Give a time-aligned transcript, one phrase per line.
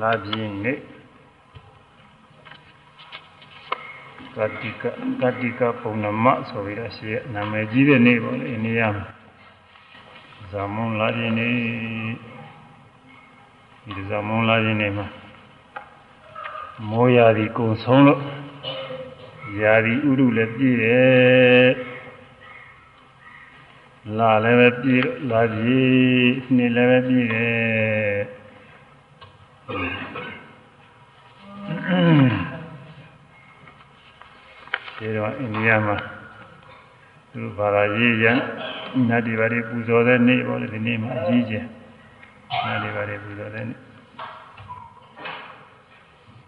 [0.00, 0.78] လာပြင်းနေ့
[4.34, 4.84] ကတိက
[5.20, 9.06] ကတိကပုံနမဆိုပြီးတော့ရှိရနာမည်ကြီးတဲ့နေ့ပေါ့လေအိန္ဒိယမှာ
[10.50, 11.52] ဇာမွန်လာပြင်းနေ့
[13.94, 15.06] ဒီဇာမွန်လာပြင်းနေ့မှာ
[16.90, 18.20] မိုးရာသီကုံဆုံးလို့
[19.60, 21.70] ရာသီဥတုလည်းပြည့်တယ်
[24.18, 27.85] လာလည်းပဲပြည့်လာပြည့်နှစ်လည်းပဲပြည့်တယ်
[29.66, 35.96] ဒီတော့အိန္ဒိယမှာ
[37.32, 38.26] သူဘာသာရေးရ
[39.08, 41.64] နတ်ဒီဘာတွေပူဇော်တဲ့နေ့ပေါ့လေဒီနေ့မှာအကြီးကျယ်
[42.66, 43.78] နတ်ဒီဘာတွေပူဇော်တဲ့နေ့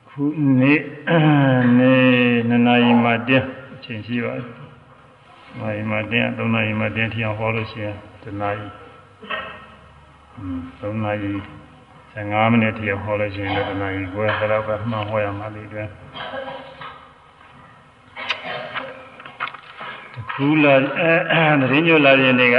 [0.08, 0.22] ခု
[0.60, 0.80] နေ့
[1.78, 2.04] နေ့
[2.50, 4.46] နနာယီမှာတင်းအချိန်ရှိပါတယ်။
[5.60, 8.68] နာယီမှာတင်း3နာရီမှာတင်းထီအောင်ဟောလို့ရှိရင်တနာရီ
[10.80, 11.32] 3နာရီ
[12.18, 15.88] 15မိနစ်ထီအောင်ဟောလို့ရှိရင်လည်းတနာရီကိုယ်ကတော့ပဲမှန်ဟောရမှာဒီတွင်
[20.32, 21.12] ခုလာအဲ
[21.60, 22.56] တရင်ညွလာရင်တွေက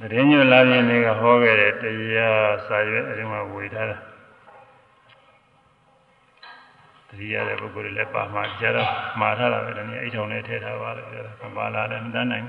[0.00, 1.84] တရင်ညွလာရင်တွေကဟောခဲ့တဲ့တ
[2.16, 3.98] ရားစာရွက်အဲဒီမှာဝေထားတာ
[7.08, 12.46] တတိယတဲ့ပုဂ္ဂိုလ်တွေလည်းပါမှာကြတော့မှားထားတာပဲဒီနေ့အိတ်ထုံနဲ့ထည့်ထားပါလို့ပြောတာပါလာလည်းမတန်းနိုင်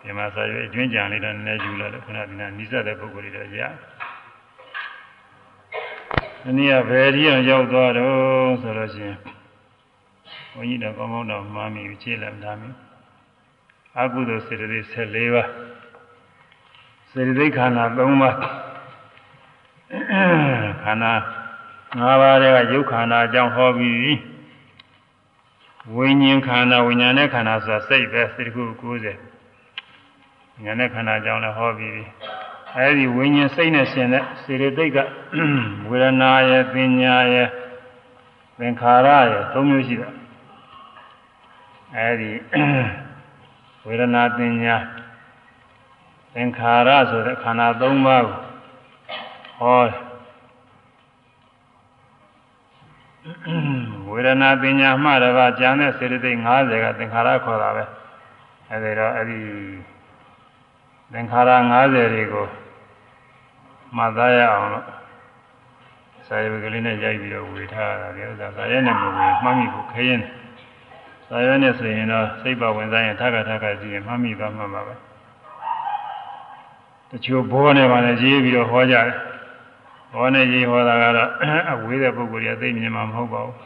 [0.00, 3.62] ဒီမှာစာရွက်အတွင်းကြံလေးတော့နည်းနည်းယူလာတယ်ခဏဒီနာနိစ္စတဲ့ပုဂ္ဂိုလ်တွေတော့ရ
[6.46, 9.18] ဒီနေ့ကဘယ်ဒီအောင်ရောက်သွားတော့ဆိုလို့ရှိရင်
[10.52, 12.68] ဘုန်းကြီးတော်ကောင်းကောင်းတော်မှားမိခြေလည်းမထားမိ
[13.98, 15.48] အကုသိုလ်စေတသိက်14ပါး
[17.10, 18.36] စေတသိက်ခန္ဓာ3ပါး
[20.82, 21.12] ခန္ဓာ
[22.00, 24.18] ၅ပါးတွေကယုတ်ခန္ဓာအကြောင်းဟောပြီး
[25.96, 31.98] ဝိညာဉ်ခန္ဓာဝိညာဉ်နဲ့ခန္ဓာဆိုတာစိတ်ပဲစိတ်တစ်ခု90ဉာဏ်နဲ့ခန္ဓာအကြောင်းလည်းဟောပြီး
[32.76, 34.98] အဲဒီဝိညာဉ်စိတ်နဲ့ရှင်တဲ့စေတသိက်က
[35.88, 37.48] ဝေဒနာရဲ့ပညာရဲ့
[38.58, 40.10] သင်္ခါရရဲ့သုံးမျိုးရှိတာ
[41.96, 42.30] အဲဒီ
[43.86, 44.76] ဝေဒနာပညာ
[46.34, 48.38] သင်္ခါရဆိုတဲ့ခန္ဓာ၃ပါးကို
[49.58, 49.82] ဟော
[54.10, 57.84] ဝေဒနာပညာမှတပါးကျန်တဲ့စေတသိက်50ကသင်္ခါရခေါ်တာပဲ
[58.70, 59.40] အဲဒီတော့အဲ့ဒီ
[61.12, 62.46] သင်္ခါရ50တွေကို
[63.96, 64.86] မှတ်သားရအောင်လို့
[66.26, 70.20] စာရွက်ကလေးနဲ့ရိုက်ပြီးတော့ဝေထားတာဒီဥစ္စာစာရွက်နဲ့မဝေမှတ်မိဖို့ခရင်
[71.28, 74.94] စာရွက်နဲ့ဆိုရင်တော့စိတ်ပါဝင်စားရင်ထခါထခါကြည့်ရင်မှတ်မိသွားမှာပါပဲ
[77.10, 79.08] တချို့ဘောနဲ့ပါလဲရေးပြီးတော့ဟောကြတယ်
[80.14, 81.30] ဘောနဲ့ရေးဟောတာကတော့
[81.72, 83.56] အဝေးတဲ့ပုဂ္ဂိုလ်တွေသိမြင်မှာမဟုတ်ပါဘူး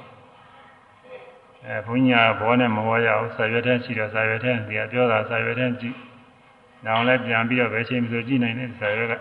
[1.67, 5.97] အဲဘုန်းကြီးကဘောနဲ့မဟောရအောင်စာရွက်ထဲရှိတော့စာရွက်ထဲဒီကပြောတာစာရွက်ထဲကြည့်
[6.87, 9.15] နောင်လည်းပြန်ပြီးတော့ပဲချိန်မဆိုကြည့်နိုင်တဲ့စာရွက်က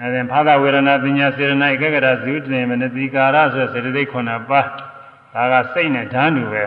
[0.00, 4.66] အဲဒီဖာသဝေဒနာပညာစေရနာဧကဂရဇုတေမနတိကာရဆိုစေတသိက်9ပါး
[5.34, 6.64] ဒါကစိတ်နဲ့ဓာန်တူပဲ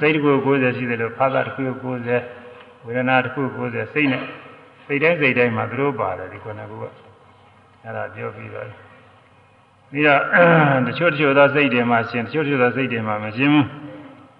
[0.00, 4.22] စိတ်တစ်ခု90ရှိတယ်လို့ဖာသတစ်ခု90ဝေဒနာတစ်ခု90စိတ်နဲ့
[4.86, 6.72] စိတ်တိုင်းစိတ်တိုင်းမှာသူတို့ပါတယ်ဒီခုနက
[7.82, 8.68] အဲ့ဒါပြောပြီးတော့
[9.90, 10.20] ပြီးတော့
[10.86, 13.66] တချို့တချို့သောစိတ်တွေမှာရှင်တချို့တချို့သောစိတ်တွေမှာမရှင်ဘူး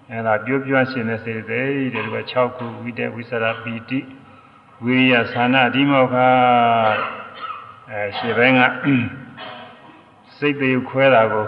[0.09, 1.61] အဲ့ဒါပြောပြောရှင်တဲ့စိတ်တွေ
[1.93, 3.99] တဲ့ဒီက6ခုဝိတေဝိသရာပီတိ
[4.83, 6.15] ဝိရိယသာနာဒီမောခ
[7.91, 8.61] အဲရှေ့ဘင်းက
[10.37, 11.45] စိတ်တွေခွဲတာကို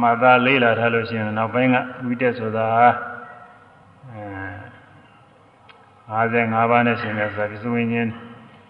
[0.00, 1.76] မှတ်သားလေးလာထားလို့ရှိရင်နောက်ပိုင်းက
[2.06, 2.66] ဝိတက်ဆိုတာ
[4.10, 4.22] အဲ
[6.12, 8.08] 55ပါးနဲ့ရှင်တဲ့ဆိုတာဒီဆိုရင်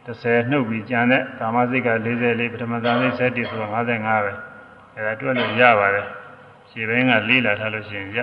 [0.07, 3.19] 30နှုတ်ပြီးကြံတဲ့ကာမစိတ်က44ပထမဇာစိတ်7
[3.51, 4.33] ဆိုတော့55ပဲ
[4.95, 6.07] အဲဒါတွက်လို့ရပါတယ်
[6.71, 8.19] ရှေ့ဘင်းကလေးလာထားလို့ရှိရင်ရ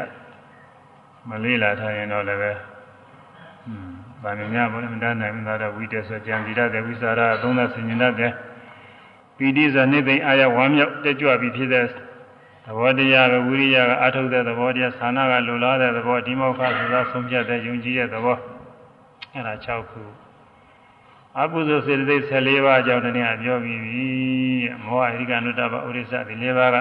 [1.30, 3.93] မလေးလာထားရင်တော့လည်းပဲဟွန်း
[4.24, 8.32] ဗာမညဘုရားမတန်းနိုင်ဘူးသာတော့ဝိတက်ဆိုကြံပြီးတဲ့ဝိစာရသုံးသဆင်ញင်တဲ့
[9.38, 11.86] ပီတိဇာနိသိအာယဝမ်းမြောက်တက်ကြွပြီးဖြစ်တဲ့
[12.66, 18.38] သဘောတရားကဝိရိယကအထုတ်တဲ့သဘောတရားသာနာကလူလားတဲ့သဘောဒီမောက္ခဆိုတာဆုံးဖြတ်တဲ့ယုံကြည်တဲ့သဘော
[19.34, 20.04] အဲဒါ6ခု
[21.40, 24.08] အကုသိုလ်စေတသိက်14ပါးအကြောင်းတည်းကပြောပြီးပြီ
[24.86, 26.78] မောဟအရိကနုတ္တပဥရိစ္ဆဒီ၄ပါးက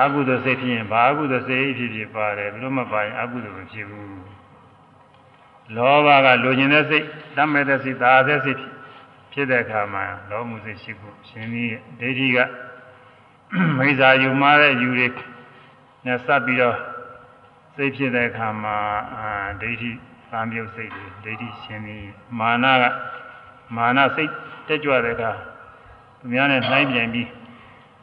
[0.00, 4.41] အကုသိုလ်စိတ်ဖြစ်ရင်ဘာအကုသိုလ်စိတ်ဖြစ်ဖြစ်ပါတယ်ဘယ်လိုမှပါရင်အကုသိုလ်မဖြစ်ဘူး
[5.76, 8.58] လောဘကလိုချင်တဲ့စိတ်တတ်မဲ့တဲ့စိတ်သာတဲ့စိတ်
[9.32, 11.70] ဖြစ်တဲ့အခါမှာလောမှုစိတ်ရှိဖို့ရှင်ကြီး
[12.00, 12.38] ဒိဋ္ဌိက
[13.78, 15.08] မိစ္ဆာယူမှားတဲ့ယူတွေ
[16.06, 16.76] နဲ့စပ်ပြီးတော့
[17.74, 18.76] စိတ်ဖြစ်တဲ့အခါမှာ
[19.18, 19.30] အာ
[19.60, 19.90] ဒိဋ္ဌိ
[20.30, 22.84] သံပြုတ်စိတ်တွေဒိဋ္ဌိရှင်ကြီးမာနက
[23.76, 24.30] မာနစိတ်
[24.66, 25.30] တက်ကြွတဲ့အခါ
[26.18, 27.28] သူများနဲ့နှိုင်းပြန်ပြီး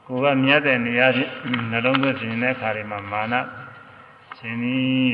[0.07, 1.31] ကိုယ်ကမြတ်တဲ့နေရာချင်း
[1.71, 3.33] နှလုံးသွင်းခြင်းတဲ့အခါတွေမှာမာန
[4.37, 4.77] ရှင်ကြီ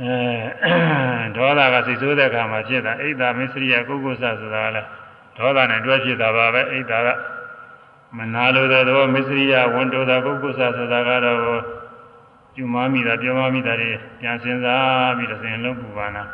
[0.00, 0.16] အဲ
[1.36, 4.88] ဒေါသကစိတ်ဆိုးတဲ့အခါမှာဖြစ်တာအိဒါမစ္စရိယကုက္ကုဆဆိုတာကလည်း
[5.36, 7.08] ဒေါသနဲ့တွဲဖြစ်တာပါပဲအိဒါက
[8.16, 11.62] မနာလိုတဲ့သဘောမစ္စရိယဝန်တိုတာကုက္ကုဆဆိုတာကတော့
[12.54, 13.90] ကျူမမိတာပြောမမိတာတွေ
[14.20, 16.24] ပြန်စဉ်းစားပြီးတော့စဉ်လုံးပူပါနာ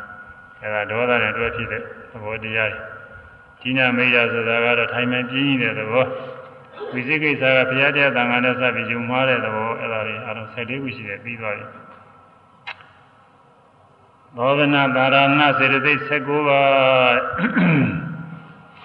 [0.61, 1.83] အဲဒါဒေါသနဲ့တွဲဖြစ်တဲ့သ
[2.23, 2.71] ဘောတရား
[3.61, 6.05] ကြီးနာမေယဆိုတာကတော့ထိုင်မှန်ပြင်းနေတဲ့သဘော
[6.93, 11.65] ဝိသိကိစ္စကဘုရားတရားတန်ခါနဲ့စပ်ပြီးယူမှားတဲ့သဘောအဲ့ဒါတွေအလုံး14ခုရှိတယ်ပြီးသွားပြီ
[14.37, 17.17] သောဒနာသာရဏစေတသိက်16ပါး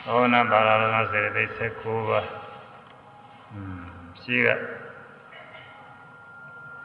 [0.05, 2.27] သောဒနာသာရဏစေတသိက်16ပါး
[4.21, 4.49] ရှိက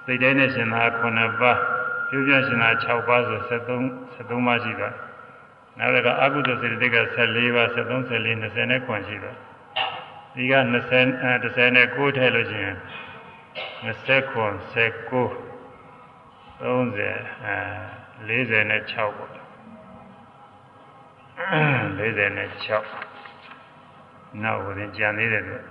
[0.03, 1.57] စိတ်တိုင်းနဲ့ရှင်သာ9ပါး
[2.09, 3.83] ပြုပြရှင်သာ6ပါးဆို73
[4.15, 4.95] 73ပါးရှိသွား
[5.77, 9.37] နောက်တစ်ခါအကုသိုလ်စေတသိက်က14ပါး73 14 20နဲ့ခွန်ရှိသွား
[10.35, 10.53] ဒီက
[10.83, 12.77] 20အဲ19ထည့်လို့ရှိရင်
[13.85, 15.48] 20ခွန်19
[16.59, 16.65] 30
[17.45, 17.57] အဲ
[18.27, 19.31] 46ပေါ့
[21.97, 22.03] 46
[24.43, 25.65] နောက်ဝင်ကြံသေးတယ်လို့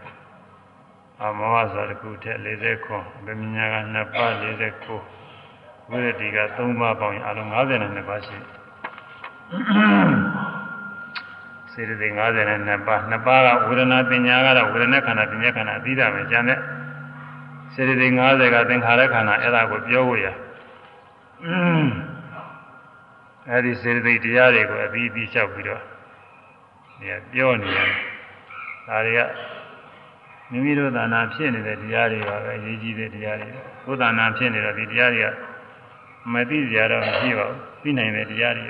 [1.22, 4.32] အမောဟဆိုတခုထက်40ခွန်ဗမညာက2ပါး
[5.02, 8.36] 49ဝိရတိက3ပါးပေါင်းရင်အလုံး52ပါးရှိ
[11.72, 16.58] စေတသိက်52ပါး2ပါးကဝေဒနာပညာကတော့ဝေဒနာခန္ဓာပညာခန္ဓာအသီးတာပဲကျန်တဲ့
[17.74, 20.47] စေတသိက်50ကသင်္ခါရခန္ဓာအဲ့ဒါကိုပြောဖို့ရอืม
[23.50, 25.82] အဲဒီစေတသိက်တရားတွေကိုအပြီးပြီးလျှောက်ပြီးတော့
[27.00, 27.92] နေပြောနေတယ်
[28.86, 29.20] ဒါတွေက
[30.50, 33.48] မိမိတို့သာနာဖြစ်နေတဲ့တရားတွေပါပဲအရေးကြီးတဲ့တရားတွေ
[33.84, 35.28] ကိုယ်သာနာဖြစ်နေတော့ဒီတရားတွေက
[36.32, 38.66] မသိကြတော့မရှိပါဘူးသိနိုင်တဲ့တရားတွေ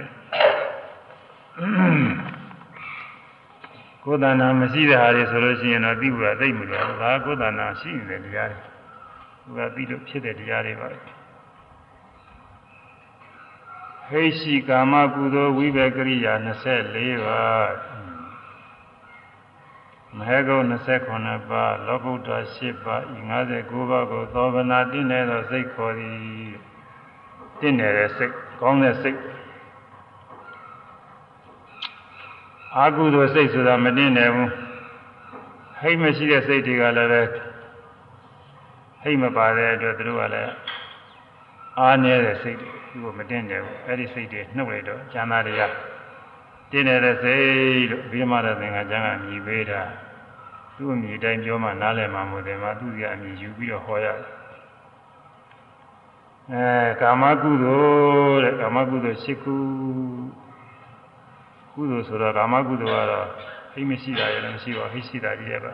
[4.05, 8.62] ကိုယ်သာနာမရှိတဲ့ဟာတွေဆိုလို့ရှိရင်တော့သိဖို့ကသိမလို့ဒါကိုယ်သာနာရှိနေတဲ့တရားတွေ
[9.44, 11.18] သူကပြီးလို့ဖြစ်တဲ့တရားတွေပါပဲ
[14.10, 17.72] ဟိရှိကာမကုသိုလ်ဝိဘကရိယာ24ပါး
[20.16, 20.58] မဟဂုံ
[21.05, 23.19] 29ပါးလောကုတ္တ10ပါးဤ
[23.50, 26.19] 59ပါးကိုသောဗနာတင့်နေသောစိတ်ခေါ်သည်
[27.60, 29.19] တင့်နေတဲ့စိတ်ကောင်းတဲ့စိတ်
[32.76, 34.50] အာကုသိုလ်စိတ်ဆိုတာမတင့်တယ်ဘူး
[35.81, 37.22] ဟိတ်မရှိတဲ့စိတ်တွေကလည်းပဲ
[39.02, 40.52] ဟိတ်မပါတဲ့အတွက်သူတို့ကလည်း
[41.78, 45.62] အားနည်းတဲ့စိတ်တွေ သူ့ကိုမတင်တယ်ဘူးအဲ့ဒီစိတ်တွေနှုတ်လိုက်တော့ကျမ်းသာတွေက
[46.71, 49.81] တင်းနေတဲ့စိတ်လို့ဘိမရသင်္ကကျမ်းကမြည်ပေးတာ
[50.77, 54.19] သူ့အမြည်တိုင်းပြောမှနားလည်မှာမဟုတ်တယ်မှာသူ့ကအမြည်ယူပြီးတော့ဟောရတယ်
[56.53, 56.67] အဲ
[57.00, 57.81] ကာမကုသို
[58.33, 59.55] လ်တဲ့ကာမကုသိုလ်၈ခု
[61.73, 63.27] ကုသိုလ်ဆိုတော့ကာမကုသိုလ်ကတော့
[63.73, 65.73] ဟိမရှိတာလည်းမရှိပါဟိရှိတာကြီးရဲ့ပါ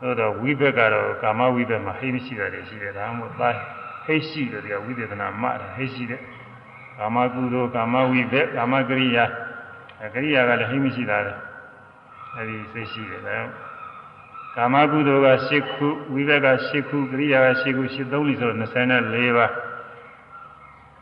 [0.00, 3.56] သို့တော့ဝိဘက်ကတော့ကာမဝိဘက်မှာဟိမရှိတာတွေရှိတယ်ဒါမှမဟုတ်သား
[4.04, 6.20] ဟိတ်ရှိတယ်ဒီကဝိသေသနာမှတာဟိတ်ရှိတဲ့
[6.98, 9.24] ကာမကုသိုလ်ကာမဝိဘက်ကာမကရိယာ
[10.14, 11.34] ကရိယာကလည်းဟိတ်မရှိတာလေ
[12.36, 13.38] အဲဒီသိရှိတယ်ဒါ
[14.56, 19.52] ကာမကုသိုလ်က10ခုဝိဘက်က10ခုကရိယာက10ခု10 3လိဆိုတော့24ပါး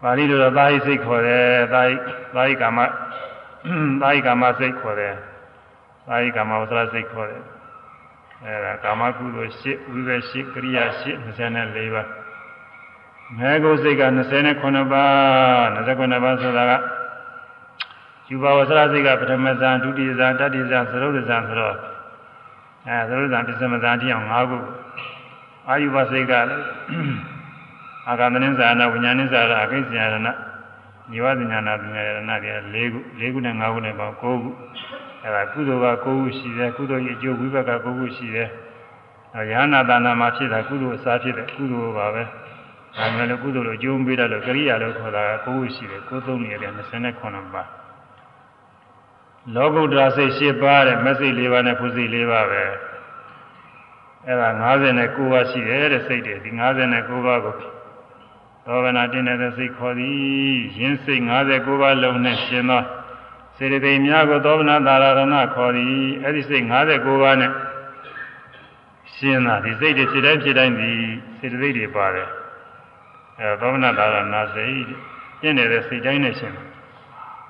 [0.02, 1.94] ပါဠိလိုတော့သာဟိစိတ်ခေါ်တယ်သာဟိ
[2.34, 2.78] သာဟိကာမ
[4.00, 5.14] သာဟိကာမစိတ်ခေါ်တယ်
[6.06, 7.42] သာဟိကာမဝဆရာစိတ်ခေါ်တယ်
[8.44, 12.19] အဲဒါကာမကုသိုလ်10ဝိဘက်10ကရိယာ10 24ပါး
[13.38, 14.04] မဲကိုစိတ်က
[14.46, 16.72] 29ပါး29ပါးဆိုတာက
[18.30, 21.76] ယူပါဝဆရာစိတ်ကပထမဇန်ဒုတိယဇန်တတိယဇန်သရုပ်ဇန်ဆိုတော့
[22.86, 24.58] အဲသရုပ်ဇန်ပစ္စမဇန်တိအောင်၅ခု
[25.68, 26.64] အာယူပါစိတ်ကလည်း
[28.08, 30.16] အာဂန္တနိဇာနာဝိညာဉ်နိဇာရအကိစ္စယရဏ
[31.10, 34.32] ညီဝပညာနာပညာယရဏတွေ၄ခု၄ခုနဲ့၅ခုနဲ့ပေါင်း၉ခု
[35.22, 38.48] အဲဒါကုသိုလ်က၉ခုရှိတယ်ကုသိုလ်ရဲ့အကျိုးဝိဘက်က၉ခုရှိတယ်
[39.50, 42.24] ရဟနာတဏမှာဖြစ်တာကုသိုလ်အစားဖြစ်တဲ့ကုသိုလ်ပါပဲ
[42.96, 47.68] ဒါမှလည်းကုသိုလ်လိုကျိုးပေးတယ်လို့ကရိယာလို့ခေါ်တာကကိုယ်ရှိတယ်ကိုယ်သုံးနေရတယ်29ပါး
[49.54, 52.62] လောကုတ္တရာစိတ်10ပါးတဲ့မစိတ်4ပါးနဲ့ဖုစိတ်4ပါးပဲ
[54.26, 54.48] အဲ့ဒါ
[54.92, 56.50] 59ပါးရှိတယ်တဲ့စိတ်တွေဒီ
[56.88, 57.54] 59ပါးကို
[58.66, 60.18] သောဗနာတင်းတဲ့စိတ်ခေါ်သည်
[60.78, 62.82] ယင်းစိတ်59ပါးလုံးနဲ့ရှင်သော
[63.56, 65.20] စေတသိက်များကိုသောဗနာသာရဏ
[65.54, 67.52] ခေါ်သည်အဲ့ဒီစိတ်59ပါးနဲ့
[69.14, 70.90] ရှင်းတာဒီစိတ်တွေဖြစ်တိုင်းဖြစ်တိုင်းဒီ
[71.38, 72.28] စေတသိက်တွေပါတယ်
[73.40, 74.84] အဲသောမနာသာရနာစိတ်
[75.40, 76.52] ပြင့်နေတဲ့စိတ်တိုင်းနဲ့ရှင်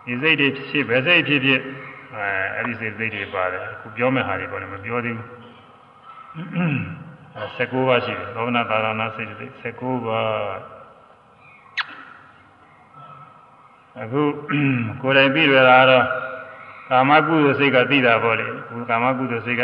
[0.05, 1.61] ဒီစိတ်တွေဖြစ်ဘယ်စိတ်ဖြစ်ဖြစ်
[2.15, 5.29] အဲအဲ့ဒီစိတ်စိတ်တွေပါတယ်အခုပြောမဲ့ဟာတွေပေါ့လေမပြောသေးဘူး
[7.37, 10.81] အဲ19ပါးရှိတယ်သောမနာသာရနာစိတ်တွေ19ပါး
[14.03, 14.21] အခု
[15.03, 16.05] ကိုယ်တိုင်ပြီးရတာတော့
[16.91, 19.63] ကာမကုသိုလ်စိတ်ကသိတာပေါ့လေအခုကာမကုသိုလ်စိတ်က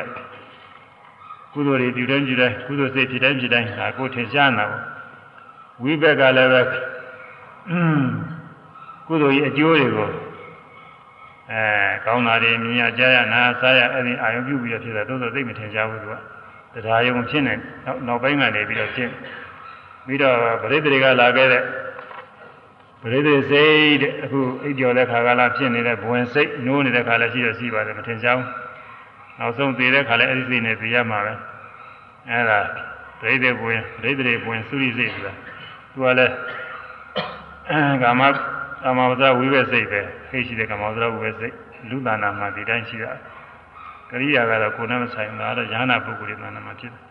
[1.53, 4.96] ကုသိုလ်တွေပြုတိုင်းပြုတိုင်းကုသိုလ်စိတ်ဖြစ်တိုင်းဖြစ်တိုင်းဒါကိုထင်ရှားနေတာပေါ့
[5.83, 6.63] ဝိဘက်ကလည်းပဲ
[9.07, 10.09] ကုသိုလ်ကြီးအကျိုးတွေကို
[11.51, 11.63] အဲ
[12.05, 16.15] ကောင်းတာတွေမြင်ရကြားရနားစားရအဲ့ဒီအာယုပြုပြီးတော့ဖြစ်တာသို့သောသိမထင်ရှားဘူးသူက
[16.85, 17.55] တရားယုံဖြစ်နေ
[17.85, 19.11] နောက်နောက်ပိုင်းကနေပြီးတော့ဖြစ်
[20.07, 21.63] ပြီးတော့ပရိသေတွေကလာခဲ့တဲ့
[23.03, 28.49] ပရိသေစိတ်တဲ့အခုအိပ်ကျော်တဲ့ခါကလာဖြစ်နေတဲ့ဘဝင်စိတ်နိုးနေတဲ့ခါလည်းရှိတော့ရှိပါတယ်မထင်ရှားဘူး
[29.39, 31.33] နောက်ဆုံးသေတဲ့ခါလည်းအဲ့ဒီစိတ်နဲ့သိရမှာပဲ
[32.31, 32.61] အဲ့ဒါ
[33.21, 35.33] ပရိသေဘဝင်ပရိသေဘဝင်သုရိစိတ်ဆိုတာ
[35.97, 36.35] သူကလည်း
[38.03, 38.23] ကာမ
[38.83, 41.55] ကာမဝဇ္ဇဝိဘစိတ်ပဲခိရှိတဲ့ကာမဝဇ္ဇဝိဘစိတ်
[41.89, 43.13] လူတဏ္ဍာမှာဒီတိုင်းရှိတာ
[44.11, 47.03] ကရိယာကတော့ကိုယ်နဲ့မဆိုင်ဘူးဒါတော့ယ ahanan ပုဂ္ဂိုလ်ရဲ့တဏ္ဍာမှာဖြစ်တယ်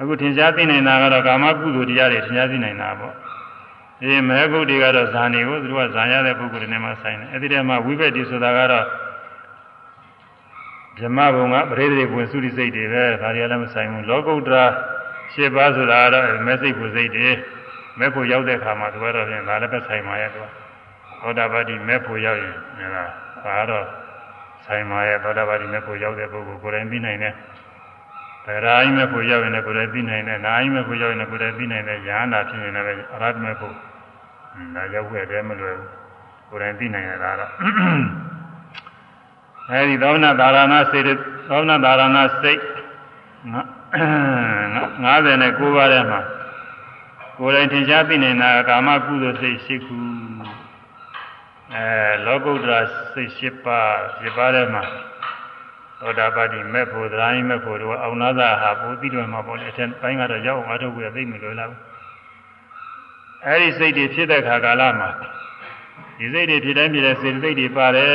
[0.00, 3.14] အခုထင်ရှားသိနိုင်တာကတော့ကာမကုသိုလ်တရားတွေထင်ရှားသိနိုင်တာပေါ့
[4.00, 8.84] ဒီမဲဂုတ်တွေကတော့ဇာနေကိုသူတို့ကဇာရတဲ့ပုဂ္ဂိုလ်တွေနဲ့မှဆိုင်တယ်အဲ့ဒီတည်းမှာဝိဘက်တိဆိုတာကတော့
[10.98, 14.64] ဓမ္မဘုံကပရိသေပွင့်သုရိစိတ်တွေပဲဒါတွေကလည်းမဆိုင်ဘူးလောကုတ္တရာ
[15.32, 17.28] ရှင်းပါဆိုတာကတော့မဲစိတ်ကိုစိတ်တွေ
[17.98, 20.46] မဲ့ဖို့ရောက်တဲ့အခါမှာသူကတော့ဖြင့်ဒါလည်းပဲဆိုင်ပါရဲ့သူက
[21.20, 23.10] သောတာပတိမဲ့ဖို့ရောက်ရင်ဟဲ့လား
[23.44, 23.86] ဒါတော့
[24.66, 27.34] ဆိုင်ပါရဲ့သောတာပတိမဲ့ဖို့ရောက်တဲ့ပုဂ္ဂိုလ်ကိုယ်တိုင်ပြီးနိုင်တယ်
[28.44, 33.74] တရားအိမဲ့ဖို့ရောက်ရင်လည်းကိုယ်တိုင်ပြီးနိုင်တယ်နာအိမဲ့ဖို့ရောက်ရင်လည်းကိုယ်တိုင်ပြီးနိုင်တယ်ယ ahanan ဖြစ်ရင်လည်းအရဟတမဲ့ဖို့
[34.76, 35.90] ဒါရောက်ခဲ့တယ်မလွယ်ဘူး
[36.50, 37.50] ကိုယ်တိုင်ပြီးနိုင်ရတာတော့
[39.70, 41.04] အဲဒီသောမနသာရဏစိတ်
[41.48, 42.60] သောမနသာရဏစိတ်
[43.88, 46.20] 59ပါးထဲမှာ
[47.40, 49.96] ကိုယ်တိုင်ထင်ရှားသိနေတာကာမကုသိုလ်စိတ်ရှိခု
[51.74, 51.86] အဲ
[52.26, 52.80] လောကုတ္တရာ
[53.12, 53.80] စိတ်ရှိပါ
[54.16, 54.82] ရှိပါထဲမှာ
[56.00, 61.72] သောတာပတိမဲ့ဖို့သရိုင်းမဲ့ဖို့တို့အောင်နာသာဟာပိုပြီးတော့မှာပေါ့လေအထက်ပိုင်းကတော့ရောက်အောင်အထုတ်ကိုသိမလို့လား
[63.46, 65.08] အဲဒီစိတ်တွေဖြစ်တဲ့ခါကာလမှာ
[66.18, 68.12] ဒီစိတ်တွေဖြစ်တိုင်းဖြစ်တဲ့စေတသိက်တွေပါတယ်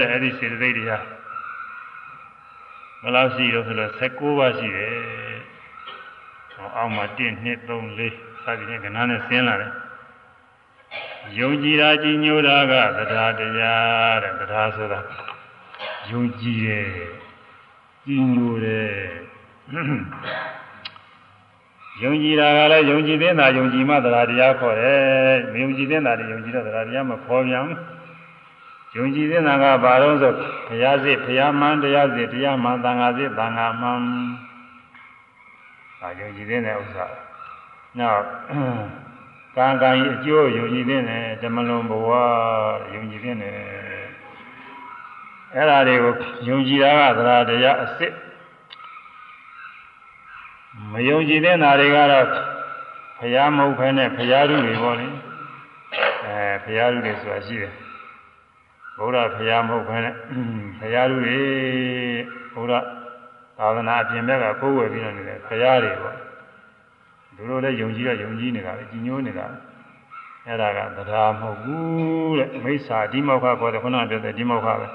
[0.00, 0.98] တဲ့အဲဒီစေတသိက်တွေဟာ
[3.02, 4.92] ဘယ်လောက်ရှိတော့ဆိုတော့16ပါးရှိတယ်
[6.76, 9.72] အောက်မှာ1 2 3 4 စသည်ဖြင့်ကဏ္ဍနဲ့ဆင်းလာတယ်
[11.38, 15.00] ယုံကြည်တာကြည်ညိုတာကတရားတရားတဲ့တရားဆိုတာ
[16.10, 16.88] ယုံကြည်တယ်
[18.04, 18.96] ကြည်ညိုတယ်
[22.02, 25.00] ယုံကြည်တာကလည်းယုံကြည်တဲ့တာယုံကြည်မှတရားတရားခေါ်တယ်
[25.52, 27.66] မယုံကြည်တဲ့တာတွေယုံကြည်တော့တရားတရားမခေါ်ပြန်
[28.96, 30.32] ယုံကြည်တဲ့တာကဘာလို့ဆို
[30.66, 34.00] ဘုရားစစ်ဘုရားမှန်တရားစစ်တရားမှန်သံဃာစစ်သံဃာမှန်
[36.00, 37.23] ဒါယုံကြည်တဲ့ဥစ္စာ
[37.98, 38.22] နောက်
[39.56, 42.08] ကံကံကြီးအကျိုးယုံကြည်တဲ့နဲ့ဓမ္မလွန်ဘဝ
[42.94, 43.56] ယုံကြည်တဲ့နဲ့
[45.54, 46.12] အဲ့ဒါတွေကို
[46.48, 48.14] ယုံကြည်တာကသရတရားအစ်စ်
[50.92, 52.26] မယုံကြည်တဲ့နာတွေကတော့
[53.18, 55.06] ဖရာမဟုတ်ဖ ೇನೆ ဖရာလူတွေပေါ့လေ
[56.24, 57.72] အဲဖရာလူတွေဆိုတာရှိတယ်
[58.96, 60.10] ဘုရားဖရာမဟုတ်ဖ ೇನೆ
[60.78, 61.40] ဖရာလူတွေ
[62.54, 62.84] ဘုရား
[63.58, 66.16] သာသနာအပြင်ဘက်ကကိုယ်ဝယ်ပြီးတော့နေတယ်ဖရာတွေပေါ့
[67.36, 69.46] သူတို့လည်းယုံကြည်ရယုံကြည်နေတာပဲကြီးညိုးနေတာ
[70.46, 74.86] အဲ့ဒါကတရားမဟုတ်ဘူးတဲ့မိစ္ဆာဒီမောက္ခခေါ်တဲ့ခုနကပြောတဲ့ဒီမောက္ခပဲ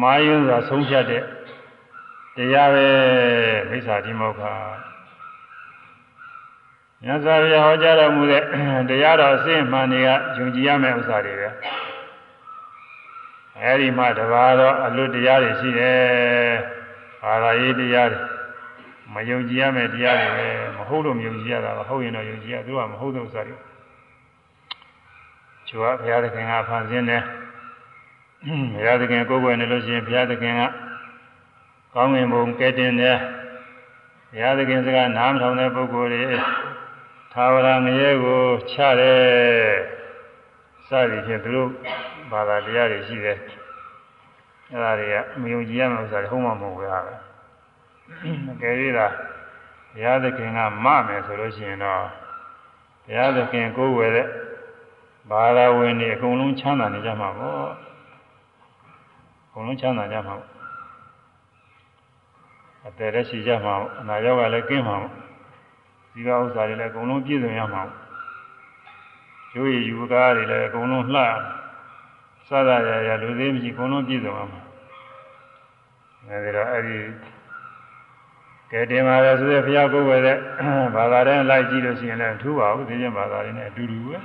[0.00, 1.22] မာယွန်းစွာဆုံးဖြတ်တဲ့
[2.36, 2.86] တရားပဲ
[3.70, 4.42] မိစ္ဆာဒီမောက္ခ
[7.02, 8.42] မြတ်စွာဘုရားဟောကြားတော်မူတဲ့
[8.90, 11.48] တရားတော်အစစ်မှန်တွေကယုံကြည်ရမယ့်ဥစ္စာတွေပဲ
[13.60, 16.00] အဲဒီမှာတပါးတော့အလွတ်တရားတွေရှိတယ်
[17.22, 18.20] ဘာသာရေးတရားတွေ
[19.14, 23.56] မယုံကြည်ရမယ့်တရားတွေပဲမဟုတ်လို့မယုံကြည်ရတာပါဟုတ်ရင်တော့ယုံကြည်ရသူကမဟုတ်တဲ့ဥစ္စာတွေ
[25.68, 27.22] ကျွားဘုရားသခင်ကဖန်ဆင်းတယ်
[28.74, 30.62] ဘုရားသခင်ကိုယ်ွယ်နေလို့ရှိရင်ဘုရားသခင်က
[31.94, 33.18] ကောင်းငင်ဘုံကဲတင်တယ်
[34.32, 36.22] ဘုရားသခင်စကားနားမထောင်တဲ့ပုဂ္ဂိုလ်တွေ
[37.32, 39.74] သာဝရငရဲကိုချတယ်
[40.88, 41.68] စသည်ဖြင့်သူတို့
[42.30, 43.38] ဘာသာတရားတွေရှိတယ်
[44.72, 47.14] အဲဒါတွေကမယုံကြည်ရမယ့်ဥစ္စာတွေဟုတ်မှမဟုတ်ဘူးဟာပဲ
[48.62, 49.06] ကဲရတာ
[49.92, 52.02] ဘုရားသခင်ကမမယ်ဆိုလို့ရှိရင်တော့
[53.04, 54.28] ဘုရားသခင်ကိုယ်ဝယ်တဲ့
[55.30, 57.66] ဘာသာဝင်တွေအကုန်လုံးချမ်းသာနေကြမှာပေါ့
[59.46, 60.52] အကုန်လုံးချမ်းသာကြမှာပေါ့
[62.86, 65.12] အတည်းလည်းရှိကြမှာပေါ့အနာရောဂါလည်းကင်းမှာပေါ့
[66.12, 68.02] ဒီကဥစ္စာတွေလည်းအကုန်လုံးပြည့်စုံရမှာပေါ့
[69.54, 71.22] ရိုးရည်ယူကားတွေလည်းအကုန်လုံးလှ
[72.48, 74.60] စသရရလူသေးမရှိအကုန်လုံးပြည့်စုံရမှာ
[76.28, 76.98] အဲဒီတော့အဲ့ဒီ
[78.72, 80.36] ကဲတင်ပါလေဆိုတဲ့ဘုရားကိုယ်ပဲတဲ့
[80.94, 84.16] ဘာသာတိုင်းလိုက်ကြည့်လို့ရှိရင်လည်းထူပါဘူးသိချင်းဘာသာတွေနဲ့အတူတူပဲ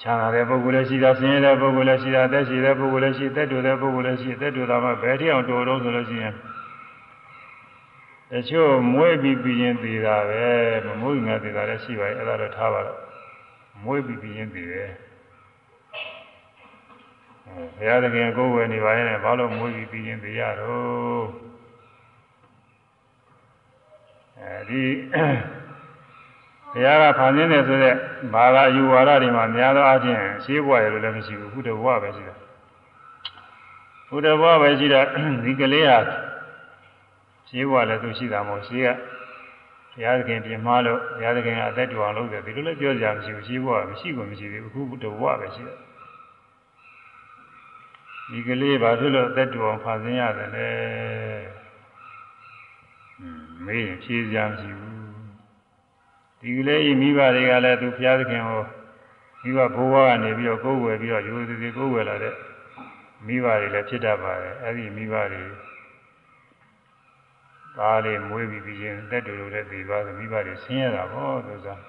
[0.00, 6.34] ချမ်းသာတဲ့ပုဂ္ဂိုလ်လည်းရှိတာဆင်းရဲတဲ့ပုဂ္ဂိုလ်လည်းရှိတာသက်ရှိတဲ့ပုဂ္ဂိုလ်လည်းရှိသက်တူတဲ့ပုဂ္ဂိုလ်လည်းရှိသက်တူတာမှဘယ်ထိအောင်တူတော့ဆိုလို့ရှိရင်
[8.30, 10.46] တချို့မွေးပြီးပြီးရင်သေးတာပဲ
[10.86, 12.98] မမွေးငါသေးတာလည်းရှိပါရဲ့အဲ့ဒါတော့ထားပါတော့
[13.84, 14.90] မွေးပြီးပြီးရင်သေးတယ်
[17.76, 21.51] ဘုရားသခင်ကိုယ်ဝယ်နေပါရဲ့ဘာလို့မွေးပြီးပြီးရင်သေးရတော့
[24.42, 24.82] အဲဒီ
[26.72, 27.94] ဘုရားကဖန်ဆင်းတယ်ဆိုတဲ့
[28.34, 32.38] ဘာသာယူဝါဒတွေမှာများသောအားဖြင့်ရှင်းဘဝရလို့လည်းမရှိဘူးဘုဒ္ဓဘဝပဲရှိတယ်
[34.08, 35.06] ဘုဒ္ဓဘဝပဲရှိတော့
[35.44, 35.98] ဒီကလေးဟာ
[37.48, 38.88] ရှင်းဘဝလည်းသူရှိတာမဟုတ်ရှင်းက
[39.92, 45.78] ဘုရားသခင်ပြင်မလို့ဘုရားသခင်ကအသက်တူအောင်လုပ်တယ်ဒီလိုလည်းပြောကြမရှိဘူးရှင်းဘဝမရှိဘူးမရှိသေးဘူးအခုဘုဒ္ဓဘဝပဲရှိတယ်
[48.30, 50.68] ဒီကလေးဘာဖြစ်လို့အသက်တူအောင်ဖန်ဆင်းရတယ်လဲ
[53.66, 54.92] မေးရင်ဖြေစရာမရှိဘူး
[56.40, 58.62] ဒီကလေးဤမိဘတွေကလည်းသူဘုရားသခင်ကို
[59.42, 62.34] မိဘဘိုးဘွားကနေပြီးတော့ကိုးဝယ်ပြီးတော့ရိုးသေးသေးကိုးဝယ်လာတဲ့
[63.26, 65.42] မိဘတွေလည်းဖြစ်တတ်ပါတယ်အဲ့ဒီမိဘတွေ
[67.76, 71.80] သားလေးမွေးပြီးပြီးချင်းတက်တူလို့လည်းပြီးသွားဆိုမိဘတွေဆင်းရဲတာပေါ့သူစား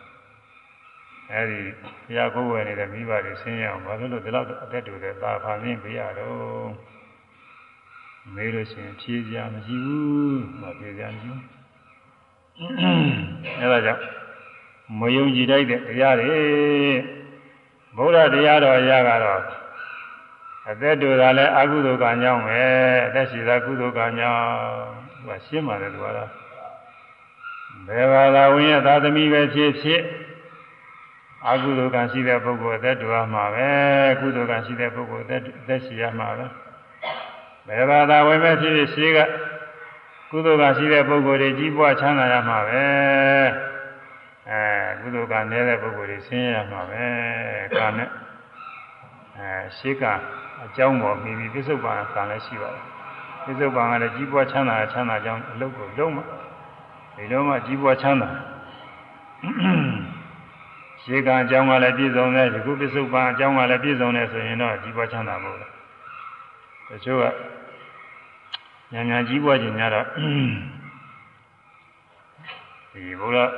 [1.31, 1.59] အဲ့ဒီ
[2.05, 6.92] ဘုရားကိုးဝယ်နေတဲ့မိဘတွေဆင်းရဲအောင်ဘာလို့လို့ဒီလောက်အသက်တူတဲ့သာဖာမင်းပြရတော့
[8.33, 11.41] မေးလို့ရှိရင်ဖြေစရာမရှိဘူးမဖြေစရာမရှိဘူး
[13.59, 14.01] အဲ့ဒါကြောင့်
[14.99, 16.39] မယုံကြည်တတ်တဲ့တရားတွေ
[17.97, 19.41] ဗုဒ္ဓတရားတော်ရကတော့
[20.69, 22.61] အသက်တူတာလဲအကုသိုလ်ကံကြောင့်ပဲ
[23.07, 24.41] အသက်ရှိတာကုသိုလ်ကံကြောင့်
[25.15, 26.29] သူကရှင်းပါတယ်သူကတော့
[27.87, 30.01] ဘယ်ဘာသာဝင်ရသာသမီပဲဖြစ်ဖြစ်
[31.49, 33.67] အကုသိုလ်ကံရှိတဲ့ပုဂ္ဂိုလ်အသက်တူရမှာပဲ
[34.19, 36.45] ကုသိုလ်ကံရှိတဲ့ပုဂ္ဂိုလ်အသက်အသက်ရှိရမှာပဲ
[37.67, 39.19] ဘယ်ဘာသာဝင်ပဲဖြစ်ဖြစ်ရှိက
[40.29, 42.83] ကုသိုလ်ကံရှိတဲ့ပုဂ္ဂိုလ်တွေကြီးပွားချမ်းသာရမှာပဲ
[44.49, 44.61] အဲ
[45.01, 47.03] ကုသိုလ်ကနေတဲ့ပုဂ္ဂိုလ်တွေဆင်းရဲမှာပဲ
[47.77, 48.09] ကာနဲ့
[49.37, 50.03] အဲရှေးက
[50.63, 52.83] အကြောင်းပေါ်ပြီးပြီးပြစ္ဆုတ်ပံကံလည်းရှိပါတယ်
[53.43, 56.17] ပြစ္ဆုတ်ပံကလည်းကြီးပွားချမ်းသာချမ်းသာကြောင်းအလုပ်ကိုလုံးမ
[57.15, 58.29] ဒီလုံးမှကြီးပွားချမ်းသာ
[61.01, 65.71] ရှေးကအကြောင်းကလည်းပြည့်စုံတယ်ဒီခုပြစ္ဆုတ်ပံအကြောင်းကလည်းပြည့်စုံတယ်ဆိုရင်တော့ကြီးပွားချမ်းသာမို့လား
[66.89, 67.25] တချို့က
[68.93, 70.07] ညာညာကြီးပွားခြင်းများတော့
[72.93, 73.51] ဒီဘုရား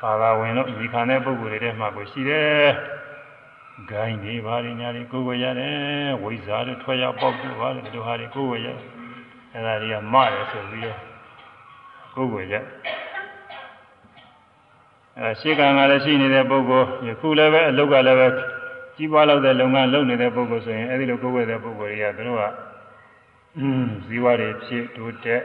[0.00, 2.68] ဘာသာဝင်လို့ညီခံတဲ့ပုဂ္ဂိုလ်တွေထဲမှာကိုရှိတယ်။
[3.90, 5.74] ဂိုင်းတွေဘာတွေညာတွေကိုယ်ဝယ်ရတယ်။
[6.22, 8.68] ဝိဇ္ဇာတွေထွက်ရောက်ပေါက်တွေဘာတွေဒီလိုဟာတွေကိုယ်ဝယ်ရ။
[9.54, 10.98] အဲဒါတွေကမတယ်ဆိုပြီးတော့
[12.14, 12.54] ကိုယ်ဝယ်ရ။
[15.18, 18.28] အဲရှေးကံကလည်းရှိနေတဲ့ပုဂ္ဂိုလ်ယခုလည်းပဲအလုတ်ကလည်းပဲ
[18.96, 22.67] ကြီးပွားလောက်တဲ့လုပ်ငန်းလုပ်နေတဲ့ပုဂ္ဂိုလ်ဆိုရင်အဲဒီလိုကိုယ်ဝယ်တဲ့ပုဂ္ဂိုလ်တွေကသူတို့က
[23.56, 25.42] အင်းဇီဝတွေဖြစ်တိုးတက်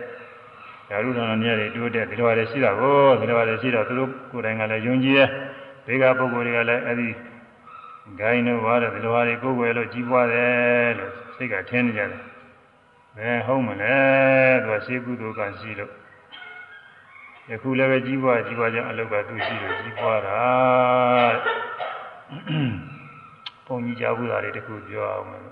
[0.90, 5.30] ဓာရုထောင်နေရတယ်တိုးတက်ဒီလိုရတယ်ရှိတာကိုဒီလိုရတယ်ရှိတော့သူတို့ကိုယ်တိုင်ကလည်းယုံကြည်ရဲ့
[5.86, 7.10] ဘေကပုဂ္ဂိုလ်တွေကလည်းအဲဒီ
[8.20, 12.10] ဂိုင်းတို့ဘာလို့ဒီလိုဟာတွေကိုယ်ွယ်လို့ကြီးပွားတယ်လို့စိတ်ကထင်းနေကြတယ်
[13.18, 13.96] ဘယ်ဟုတ်မလဲ
[14.64, 15.92] သူကရှေးကုသိုလ်ကရှိလို့
[17.50, 20.42] ယခုလည်းပဲကြီးပွားကြီးပွားကြောင်းအလုတ်ကသူရှိလို့ကြီးပွားတာ
[23.66, 25.44] ဘုန်းကြီးကြားဘူးတာတွေတခုပြောအောင်မယ်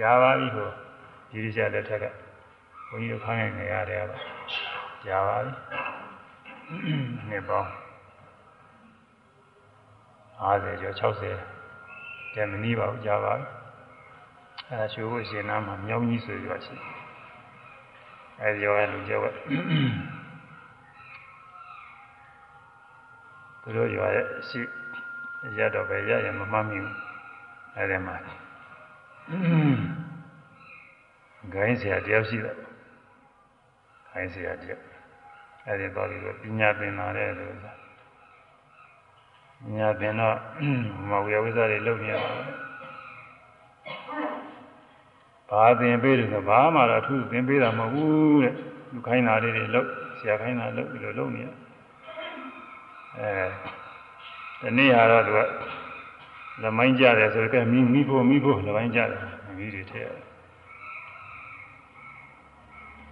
[0.00, 0.68] ကြားပါပြီဟို
[1.30, 2.04] ဒီရကြလက်ထက်က
[2.88, 4.18] ဘုန်းကြီးတို့ခိုင်းနေရတယ်ပါ
[5.06, 6.92] ကြားပါပြီ
[7.28, 7.70] နှစ်ပေါင်း
[10.40, 13.46] 50ကျော်60တဲမနီးပါဘူးကြားပါပြီ
[14.68, 16.74] အဲဒါရှိုးဖို့ရှင်နာမှာမြောင်းကြီးဆိုရွာရှိ
[18.40, 19.34] အဲဒီရောလူကျဲဝက်
[23.62, 24.60] သူတို့ရွာရဲ့ရှိ
[25.58, 26.96] ရတော့ပဲရရင်မမှတ်မိဘူး
[27.76, 28.16] အဲဒီမှာ
[31.52, 32.56] ဂိုင်းဆရာတယောက်ရှိတယ်
[34.10, 34.84] ဂိုင်းဆရာတယောက်
[35.66, 37.72] အဲဒီတော့ဒီပညာသင်လာတဲ့လို့ဆိုတာ
[39.62, 40.36] ပညာသင်တော့
[41.08, 42.30] မဝေဝိဇ္ဇာတွေလုပ်နေရတာ
[45.50, 48.54] ဘာသင်ပေးတယ်ဆိုဘာမှတော့အထူးသင်ပေးတာမဟုတ်ဘူးတဲ့
[48.92, 49.88] လူခိုင်းတာလေးတွေလုပ်
[50.18, 51.48] ဆရာခိုင်းတာလုပ်ပြီးတော့လုပ်နေရ
[53.18, 53.30] အဲ
[54.60, 55.40] ဒီနေ့ဟာတော့သူက
[56.62, 59.20] လမိုင်းကြတယ်ဆိုတော့မိမိဖို့မိဖို့လမိုင်းကြတယ်
[59.58, 60.24] မိတွေထည့်ရတယ်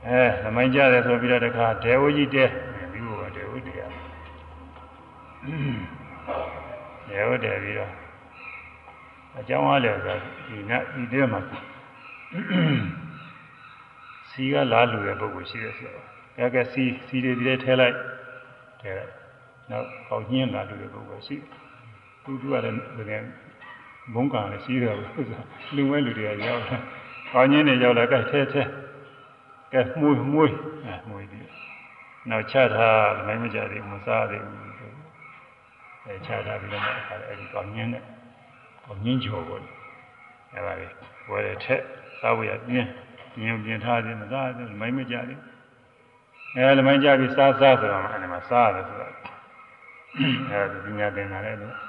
[0.07, 2.44] အဲလမိုင်းကြတယ်ဆိုပြီးတော့တခါဒေဝကြီးတဲ
[2.92, 3.92] မိဖို့ကဒေဝတရား
[7.09, 7.92] ဒေဝတဲပြီးတော့
[9.38, 10.16] အကြောင်းအားလည်းဆို
[10.48, 11.40] ဒီနဒီတဲမှာ
[14.31, 16.07] စီကလာလူတဲ့ပုဂ္ဂိုလ်ရှိတယ်ဆိုတော့
[16.38, 17.96] အဲကစီစီတွေဒီထဲထဲလိုက်
[18.81, 19.12] ထဲလိုက်
[19.70, 21.37] နောက်ပေါညင်းလာလူတဲ့ပုဂ္ဂိုလ်ရှိ
[22.29, 23.27] သူတို့ကလည်း
[24.14, 25.12] ဘုံကံလည်းရှိတယ်လို့
[25.75, 26.81] လူမဲလူတွေကရောက်တယ်။
[27.33, 28.62] ကောင်းချင်းတွေရောက်လာကဲထဲထဲ
[29.73, 30.43] ကဲမှုမှု
[30.85, 31.51] အဲမှုပြီး
[32.29, 34.69] နောက်ချထားနိုင်မကြသေးမစားသေးဘူး
[36.05, 38.03] အဲချထားပြီးတော့အခါအဲဒီကောင်းချင်းနဲ့
[38.85, 39.62] ကောင်းချင်းကျော်ပေါ်
[40.55, 40.87] အဲပါလေ
[41.31, 41.83] ဝယ်တဲ့ထက်
[42.21, 42.88] စားဝရပြင်း
[43.41, 45.41] ညင်ပြင်ထားသေးမစားသေးမိုင်းမကြသေး
[46.57, 49.12] အဲလမိုင်းကြပြီးစားစားဆိုတော့အဲဒီမှာစားရတယ်ဆိုတော့
[50.51, 51.88] အဲဒီပညာသင်တာလည်းလို့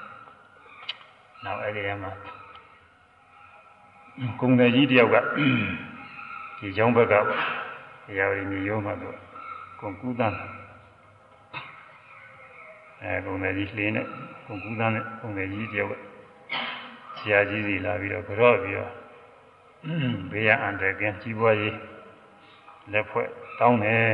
[1.44, 2.10] နောက်အဲ့ဒီထဲမှာ
[4.40, 5.16] ကုံတယ်ကြီးတယောက်က
[6.58, 7.14] ဒီကျောင်းဘက်က
[8.16, 9.16] ရာဝတီမြေရုံးမှာတော့
[9.80, 10.36] ကုံကူးတန်း
[13.02, 14.06] အဲကုံတယ်ကြီးလှင်းနဲ့
[14.46, 16.00] ကုံကူးသားနဲ့ကုံတယ်ကြီးတယောက်
[17.18, 18.92] ဆရာကြီးစီလာပြီးတော့ကြော့ပြီးတော့
[20.30, 21.76] ဘေးရအန်တယ်ကင်းကြီးပွားရေး
[22.92, 24.08] လက်ဖွဲ့တောင်းတယ်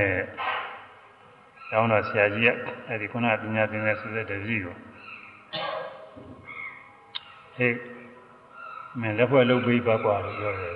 [1.71, 2.51] တောင်းတော့ဆရာကြီးက
[2.89, 4.77] အဲဒီခုနပညာသင်တဲ့ဆိုတဲ့တပည့်ကို
[7.57, 7.77] ဟေး
[9.01, 10.75] မင်းလက်ဖွဲ့လုပ်ပြီးပါကွာလို့ပြောတယ်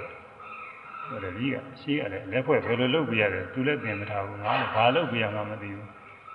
[1.07, 5.89] ဟိုတပည့်ကရှိရတယ်လက်ဖွဲ့ဘယ်လိုလုပ်ပြရလဲသူလည်းသင်မထားဘူးငါလည်းဘာလုပ်ပြရမှမသိဘူး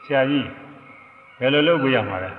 [0.06, 0.48] ဆရာကြီး
[1.40, 2.32] ဘယ်လိုလုပ်ပြရမှာလဲ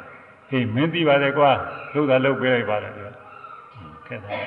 [0.49, 1.51] ဟေးမင်းသိပါတယ်ကွာ
[1.95, 3.13] လုပ်တာလုပ်ပေးလိုက်ပါလားပြော
[4.07, 4.43] ခက်တယ်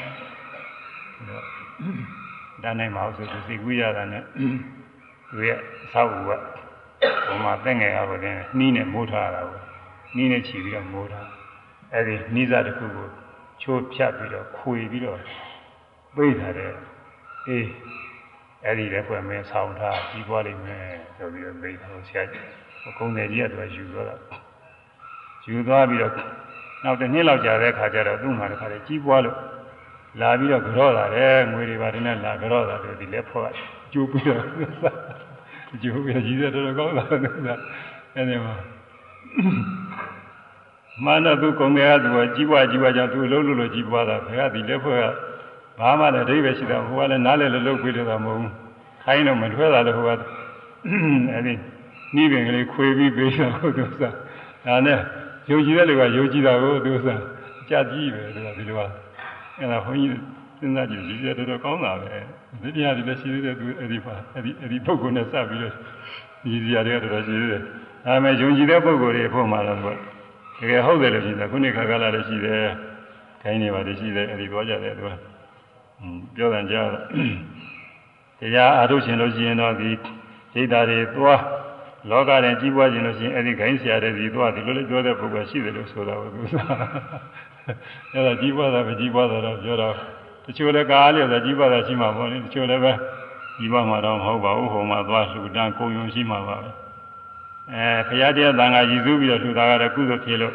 [2.64, 4.24] ဒါနိုင်မအောင်ဆိုသူစိတ်ကူးရတာနဲ့
[5.30, 6.32] သူရဲ့အဆောက်အဦက
[7.28, 9.60] ဘုံမှာတက်ငယ်ရပါတယ်နှီးနဲ့မိုးထားတာကို
[10.16, 11.28] နှီးနဲ့ချီပြီးတော့မိုးထား
[11.94, 13.08] အဲဒီနှီးစားတစ်ခုကို
[13.62, 15.20] ချိုးဖြတ်ပြီးတော့ခွေပြီးတော့
[16.16, 16.74] ပိတ်ထားတယ်
[17.48, 17.68] အေး
[18.66, 20.86] အဲ့ဒီလည်းဖွယ်မင်းဆောင်းထားပြီးပွားလိမ့်မယ်
[21.18, 22.44] ဆိုပြီးတော့ပိတ်ထားဆရာကြီး
[22.88, 24.16] အကုန်တယ်ကြီးကတော့ယူသွားတာ
[25.48, 26.14] ယူသွားပြီးတော့
[26.84, 29.38] နောက်တစ်နှစ်လောက်ကြာတဲ့ခါကျတော့သူ့မှာတစ်ခါတည်းကြီးပွားလို့
[30.22, 33.56] လာပြီးတော့ကြော့လာတယ်ငွေတွေပါတယ်နဲ့လာကြော့လာတယ်ဒီလက်ဖွက်က
[33.94, 34.44] ကျိုးပြီးတော့
[35.84, 37.14] ကျိုးပြီးကြီးတဲ့တော်တော်ကောင်းတာက
[38.16, 38.56] အဲ့ဒီမှာ
[41.04, 45.06] မှန်တော့သူကုံတွေကသူကကြီးပွားကြီးပွားကြောင့်သူလှုပ်လို့လို့ကြီးပွားတာဘယ်ကဒီလက်ဖွဲ့က
[45.80, 48.54] ဘာမှလည်းအဓိပ္ပာယ်ရှိတာဟိုကလည်းနားလည်းလှုပ်ပြီးတော့မဟုတ်ဘူး
[49.04, 50.18] ခိုင်းတော့မထွဲတာလည်းဟိုကအဲ့
[51.46, 51.54] ဒီ
[52.16, 54.14] နှီးပင်ကလေးခွေပြီးပေးတာဟုတ်သူစား
[54.66, 55.00] ဒါနဲ့
[55.50, 57.22] ယုံကြည်တဲ့လူကယုံကြည်တာကိုသူစား
[57.70, 58.80] ကြကြီးပဲသူကဒီလိုက
[59.58, 60.12] အဲ့ဒါဘုန်းကြီး
[60.60, 62.14] စဉ်းစားကြည့်ကြည့်ရတော့ကောင်းတာပဲ
[62.62, 65.74] ဒီတရားတွေလည်းရှိသေးတယ်သူအဲ့ဒီပါအဲ့ဒီအဲ့ဒီပုဂ္ဂိုလ်နဲ့စပ်ပြီးတော့
[66.44, 69.80] ဒီနေရာတွေကတော်တော်ရှိသေးတယ်ဒါပေမဲ့ယုံကြည်တဲ့ပုဂ္ဂိုလ်တွေအဖို့မှာတော့
[70.60, 72.64] တကယ်ဟုတ်တယ်လို့ရှိတယ်ခုနှစ်ခါကလာလည်းရှိတယ်
[73.42, 75.10] ခိုင်းနေပါလေရှိတယ်အဲ့ဒီသွားကြတယ်သူက
[76.36, 76.88] ပြောတယ်ကြား
[78.40, 79.90] တရားအားထုတ်ရှင်လို့ရှိရင်တော့ဒီ
[80.54, 81.42] စိတ်ဓာတ်တွေသွား
[82.10, 86.68] လောကရင်ကြီးပွားခြင်းလို့ရှိရင်အဲ့ဒီခိုင်းဆရာတဲ့ဒီသွားဒီလိုလေးပြောတဲ့ပုဂ္ဂိုလ်ရှိတယ်လို့ဆိုတာကိုသူစား
[88.14, 89.96] အဲ့ဒါကြီးပွားတာပဲကြီးပွားတာတော့ပြောတော့
[90.46, 92.92] တချို့လည်းကားလျော်ဆိုကြီးပွားတာရှိမှာပေါ့လေတချို့လည်းပဲ
[93.58, 96.70] ကြီးပွားမှာတော့မဟုတ်ပါဘူးဟိုမှာသွားလှူဒန်းကုံယုံရှိမှာပါပဲ
[97.74, 100.54] အဲဘုရားတရားသံဃာရည်စူးပြီးတော့လှူတာကတော့ကုသိုလ်ဖြစ်လို့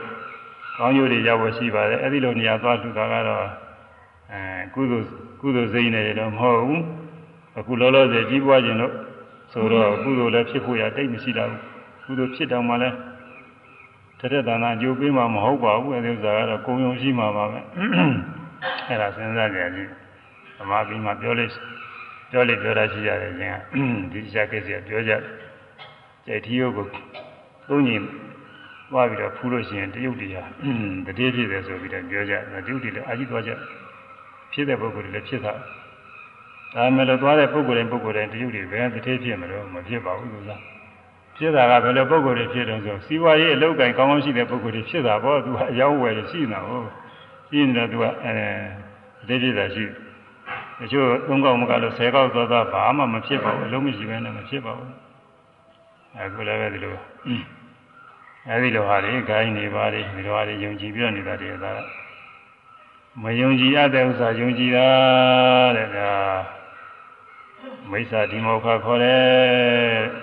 [0.79, 3.45] ကောင်းကျိုးတွေရောက်ဖို့ရှိပါတယ်အဲ့ဒီလိုနေရာသွားလှူတာကတော့
[4.33, 4.41] အဲ
[4.75, 5.07] ကုသိုလ်
[5.41, 6.83] ကုသိုလ်စိတ်နဲ့တော့မဟုတ်ဘူး
[7.59, 8.93] အခုလောလောဆယ်ကြီးပွားခြင်းလို့
[9.53, 11.51] ဆိုတော့ကုသိုလ်လည်းဖြစ်ဖို့ရတိတ်မရှိတော့
[12.05, 12.97] ဘူးကုသိုလ်ဖြစ်တော့မှလည်း
[14.21, 17.61] တရက်တန်တာကြိုးပေးမှမဟုတ်ပါဘူးအဲဒီဥစ္စာကတော့ကုံယုံရှိမှာပါပဲ
[18.89, 19.89] အဲ့ဒါစဉ်းစားကြရည်
[20.59, 21.47] သမာဓိမှာပြောလိ
[22.31, 23.57] ပြောလိပြောတာရှိရတယ်ချင်းက
[24.13, 25.21] ဒီချက်ကိစ္စပြောကြတယ်
[26.27, 26.87] ကြိုက်ထီးရုပ်ကို
[27.69, 28.03] သုံးညင်
[28.91, 30.49] သွားပြီးတော့ဖူးလို့ရှိရင်တရုတ်တရား
[31.07, 33.53] တတိဖြစ်တယ်ဆိုပြီးတော့ပြောကြတယ်တရုတ်တွေလည်းအာကြီးသွားကြ
[34.53, 35.53] ဖြစ်တဲ့ပုဂ္ဂိုလ်တွေလည်းဖြစ်တာ
[36.75, 40.61] ဒါမဲ့လို့သွားတဲ့ပုဂ္ဂိုလ်တိုင်းပုဂ္ဂိုလ်တိုင်းတရုတ်တွေဘယ်တတိဖြစ်မလို့မဖြစ်ပါဘူးလို့လား
[41.37, 46.89] ဖြစ်တာကဘယ်လိုပုဂ္ဂိုလ်တွေဖြစ်တယ်ဆိုစီဝါရေးအလုပ်ကိုင်ကောင်းကောင်းရှိတဲ့ပုဂ္ဂိုလ်တွေဖြစ်တာပေါ့သူကအယောက်ဝယ်ရှိနေတာဟုတ်
[47.49, 48.35] ရှိနေတာသူကအဲ
[49.29, 49.85] တတိဖြစ်တာရှိ
[50.79, 55.04] တချို့သုံးကောက်မကလို့ဆယ်ကောက်သွားသွားဘာမှမဖြစ်ပါဘူးအလုံးမရှိဘဲနဲ့မဖြစ်ပါဘူး
[56.21, 56.97] အခုလည်းပဲဒီလို
[58.49, 61.73] အဲဒီလိုဟာတွေဂိုင်းနေပါလေဒီလိုဟာတွေယုံကြည်ပြနေတာတွေဒါ
[63.23, 64.89] မယုံကြည်ရတဲ့ဥစ္စာယုံကြည်တာ
[65.77, 66.11] တဲ့ဒါ
[67.91, 69.25] မိစ္ဆာဒီမောခခေါ်တယ်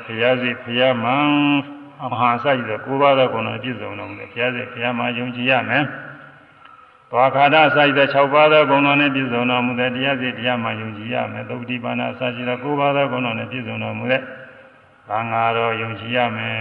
[0.06, 1.15] ဘုရားစီဘုရားမံ
[2.04, 5.84] အမဟာစကြည့်တဲ့ကိုးပါးသောဂုဏ်တော်ပြည့်စုံတော်မူတယ်ဘုရားစီဘုရားမယုံကြည်ရမယ်
[7.12, 14.21] သွားခါဒစကြည့်တဲ့6ပါးသောဂုဏ်တော်နဲ့ပြည့်စုံတော်မူတဲ့တရားစီတရားမှယုံကြည်ရမယ်သုတိပါဏစကြည့်တဲ့9ပါးသောဂုဏ်တော်နဲ့ပြည့်စုံတော်မူတဲ့
[15.12, 16.60] ဘာငါတော်ယုံကြည်ရမယ်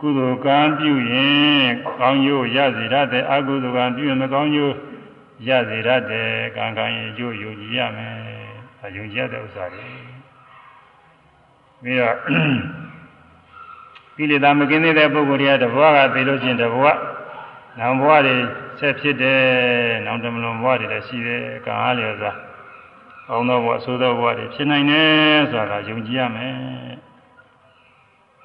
[0.00, 1.66] ကုသိုလ်ကံပြုရင်
[1.98, 4.74] ကောင်းကျိုးရစေရတဲ့အကုသိုလ်ကံပြုရင်မကောင်းကျိုး
[5.46, 8.14] ရစေရတဲ့ကံကံရဲ့ကျိုးယုံကြည်ရမယ်။
[8.78, 9.88] ဒါယုံကြည်တဲ့ဥစ္စာတွေ။
[11.82, 12.16] ပြီးတော့
[14.16, 16.98] ကိလေသာမကင်းသေးတဲ့ပုဂ္ဂိုလ်တွေကတဘွားကသိလို့ချင်းတဘွား
[17.78, 18.34] နောင်ဘွားတွေ
[18.78, 19.40] ဆက်ဖြစ်တယ်။
[20.06, 22.32] နောင်တမလွန်ဘွားတွေလည်းရှိတယ်။ကံအားလျော်စွာ
[23.30, 26.54] ကောင်းသောဘွားအဆိုးသောဘွားတွေဖြစ်နိုင်တယ်ဆိုတာယုံကြည်ရမယ်။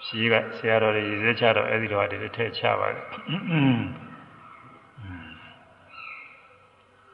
[0.06, 3.06] ရှိကဆရာတော်တွေရည်စဲချတော့အဲ့ဒီတော့တည်းထည့်ချပါတယ်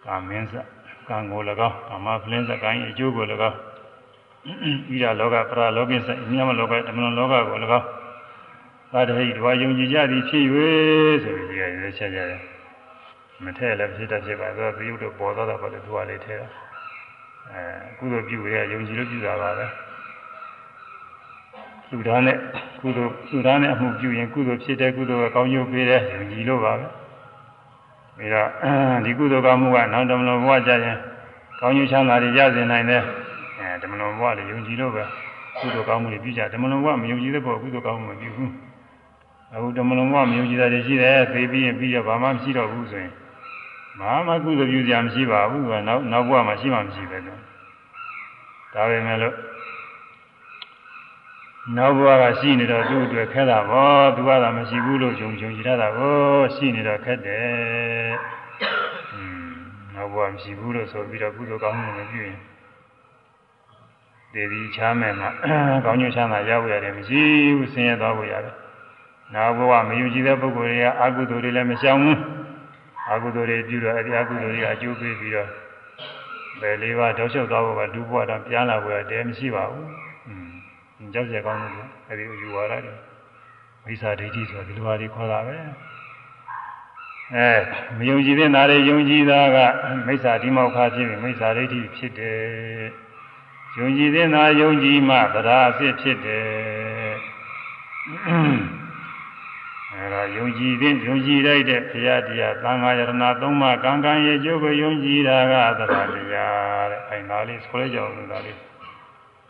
[0.06, 0.54] ကာမင်းစ
[1.08, 3.58] ကံကို၎င်းကာမဖလင်းစကံရဲ့အကျိုးကို၎င်း
[4.94, 7.88] ဤရလောကပရလောကိစအမြတ်မလောကဓမ္မလောကကို၎င်း
[8.92, 10.44] သာတဟိတဝါယုံကြည်ကြသည်ဖြစ်၍
[11.24, 12.42] ဆိုပြီးရည်စဲချကြတယ်
[13.44, 16.48] မထည့်လည်းဖြစ်တတ်ဖြစ်ပါသောသယုတ်တို့ပေါ်သောတာပါလေသူကလေးထည့်တာ
[17.50, 17.64] အဲ
[17.98, 19.66] ကုသိုလ်ပြုရယုံကြည်လို့ပြုတာပါပဲ
[21.90, 22.38] လူသားနဲ့
[22.82, 26.88] ကုသိုလ်လူသားနဲ့အမှုပြုရင်ကုသိုလ်ဖြစ်တယ်ကုသိုလ်ကကောင်းကျိုးပေးတယ်ယုံကြည်လို့ပါပဲ
[28.18, 28.48] ပြီးတော့
[29.06, 30.98] ဒီကုသိုလ်ကောင်းမှုကနောက်ဓမ္မလွန်ဘဝကြရင်
[31.60, 33.02] ကောင်းကျိုးချမ်းသာတွေရစေနိုင်တယ်
[33.60, 35.04] အဲဓမ္မလွန်ဘဝလည်းယုံကြည်လို့ပဲ
[35.60, 38.52] ကုသိုလ်ကောင်းမှုတွေပြုကြဓမ္မလွန်ဘဝမယုံကြည်တဲ့ဘဝကုသိုလ်ကောင်းမှုမပြုဘူး
[39.54, 43.12] အခုတမလုံးကမယုံကြည်တာတွေရှိတယ်သိပြီးရင်ပြီးတော့ဘာမှမရှိတော့ဘူးဆိုရင်
[44.00, 47.40] ဘာမှကုသပြုစရာမရှိပါဘူးကနောက်နောက်ဘဝမှာရှိမှမရှိပဲလို့
[48.74, 49.36] ဒါပဲမဲ့လို့
[51.78, 56.16] နောက်ဘဝကရှိနေတော့သူ့အတွက်ခက်တာပေါ့သူကသာမရှိဘူးလို့ယုံယုံကြည်ရတာကို
[56.56, 58.14] ရှိနေတော့ခက်တယ်
[59.14, 59.52] อืม
[59.96, 62.40] နောက်ဘဝမရှိဘူးလို့ဆိုပြီးတော့ကုသိုလ်ကောင်းမှုမပြုရင်
[64.34, 65.30] ဒေဒီချမ်းမယ်မှာ
[65.86, 67.22] ကောင်းကျိုးချမ်းသာရဖို့ရတယ်မရှိ
[67.58, 68.56] ဘူးဆင်းရဲသွားဖို့ရတယ်
[69.34, 72.18] နောက်ဘဝမယုံကြည်တဲ့ပုဂ္ဂိုလ်တွေကအကုသိုလ်တွေလည်းမရှောင်ဘူး
[73.12, 75.50] အကုသိုလ်တွေပြုတော့အဲဒီအကုသိုလ်တွေအကျိုးပေးပြီးတော့
[76.62, 79.90] ဘယ်လေးပါးတောက်လျှောက်သွားဖို့ကဒုဘဝတော့ပြန်လာဖို့ရတယ်မရှိပါဘူး
[80.28, 82.94] อืมကြောက်ရကောင်းလို့အဲဒီယူဝါဒတွေ
[83.86, 85.58] မိစ္ဆာဒိဋ္ဌိဆိုတာဒီလိုဟာတွေခေါ်တာပဲ
[87.36, 87.50] အဲ
[87.98, 89.58] မယုံကြည်တဲ့နာတွေယုံကြည်တာက
[90.08, 92.40] မိစ္ဆာဒီမောက္ခဖြစ်ပြီးမိစ္ဆာဒိဋ္ဌိဖြစ်တယ်
[93.78, 96.52] ယုံကြည်တဲ့နာယုံကြည်မှသဒ္ဓါအဖြစ်ဖြစ်တယ်
[99.94, 108.58] အဲဒါယုံကြည်တဲ့ယုံကြည်လိုက်တဲ့ဘုရားတရားသံဃာယရဏသုံးပါးကံကံရဲ့ကျိုးကိုယုံကြည်တာကသဒ္ဓါတရားတဲ့အဲဒါလေးဆိုရကြအောင်ဒါလေး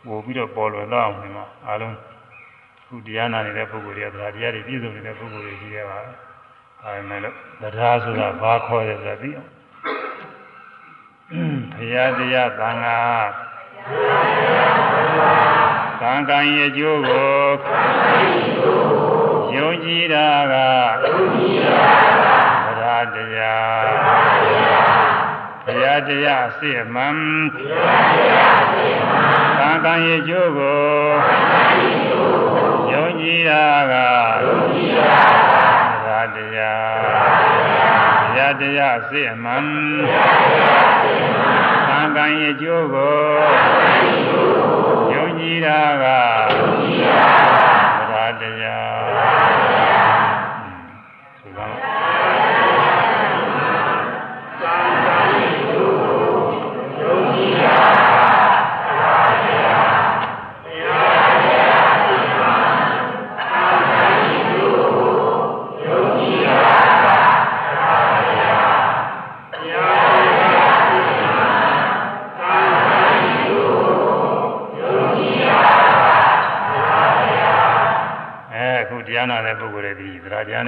[0.06, 1.94] ပို့ပြီးတော့ပေါ်လွယ်တော့အောင်ဒီမှာအားလုံး
[2.86, 6.12] ခုတရားနာနေတဲ့ပုဂ္ဂိုလ်တွေကသဒ္ဓါတရားတွေပြည့်စုံနေတဲ့ပုဂ္ဂိုလ်တွေကြီးရပါပဲ
[6.84, 9.48] အဲမဲ့လို့သဒ္ဓါဆိုတာဘာခေါ်တယ်ဆိုတာသိအောင်
[11.74, 12.98] ဘုရားတရားသံဃာ
[16.00, 17.00] ကံကံရဲ့ကျိုး
[19.52, 20.54] ကိုယုံကြည်တာက
[22.66, 22.84] သရ
[23.14, 23.84] တရား
[25.64, 27.16] ဘုရားတရားအစစ်အမှန်
[29.58, 30.82] ကံကံရဲ့ကျိုးကို
[32.92, 33.94] ယုံကြည်တာက
[36.02, 36.94] သရတရား
[38.20, 39.66] ဘုရားတရားအစစ်အမှန်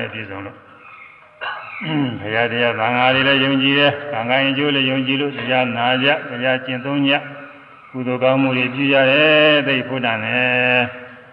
[0.05, 0.59] နဲ့ပြည့်စုံလို့
[2.21, 7.12] ဘုရားတရားသံဃာတွေလည်းယုံကြည်တယ်။ကံကံရင်ကျိုးလည်းယုံကြည်လို့တရားနာကြတရားကျင့်သုံးကြ
[7.90, 10.81] ကုသိုလ်ကောင်းမှုတွေပြုရတယ်သိဖို့တန်တယ်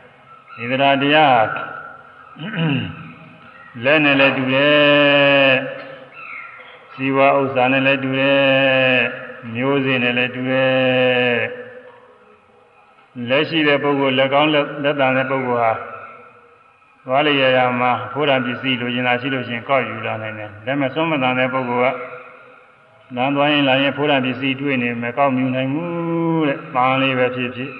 [0.56, 1.46] ။ဒီသရတရား
[3.84, 5.52] လက်နဲ့လည်းတူတယ်။
[6.94, 8.98] ဇီဝဥစ္စာနဲ့လည်းတူတယ်။
[9.54, 11.38] မျိုးစေ့နဲ့လည်းတူတယ်။
[13.30, 15.91] လက်ရှိတဲ့ပုဂ္ဂိုလ်လက်ကောင်းလက်လက်တန်တဲ့ပုဂ္ဂိုလ်ဟာ
[17.06, 21.98] သွားလေရရမှာဖိုးရံပစ္စည်းလိုချင်တာရှိလို့ရှိရင်ကောက်ယူလာနိုင်တယ်။ဒါပေမဲ့သုံးမတန်တဲ့ပုဂ္ဂိုလ်က
[23.16, 27.72] လမ်းသွားရင်လာရင်ဖိုးရံပစ္စည်းတွေ့နေမကောက်မြူနိုင်ဘူးတဲ့။ပန်းလေးပဲဖြစ်ဖြစ်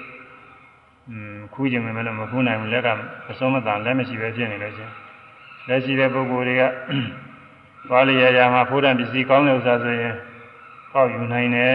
[1.08, 2.98] ။อืมခူးခြင်းပဲလို့မခူးနိုင်ဘူးလက်ကမ
[3.38, 4.92] သုံးမတန်လက်မရှိပဲဖြစ်နေလို့ရှိရင်
[5.68, 6.62] လက်ရှိတဲ့ပုဂ္ဂိုလ်တွေက
[7.88, 10.14] သွားလေရရမှာဖိုးရံပစ္စည်းကောင်းတဲ့ဥစ္စာဆိုရင်
[10.92, 11.74] ကောက်ယူနိုင်တယ်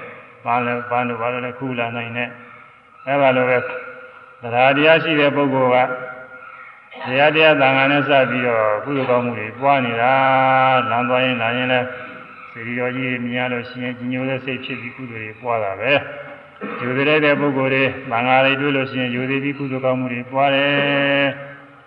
[0.44, 2.28] ။ပန်းလည်းပန်းတို့ဘာလို့လဲခူးလာနိုင်တယ်။
[3.06, 3.58] အဲလိုပဲ
[4.42, 6.11] တရားတရားရှိတဲ့ပုဂ္ဂိုလ်က
[7.06, 10.14] တရားတရားသံဃာနဲ့စပြီးတော့ကုသိုလ်ကောင်းမှုတွေပွားနေတာ
[10.90, 11.86] လမ်းသွားရင်လာရင်လည်း
[12.52, 15.92] စေရီတော်ကြီးမြင်ရလို့ရှိရင်ကြီးညိုတဲ့စိတ်ဖြစ်ပြီးကုသိုလ်တွေပွားတာပဲ
[16.82, 21.26] ယူသေးတဲ့ပုဂ္ဂိုလ်တွေသံဃာတွေတွေ့လို့ရှိရင်ယူသေးပြီးကုသိုလ်ကောင်းမှုတွေပွားတယ်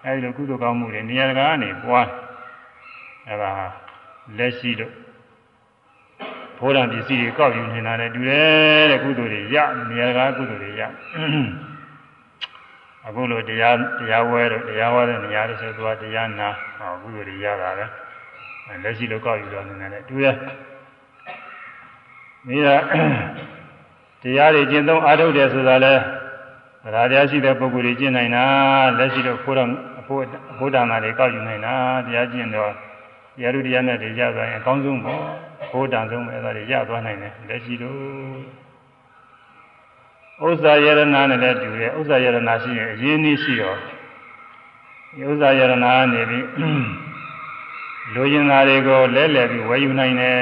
[0.06, 2.08] အဲဒီလိုကုသိုလ်ကောင်းမှုတွေနေရာတကာကနေပွား
[3.28, 3.52] အဲဒါ
[4.38, 4.94] လက်ရှိလို့
[6.60, 9.58] ဘုရားပစ္စည်းတွေကောက်ယူနေတာနဲ့တူတယ်တဲ့ကုသိုလ်တွေရ
[9.90, 10.82] နေရာတကာကုသိုလ်တွေရ
[13.08, 17.86] အခုလိုတရားတရားဝဲတော့တရားဝဲတဲ့နေရာတွေဆိုသွားတရားနာဟောကုသိုလ်တွေရတာပဲ
[18.84, 20.26] လက်ရှိလောကောက်ယူတော့နေတယ်တူရ
[22.48, 22.76] မိတာ
[24.22, 25.94] တရားတွေကျင့်သုံးအားထုတ်တယ်ဆိုတာလဲ
[26.84, 28.46] ဗราတရားရှိတဲ့ပုဂ္ဂိုလ်တွေကျင့်နိုင်တာ
[28.98, 31.74] လက်ရှိတော့ခိုးတော့အဖို့အဖို့ဒါနာတွေကောက်ယူနိုင်တာ
[32.06, 32.72] တရားကျင့်တော့
[33.36, 35.22] တရားတို့တရားနဲ့တွေရသွားရင်အကောင်းဆုံးပေါ့
[35.72, 38.65] ခိုးတန်ဆုံးပဲအဲဒါတွေရသွားနိုင်တယ်လက်ရှိတော့
[40.44, 43.78] ဥစ္စာယရဏနဲ့လည်းတူတယ်ဥစ္စာယရဏရှိရင်အရင်းနှီးရှိတော့
[45.16, 46.48] ဒီဥစ္စာယရဏကနေပြီး
[48.14, 50.40] လူကျင်သားတွေကိုလဲလှယ်ပြီးဝယ်ယူနိုင်တယ်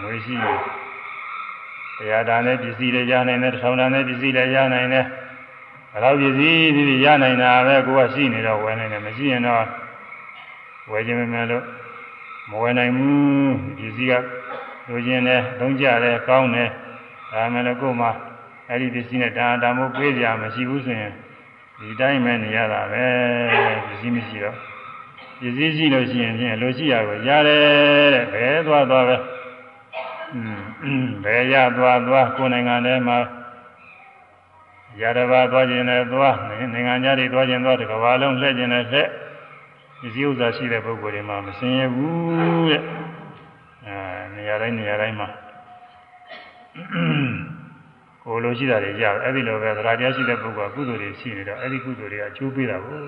[0.00, 0.58] ငွေရှိရင်
[1.96, 5.06] တရားဒါနဲ့ပစ္စည်းတွေရနိုင်တယ်ထောင်ဒါနဲ့ပစ္စည်းတွေရနိုင်တယ်
[5.92, 9.64] ဘယ်တော့ပစ္စည်းတွေရနိုင်တာပဲကိုကရှိနေတော့ဝယ်နိုင်တယ်မရှိရင်တော့
[10.90, 11.64] ဝယ်ခြင်းမမယ်လို့
[12.50, 14.12] မဝယ်နိုင်ဘူးပစ္စည်းက
[14.88, 16.68] လူကျင်တယ်သုံးကြတယ်ကောင်းတယ်
[17.32, 18.10] ဒါမှလည်းကို့မှာ
[18.68, 21.12] အဲ့ဒီပစ္စည်းနဲ့ဒါဒါမို့ပေးကြမရှိဘူးဆိုရင်
[21.80, 23.06] ဒီတိုင်းပဲနေရတာပဲ
[23.86, 24.56] ပစ္စစ္စည်းမရှိတော့
[25.40, 29.16] ပစ္စည်းရှိလို့ရှိရင်ဖြင့်လိုရှိရကိုရတယ်တဲ့ဘယ်သွားသွားပဲ
[30.34, 30.40] อื
[31.04, 33.18] มဘယ်ရသွားသွားကိုယ်နိုင်ငံထဲမှာ
[35.00, 36.36] ရတဘာသွားခြင်းနဲ့သွား
[36.74, 39.08] နိုင်ငံခြားတွေသွားခြင်းသွားတကဘာလုံးလှည့်ခြင်းနဲ့လှည့်
[40.00, 42.82] ပစ္စည်းဥစ္စာရှိတဲ့ပုဂ္ဂိုလ်တွေမှာမစင်ရဘူးတဲ့
[43.86, 43.98] အဲ
[44.34, 45.28] နေရာတိုင်းနေရာတိုင်းမှာ
[48.24, 53.00] ကိုလိုရှိတာတွေရအဲ့ဒီလိုပဲသရတရားရှိတဲ့ပုဂ္ဂိုလ်ကကုသိုလ်တွေရှိနေတော့အဲ့ဒီကုသိုလ်တွေကအကျိုးပေးတာကို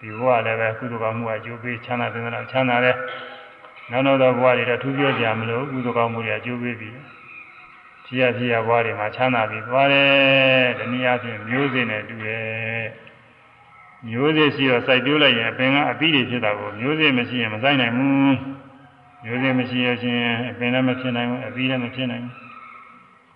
[0.00, 2.96] ဒီဘဝလည်းပဲကုသိုလ်ကောင်းမှုကအကျိုးပေးချမ်းသာတဲ့ချမ်းသာတဲ့
[3.90, 6.96] နောက်နောက်သောဘဝတွေတော့ထူးပြောကြမလို့ကုသိုလ်ကောင်းမှုတွေအကျိုးပေးပြီး
[8.04, 10.10] ဖြစ်ရဖြစ်ရဘဝတွေမှာချမ်းသာပြီးသွားတယ်
[10.78, 12.84] ဒီနည်းအားဖြင့်မျိုးစေ့နဲ့တူတယ်
[14.08, 18.36] မျိုးစေ့ရှိတော့စိုက်ပျိုးလိုက်ရင်အပင်ကအပြီးတွေဖြစ်တာကိုမျိုးစေ့မရှိရင်မစိုက်နိုင်ဘူး
[19.24, 22.41] မျိုးစေ့မရှိရခြင်းအပင်လည်းမဖြစ်နိုင်ဘူးအပြီးလည်းမဖြစ်နိုင်ဘူး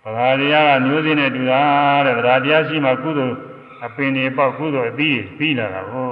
[0.06, 1.62] ဗလာတရားကမျိုးစေ့နဲ့တူတာ
[2.06, 3.36] တဲ့ဗလာတရားရှိမှကုသိုလ်
[3.84, 6.08] အပင်တွေပေါက်ကုသိုလ်အပြီးပြီးလာတာကို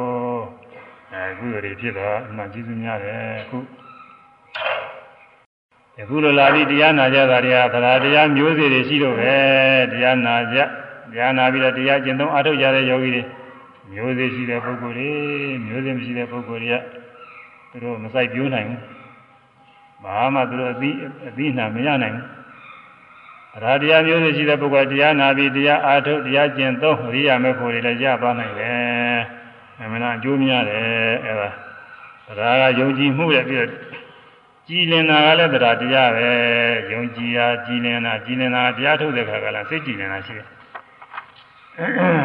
[1.12, 3.58] အဲကုသိုလ်တွေဖြစ်တော့အမှန်ကျေးဇူးများတယ်ခု
[6.00, 9.34] အခုလိုလာပြီးတရားနာကြတာတွေကဗလာတရားမျိုးစေ့တွေရှိတော့ပဲ
[9.92, 10.58] တရားနာကြ
[11.12, 13.22] တရားနာပြီးတော့တရားကျင့်သုံးအားထုတ်ကြတဲ့ယောဂီတွေ
[13.90, 15.10] မျိုးစေ့ရှိတဲ့ပုဂ္ဂိုလ်တွေ
[15.66, 16.76] မျိုးစေ့မရှိတဲ့ပုဂ္ဂိုလ်တွေက
[17.70, 18.80] သူတို့မဆိုင်ပြိုးနိုင်ဘူး
[20.04, 20.96] ဘာမှသူတို့အပြီး
[21.28, 22.43] အပြီးနာမရနိုင်ဘူး
[23.56, 29.20] အရာတရားမျိုးစေ့ရှိတဲ့ပုဂ္ဂိုလ်တရားနာပြီးတရားအားထုတ်တရားကျင့်သုံးအရိယာမေဖို့တွေလည်းရသွားနိုင်တယ်
[29.80, 31.48] အမှန်အကျိုးများတယ်အဲဒါ
[32.38, 33.70] ဒါကယုံကြည်မှုရဲ့ပြီးတော့
[34.68, 36.28] ကြည်လင်တာကလည်းတရားတရားပဲ
[36.92, 40.46] ယုံကြည်ရာကြည်လင်တာကြည်လင်တာတရားထုတ်တဲ့ခါကလည်းစိတ်ကြည်လင်တာရှိတယ်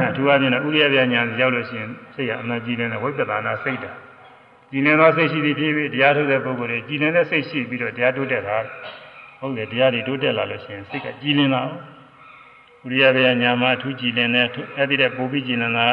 [0.10, 3.92] အထူးအဖြင့်ဥရိယပြညာရောက်လို့ရှိရင်စိတ်ကအမှန်ကြည်လင်တဲ့ဝိပဿနာစိတ်တာ
[4.72, 8.58] ကြည်လင်သောစိတ်ရှိသည်ဖြစ်ပြီးတရားထုတ်တဲ့ပုဂ္ဂိုလ်တွေကြည်လင်တဲ့စိတ်ရှိပြီးတော့တရားထုတ်တဲ့အခါ
[9.40, 11.62] ဟုတ်တယ်တရားတွေတိုးတက်လာလို့ရှိရင်စိတ်ကကြည်လင်လာ
[12.88, 14.46] ဥရိယပြညာမှာအထူးကြည်လင်တဲ့
[14.78, 15.88] အဲ့ဒီတဲ့ပုံပြီးကြည်လင်တာ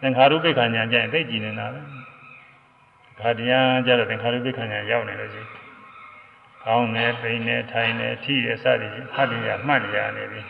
[0.00, 1.80] သင်္ခါရုပ္ပခဏညာကျရင်သိကြည်လင်တာပဲ
[3.20, 5.48] ခါတရားကြတော့သင်္ခါရုပ္ပခဏညာရောက်နေလို့ရှိရင်
[6.64, 10.40] ကောင်းတယ်ပိန်တယ်ထိုင်တယ်ထိတယ်စသည်ဖြင့်ဖတ်ရမှတ်ရနေပြီ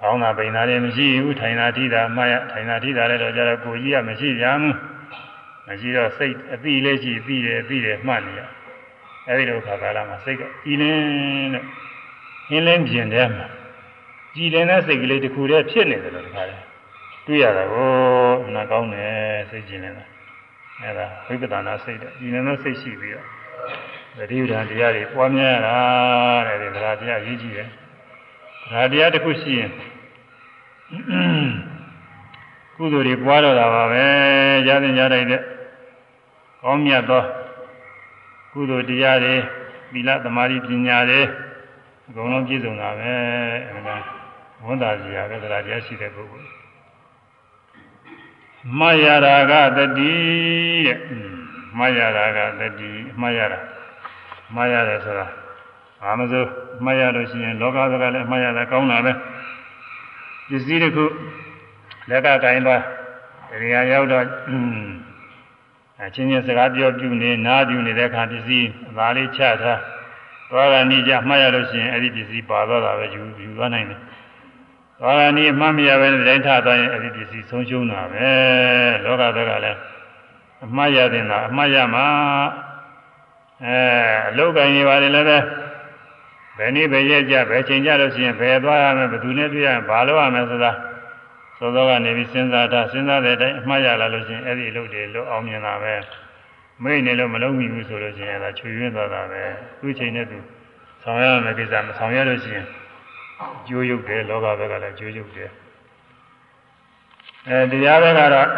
[0.00, 4.74] ကောင်းတာပိန်တာလည်းမရှိဘူးထိုင်တာထိတာမှတ်ရထိုင်တာထိတာလည်းတော့ကြတော့ကိုကြီးကမရှိကြဘူး
[5.66, 8.40] မရှိတော့စိတ်အတိလေးရှိပြီးတယ်ပြီးတယ်မှတ်နေရ
[9.28, 11.62] အဲဒီလိုခါကာလမှာစိတ်ကကြည်လင်းတဲ့
[12.48, 13.46] ဟင်းလင်းပြင်ထဲမှာ
[14.34, 16.58] ကြည်လင်းတဲ့စိတ်ကလေးတစ်ခုတည်းဖြစ်နေတယ်လို့တခါလဲ
[17.26, 17.90] တွေ့ရတာကို
[18.54, 20.04] နာကောင်းတယ်စိတ်ကြည်လင်းတာ
[20.80, 23.26] အဲဒါဝိပဿနာစိတ်တဲ့ဒီနေ့တော့စိတ်ရှိပြီးတော့
[24.16, 25.76] သတိပဋ္ဌာန်တရားတွေပွားများရတာ
[26.46, 27.68] တဲ့ဒီတရားတရားရေးကြည့်တယ်
[28.72, 29.70] ဒါတရားတစ်ခုရှိရင်
[32.76, 34.04] ကုသိုလ်တွေပွားတော့တာပါပဲ
[34.68, 37.22] ရတဲ့ရတဲ့ကောင်းမြတ်သော
[38.58, 39.36] ကုသိုလ်တရားတွေ
[39.92, 41.20] သီလသမာဓိပညာတွေ
[42.08, 43.12] အကုန်လုံးပြည့်စုံတာပဲ
[43.68, 43.96] အဲဒါ
[44.64, 46.48] ဝန်တာစီရပဲတရားတရားရှိတဲ့ပုဂ္ဂိုလ်
[48.78, 50.12] မယရာကတတိ
[50.86, 50.98] တဲ့
[51.78, 52.90] မယရာကတတိ
[53.20, 53.58] မယရာ
[54.54, 55.26] မယရတယ်ဆိုတာ
[56.02, 56.48] ဘာမစိုး
[56.84, 59.12] မယလို့ရှိရင်လောကစကားလည်းမယတာကောင်းတာပဲ
[60.48, 61.04] ပစ္စည်းတစ်ခု
[62.10, 62.82] လက်ကကင်သွား
[63.50, 64.24] ဒီနေရာရောက်တော့
[66.02, 69.80] အချင်းချင်းစကားပြောပြနေနားပြနေတဲ့အခါပစ္စည်းအသာလေးချထား
[70.50, 74.00] သွားကနေကြမှတ်ရလို့ရှိရင်အဲ့ဒီပစ္စည်းပါသွားတာပဲယူယူသွားနိုင်တယ်
[75.02, 78.28] ဘာဂဏီအမှတ်မရပဲတိုင်းထားသွားရင်အဲ့ဒီပစ္စည်းဆုံးရှုံးတာပဲ
[79.04, 79.78] လောကဘက်ကလည်း
[80.64, 82.06] အမှားရတဲ့လားအမှားရမှာ
[83.64, 83.78] အဲ
[84.28, 85.38] အလုတ်ကင်နေပါလေလည်းပဲ
[86.56, 90.72] ဘယ်နည်းပဲရက်ကြဘယ်ချိန်ကြလို့ရှိရင်ဘယ်သွားရမလဲဘယ်သူနဲ့တွေ့ရမလဲဘာလုပ်ရမလဲဆိုတာ
[91.58, 95.94] သောသောကနေပြီးစဉ်းစားတာစဉ်းစားတဲ့အတိုင်းအမှားရလာလို့ရှိရင်အဲ့ဒီအလုပ်တွေလွတ်အောင်မြင်တာပဲ
[96.82, 99.42] မိတ်နေလို့မလုံးမိဘူးဆိုလို့ရှိရင်အဲ့ဒါချွေရင်းသွားတာပဲ
[99.80, 100.38] သူ့ချိန်နဲ့သူ
[101.02, 102.66] ဆောင်ရမယ်ကိစ္စမဆောင်ရလို့ရှိရင်
[103.66, 105.50] ကျိုးရုပ်တယ်လောကဘက်ကလည်းကျိုးရုပ်တယ်
[107.48, 108.48] အဲတရားဘက်ကတော့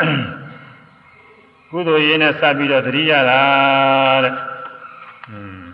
[1.70, 3.40] ကုသိုလ်ရေးနဲ့စပ်ပြီးတော့သတိရတာ
[4.24, 4.34] တဲ့
[5.30, 5.64] อืม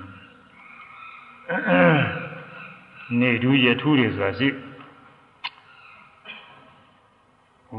[3.20, 4.48] နေဒူးရထူးတွေဆိုတာရှိ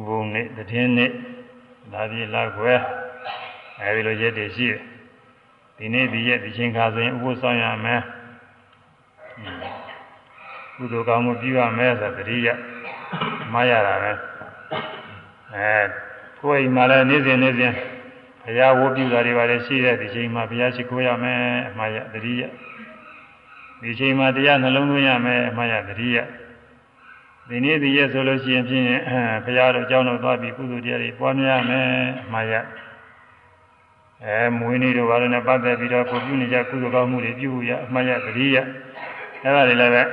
[0.08, 1.12] ဘုံနဲ့တည်င်းနဲ့
[1.94, 2.74] ဒါပြေလာခွဲ
[3.82, 4.82] အဲဒီလိုရက်တွေရှိတယ်
[5.78, 8.02] ဒီနေ့ဒီရက်ဒီချိန်ခါဆိုရင်ဥပုသ်ဆောင်ရမယ်
[10.76, 12.48] ကုသိုလ်ကောင်းမှုပြုရမယ်ဆိုတတိယ
[13.54, 14.12] မှားရတာပဲ
[15.56, 15.74] အဲ
[16.40, 17.74] ကိုယ်အိမ်မှာလည်းနေ့စဉ်နေ့စဉ်
[18.44, 22.44] ဘုရားဝတ်ပြုတာတွေပါလေရှိတဲ့ဒီချိန်မှာဘုရားရှိခိုးရမယ်အမှားရတတိယ
[23.82, 26.18] ဒီချိန်မှာတရားနှလုံးသွင်းရမယ်အမှားရတတိယ
[27.50, 28.88] ဒီနေ့ဒီရက်ဆိုလို့ရှိရင်ဖြင့်
[29.46, 31.88] ဘုရားတို့အကြောင်းတော်သွားပြီးကုသိုလ်တရားတွေပွားများမယ်
[32.24, 32.54] အမှားရ
[34.24, 38.58] အဲမွေးနေ့တို့ဘာလို့လဲပတ်သက်ပြီးတော့ကိုပြုနေကြကုသိုလ်ကောင်းမှုတွေပြုရအမှားရတတိယ
[39.44, 40.04] အဲဒါတွေလည်းပဲ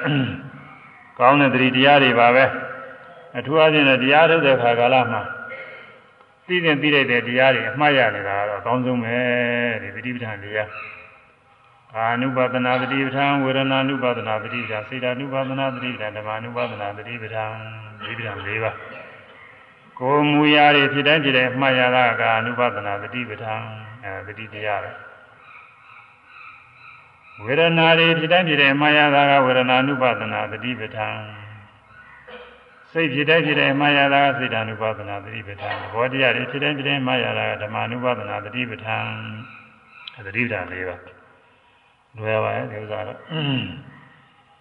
[1.19, 2.45] ကောင်းတဲ့တတိတရားတွေပါပဲ
[3.37, 5.23] အထူးအဖြင့်တရားထုတ်တဲ့ခါကာလမှာ
[6.47, 9.17] သိတဲ့သိတဲ့တရားတွေအမှားရနေတာကတော့အကောင်းဆုံးပဲ
[9.83, 10.69] ဒီပฏิပဋ္ဌာန်တရား
[11.97, 17.51] အာနုပါဒနာတတိပဋ္ဌာန်ဝေဒနာနုပါဒနာတတိပဋ္ဌာန်စေတနုပါဒနာတတိပဋ္ဌာန်ဓမ္မနုပါဒနာတတိပဋ္ဌာန်
[18.05, 18.77] ဒီပဋ္ဌာန်၄ပါး
[19.99, 23.63] ကိုမူရာတွေဖြစ်တိုင်းဖြစ်တိုင်းအမှားရတာကအနုပါဒနာတတိပဋ္ဌာန်
[24.05, 24.93] အဲတတိတရားပဲ
[27.45, 31.17] ဝေဒနာတွေဖြစ်တိုင်းဖြစ်တိုင်းအမှားရတာကဝေဒနာနုပါဒနာတတိပဋ္ဌာန်
[32.93, 39.07] စိတ်ဖြစ်တိုင်းဖြစ်တိုင်းမှားရတာကစိတ်ဓာနုပါဒနာသတိပဋ္ဌာန်ဘောတရားတွေဖြစ်တိုင်းဖြစ်တိုင်းမှားရတာကဓမ္မနုပါဒနာသတိပဋ္ဌာန်
[40.27, 41.14] သတိပဋ္ဌာန်လေးပါ
[42.19, 43.19] လွယ်ပါရဲ့ဒီဥစ္စာတော့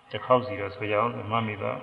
[0.09, 1.77] တစ်ခေါက်စီတော့ဆိုကြအောင်မမိတော့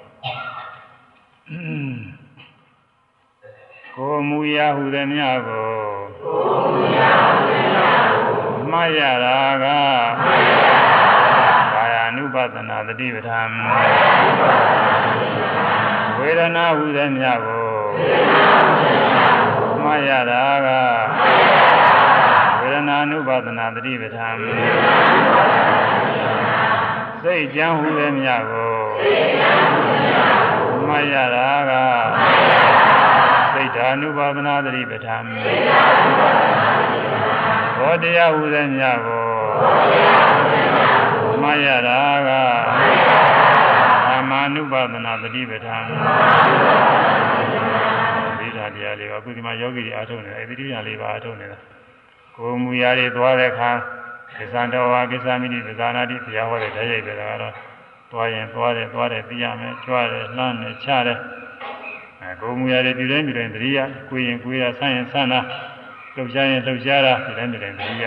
[3.94, 5.68] ကိုမူရာဟုသည်များကို
[6.22, 9.64] ကိုမူရာဟုသည်များကိုမှားရတာက
[10.22, 10.78] မှားရတာ
[11.72, 17.64] ကကာယ ानु ပါဒနာသတိပဋ္ဌာန်ကာယ ानु ပါဒနာသတိပဋ္ဌာန်ဝေဒနာဟုသည်မြတ်ကို
[19.84, 20.68] မှားရတာက
[21.18, 21.99] ဝေဒ
[22.90, 24.34] နာနုပါဒနာတတိပဋ္ဌာန်
[27.22, 28.72] စိတ်ကြံဟုသည်မြတ်ကို
[30.88, 31.72] မှားရတာက
[33.52, 35.22] စိတ်ဓာနုပါဒနာတတိပဋ္ဌာန်
[37.78, 39.24] ဘောတရားဟုသည်မြတ်ကို
[41.42, 42.30] မှားရတာက
[44.30, 45.84] မာနုပါဒနာတတိပဋ္ဌာန်
[48.38, 51.58] ဒီဓာတရားလေးပါအခုဒီမှာယောဂီတွေအားထုတ်နေတယ်အဲဒီတရားလေးပါအားထုတ်နေတာ
[52.40, 53.70] ကိုမူရာတွေသွားတဲ့အခါ
[54.36, 57.38] ကိစ္စတော်ဝါကိစ္စမိတိပဇာနာတိဘုရားဟောတဲ့တရားတွေကတော့
[58.10, 61.18] သွားရင်သွားတယ်သွားတယ်သိရမယ်ကြွားတယ်လှမ်းတယ်ချတယ်
[62.20, 63.78] အဲကိုမူရာတွေဒီတိုင်းဒီတိုင်းတတိယ
[64.08, 65.40] ကိုရင်ကိုရဆန်းရင်ဆန်းတာ
[66.14, 68.04] လှုပ်ရှားရင်လှုပ်ရှားတာဒီတိုင်းဒီတိုင်းတတိယ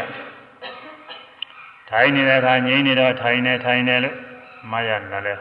[1.90, 4.16] ထိုင်နေတဲ့အခါငြိမ့်နေတော့ထိုင်နေထိုင်နေလို့
[4.72, 5.34] မရနေတာလဲ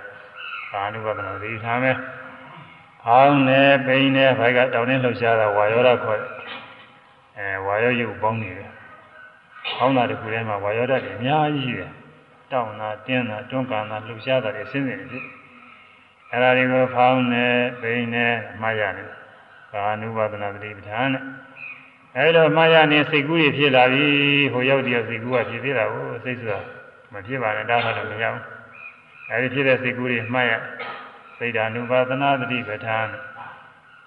[0.70, 1.96] ကာနုပဒနာသိထားမယ်။
[3.02, 6.30] ဖောင်းနေပိန်နေဘိုက်ကတောင်းနေလှုပ်ရှားတာဝါယောဓာခေါ်တယ်။
[7.38, 8.70] အဲဝါယောရုပ်ပေါင်းနေတယ်။
[9.76, 11.90] ဖောင်းတာတစ်ခုထဲမှာဝါယောဓာတွေအများကြီးတယ်။
[12.52, 15.24] တောင်းတာတင်းတာတွန်းကန်တာလှုပ်ရှားတာတွေစဉ်းစဉ်နေတယ်။
[16.32, 17.46] အဲဒါတွေကိုဖောင်းနေ
[17.80, 18.26] ပိန်နေ
[18.60, 19.08] မှားရတယ်။
[19.72, 21.24] ကာနုပဒနာသိပဋ္ဌာန်နဲ့
[22.16, 24.06] အဲလိုမှားရနေစိတ်ကူးတွေဖြစ်လာပြီ
[24.52, 26.58] ဟိုရောက်တည်းစိတ်ကူးကဖြစ်သေးတာကိုစိတ်ဆိုတာ
[27.12, 28.44] မဖြစ်ပါနဲ့ဒါမှလည်းမရဘူး
[29.30, 30.52] အဲဒီဖြစ်တဲ့စိတ်ကူးတွေမှတ်ရ
[31.38, 33.06] စိတ်ဓာနုပါဒနာတတိပဋ္ဌာန်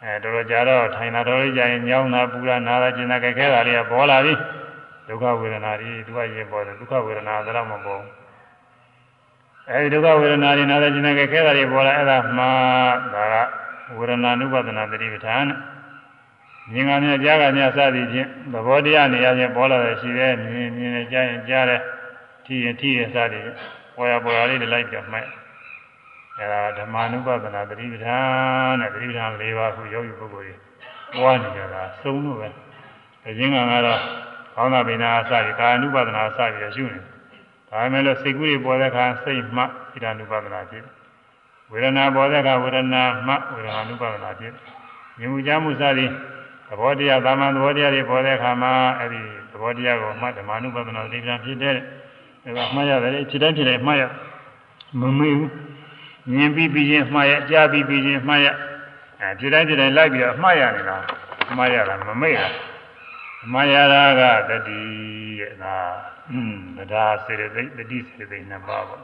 [0.03, 4.33] အဲတော်တော်ကြာတော့ထိုင်တာတော်လေးကြာရင်ညောင်းတာပူတာနာတာကျင်တာကြက်ခဲတာတွေကပေါ်လာပြီ
[5.07, 8.13] ဒုက္ခဝေဒနာတွေသူကရင်ပေါ်တယ်ဒုက္ခဝေဒနာတော့မပေါ်ဘူး
[9.69, 12.43] အဲဒီဒုက္ခဝေဒနာတွေနာတာကျင်တာကြက်ခဲတာတွေပေါ်လာအဲ့ဒါမှ
[13.13, 13.35] ဒါက
[13.97, 15.45] ဝေဒနာနုပါဒနာတတိပဋ္ဌာန်
[16.71, 21.81] မြင်ကမြကြားကမြစသည်ဖြင့်သဘောတရားနေရာချင်းပေါ်လာတယ်ရှိတယ်မြင်မြင်နဲ့ကြားရင်ကြားတယ်
[22.45, 23.45] ထိရင်ထိရင်စသည်
[23.95, 25.27] ပေါ်ရပေါ်ရလေးတွေလိုက်ပြမှတ်
[26.37, 30.53] အဲဒါဓမ္မ ानु ပဒနာတတိပဌာန်နဲ့တတိပဌာန်၄ပါးခုယောဂီပုဂ္ဂိုလ်တွေ
[31.15, 32.47] ဟောနေကြတာသုံးလို့ပဲ
[33.27, 34.01] အရင်ကကတော့
[34.54, 36.98] ဘောင်းသာပိနာအစပြီးကာ ानु ပဒနာအစပြီးရှုနေ
[37.68, 39.66] ဒါပေမဲ့လို့စိတ်ကူးတွေပေါ်တဲ့အခါစိတ်မှဣ
[40.02, 40.84] ဒ ानु ပဒနာဖြစ်
[41.70, 44.52] ဝေဒနာပေါ်တဲ့အခါဝေဒနာမှဝေဒနာ ानु ပဒနာဖြစ်
[45.18, 46.10] မြင်မှုကြားမှုစသည်
[46.68, 49.20] သဘောတရားသာမန်သဘောတရားတွေပေါ်တဲ့အခါမှာအဲ့ဒီ
[49.52, 51.76] သဘောတရားကိုမှဓမ္မ ानु ပဒနာတတိပဌာန်ဖြစ်တဲ့
[52.44, 54.02] အဲဒါမှားရတယ်ခြေတိုင်းခြေတိုင်းမှားရ
[55.00, 55.50] မမေ့ဘူး
[56.32, 58.46] မြင်ပြီးပြီးချင်းမှားရကြားပြီးပြီးချင်းမှားရ
[59.20, 60.96] အဲခြေတိုင်းခြေတိုင်းလိုက်ပြီးတော့မှားရနေတာ
[61.56, 62.48] မှားရတာမမေ့တာ
[63.51, 64.81] မှားရတာကတတိ
[65.39, 65.77] ရဲ့ဒါ
[66.31, 69.03] อืมတရားစေတသိက်တတိစေတသိက်နှစ်ပါးပေါ့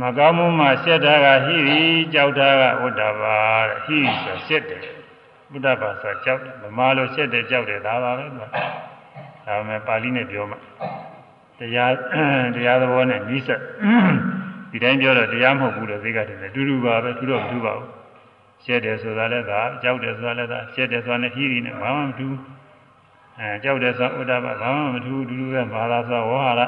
[0.00, 1.80] မကောင်းမှုမှရှက်တာကဟိရိ
[2.14, 3.38] ကြောက်တာကဝတ္တပါ
[3.68, 4.84] တဲ့ဟိရိဆိုရှက်တယ်
[5.52, 8.46] ဝတ္တပါဆိုကြောက်တယ်မမလို့ရှက်တယ်ကြောက်တယ်ဒါပါပဲဒါ
[9.46, 10.56] ပေမဲ့ပါဠိနဲ့ပြောမှ
[11.58, 11.92] တရား
[12.54, 13.48] တရားသဘောနဲ့နိစ္စ
[14.70, 18.01] ဒီတိုင်းပြောတော့တရားမဟုတ်ဘူးလို့သိကတယ်အတူတူပါပဲသူတော့မတူပါဘူး
[18.64, 22.28] ရှက်တယ်ဆိုတာလည်းဒါကြောက်တယ်ဆိုတာလည်းဒါရှက်တယ်ဆိုတာနဲ့ဟိရိနဲ့ဘာမှမတူ
[23.38, 26.62] အဲကြောက်တယ်ဆိုတာဥဒ္ဒဘဘာမှမတူတူတူပဲဘာသာဆိုတာဝဟာရ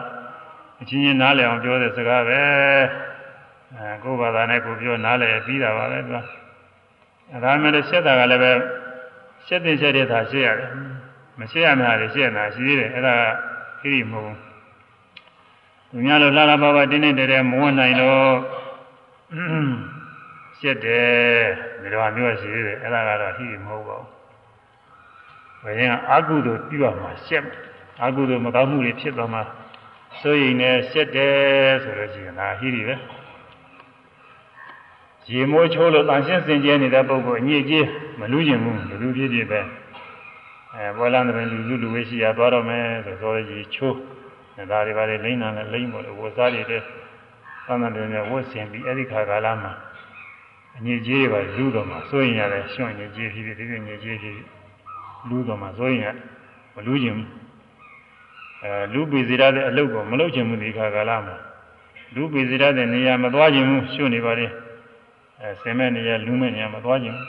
[0.80, 2.40] အချင်းချင်းနားလည်အောင်ပြောတဲ့စကားပဲ
[3.74, 6.18] အဲကိုယ်ဘာသာနဲ့ကိုပြောနားလည်ပြီးတာပါပဲသူက
[7.32, 8.52] အဲဒါမှလည်းရှက်တာကလည်းပဲ
[9.46, 10.70] ရှက်တဲ့ရှက်တဲ့သာရှက်ရတယ်
[11.38, 13.14] မရှက်ရမှာလေရှက်နေတာရှိသေးတယ်အဲ့ဒါ
[13.80, 14.38] ဟိရိမဟုတ်ဘူး
[15.90, 18.32] သူများလိုလှလာပါပါတင်းတင်းတဲတဲမဝင်နိုင်တော့
[20.64, 21.44] ရှက်တယ်
[21.82, 24.08] ဒီလိုမျိုးရှိသေးတယ်အဲ့ဒါကတော့ဟိမဟုတ်ပါဘူး
[25.62, 27.44] ဘယ်ရင်အာကုသို့ပြုရမှာရှက်
[28.02, 29.42] အာကုသို့မကောင်းမှုတွေဖြစ်သွားမှာ
[30.20, 32.94] စိုးရိမ်နေရှက်တယ်ဆိုလို့ရှိရင်ဒါဟိရိပဲ
[35.30, 37.86] ရေမိုးချိုးလို့တန်ရှင်းစင်ကြဲနေတဲ့ပုဂ္ဂိုလ်အညစ်အကြေး
[38.20, 39.60] မလူးကျင်ဘူးလူလူဖြစ်ဖြစ်ပဲ
[40.74, 43.96] အဲဘောလန်းတဲ့လူလူလူဝေးရှိရသွားတော့မယ်ဆိုတော့ရေချိုး
[44.70, 46.82] ဒါတွေပါလေလိမ့်နာနဲ့လိမ့်ပေါ်လို့ဝတ်စားတွေတဲ့
[47.66, 49.72] သံသတွေနဲ့ဝတ်ဆင်ပြီးအဲ့ဒီခါကာလမှာ
[50.76, 54.48] အညစ်အကြေးတွေပါလူတော့မှာစိုးရင်ရတယ်ရှွန့်ညစ်ကြေးဖြစ်ဖြစ်ဒီလိုညစ်ကြေးဖြစ်ဖြစ်
[55.28, 56.14] လူတော်မှာဆိုရင်
[56.74, 57.28] မလူကျင်ဘူး
[58.62, 61.36] အဲလူပိစေရတဲ့အလုပ်ကိုမလုပ်ချင်ဘူးဒီခါကာလမှာ
[62.14, 64.46] လူပိစေရတဲ့နေရာမသွားချင်ဘူးရှုနေပါလေ
[65.40, 67.28] အဲဆင်းမဲ့နေရာလူမဲ့နေရာမသွားချင်ဘူး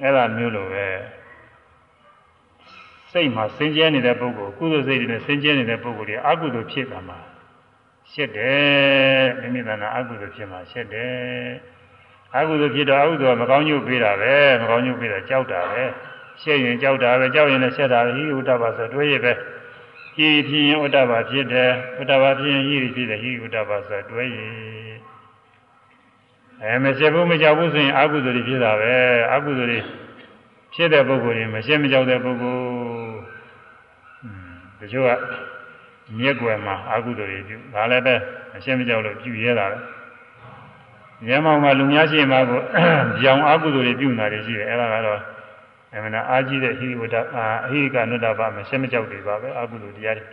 [0.00, 0.86] အဲ့ဒါမျိုးလိုပဲ
[3.10, 7.18] စိတ်မှာစင်ကြဲနေတဲ့ပုဂ္ဂိုလ်ကုသိုလ်စိတ်တွေနဲ့စင်ကြဲနေတဲ့ပုဂ္ဂိုလ်တွေအကုသိုလ်ဖြစ်တာမှာ
[8.12, 11.73] ရှက်တယ်မိမိသနာအကုသိုလ်ဖြစ်မှာရှက်တယ်
[12.36, 15.82] အကုသိုလ်ဖြစ်တော့အကုသိုလ်ကမကောင်းညုတ်ပေးတာပဲမကောင်းညုတ်ပေးတာကြောက်တာပဲ
[16.42, 19.32] ရှက်ရင်ကြောက်တာပဲကြောက်ရင်လည်းရှက်တာပဲဟိဥဒ္ဒဘာဆိုတွေးရပဲ
[20.14, 21.70] ဟိဖြစ်ရင်ဥဒ္ဒဘာဖြစ်တယ်
[22.00, 24.38] ဥဒ္ဒဘာဖြစ်ရင်ဟိဖြစ်တယ်ဟိဥဒ္ဒဘာဆိုတွေးရ
[26.62, 28.92] အဲမရှက်ဘူးမကြောက်ဘူးဆိုရင်အကုသိုလ်တွေဖြစ်တာပဲ
[29.32, 29.80] အကုသိုလ်တွေ
[30.74, 32.62] ဖြစ်တဲ့ပုဂ္ဂိုလ်တွေမရှက်မကြောက်တဲ့ပုဂ္ဂိုလ်
[34.80, 35.10] တချို့က
[36.18, 38.14] မြက်ွယ်မှာအကုသိုလ်တွေပြုဒါလည်းပဲ
[38.52, 39.93] မရှက်မကြောက်လို့ပြုရဲတာပဲ
[41.28, 42.60] ဉာဏ်မောင်မှာလူများရှိမှကို
[43.22, 45.20] ကြောင်အကုသိုလ်တွေပြုနေတာရှိတယ်အဲ့ဒါကတော့
[45.94, 50.24] အမှန်အားကြီးတဲ့ဟိဝတ္တအာအဟိကနုတ္တပမရှက်မကြောက်တွေပါပဲအကုသိုလ်တရားတွေ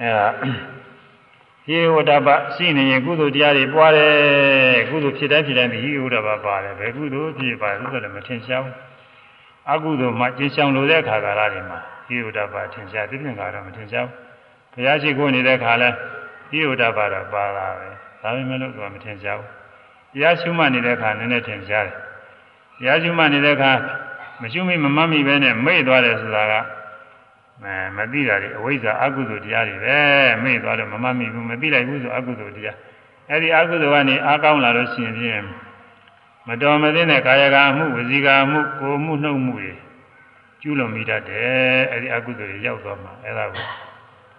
[0.00, 0.26] အဲ့ဒါ
[1.64, 8.76] ဟိဝတ္တပရှိနေရင်ကုသိုလ်တရားတွေပွားတယ်ကုသိုလ်ဖြစ်တိုင်းဖြစ်တိုင်းဟိဝတ္တပပါတယ်ဘယ်ကုသိုလ်ဖြစ်ပါလဲဆိုတော့မထင်ရှားဘူး
[9.72, 14.14] အကုသိုလ်မှကျင်ဆောင်လို့တဲ့အခါကာလတွေမှာဟိဝတ္တပထင်ရှားသိမြင်ကတော့မထင်ရှားဘူး
[14.74, 15.88] ဘုရားရှိခိုးနေတဲ့အခါလဲ
[16.50, 17.88] ဟိဝတ္တပတော့ပါလာပဲ
[18.20, 19.50] ဒါပေမဲ့လို့သူကမထင်ရှားဘူး
[20.12, 21.96] တရားရှုမှတ်နေတဲ့အခါနည်းနည်းထင်ရှားတယ်
[22.78, 23.72] တရားရှုမှတ်နေတဲ့အခါ
[24.42, 26.54] မရှုမိမမှတ်မိပဲနဲ့မိတ်သွားတယ်ဆိုတာက
[27.64, 29.98] အဲမသိတာတွေအဝိဇ္ဇာအကုသိုလ်တရားတွေပဲ
[30.42, 32.76] မိတ်သွားတော့မမှတ်မိဘူးမသိလိုက်ဘူးဆိုအကုသိုလ်တရား
[33.30, 35.42] အဲဒီအကုသိုလ်ကနေအားကောင်းလာလို့ရှိရင်ဖြင့်
[36.48, 39.72] မတော်မသင့်တဲ့ကာယကမှုဝစီကမှုကိုမှုနှုတ်မှုတွေ
[40.60, 43.64] ကျူးလွန်မိတတ်တယ်အဲဒီအကုသိုလ်တွေရောက်သွားမှာအဲဒါကို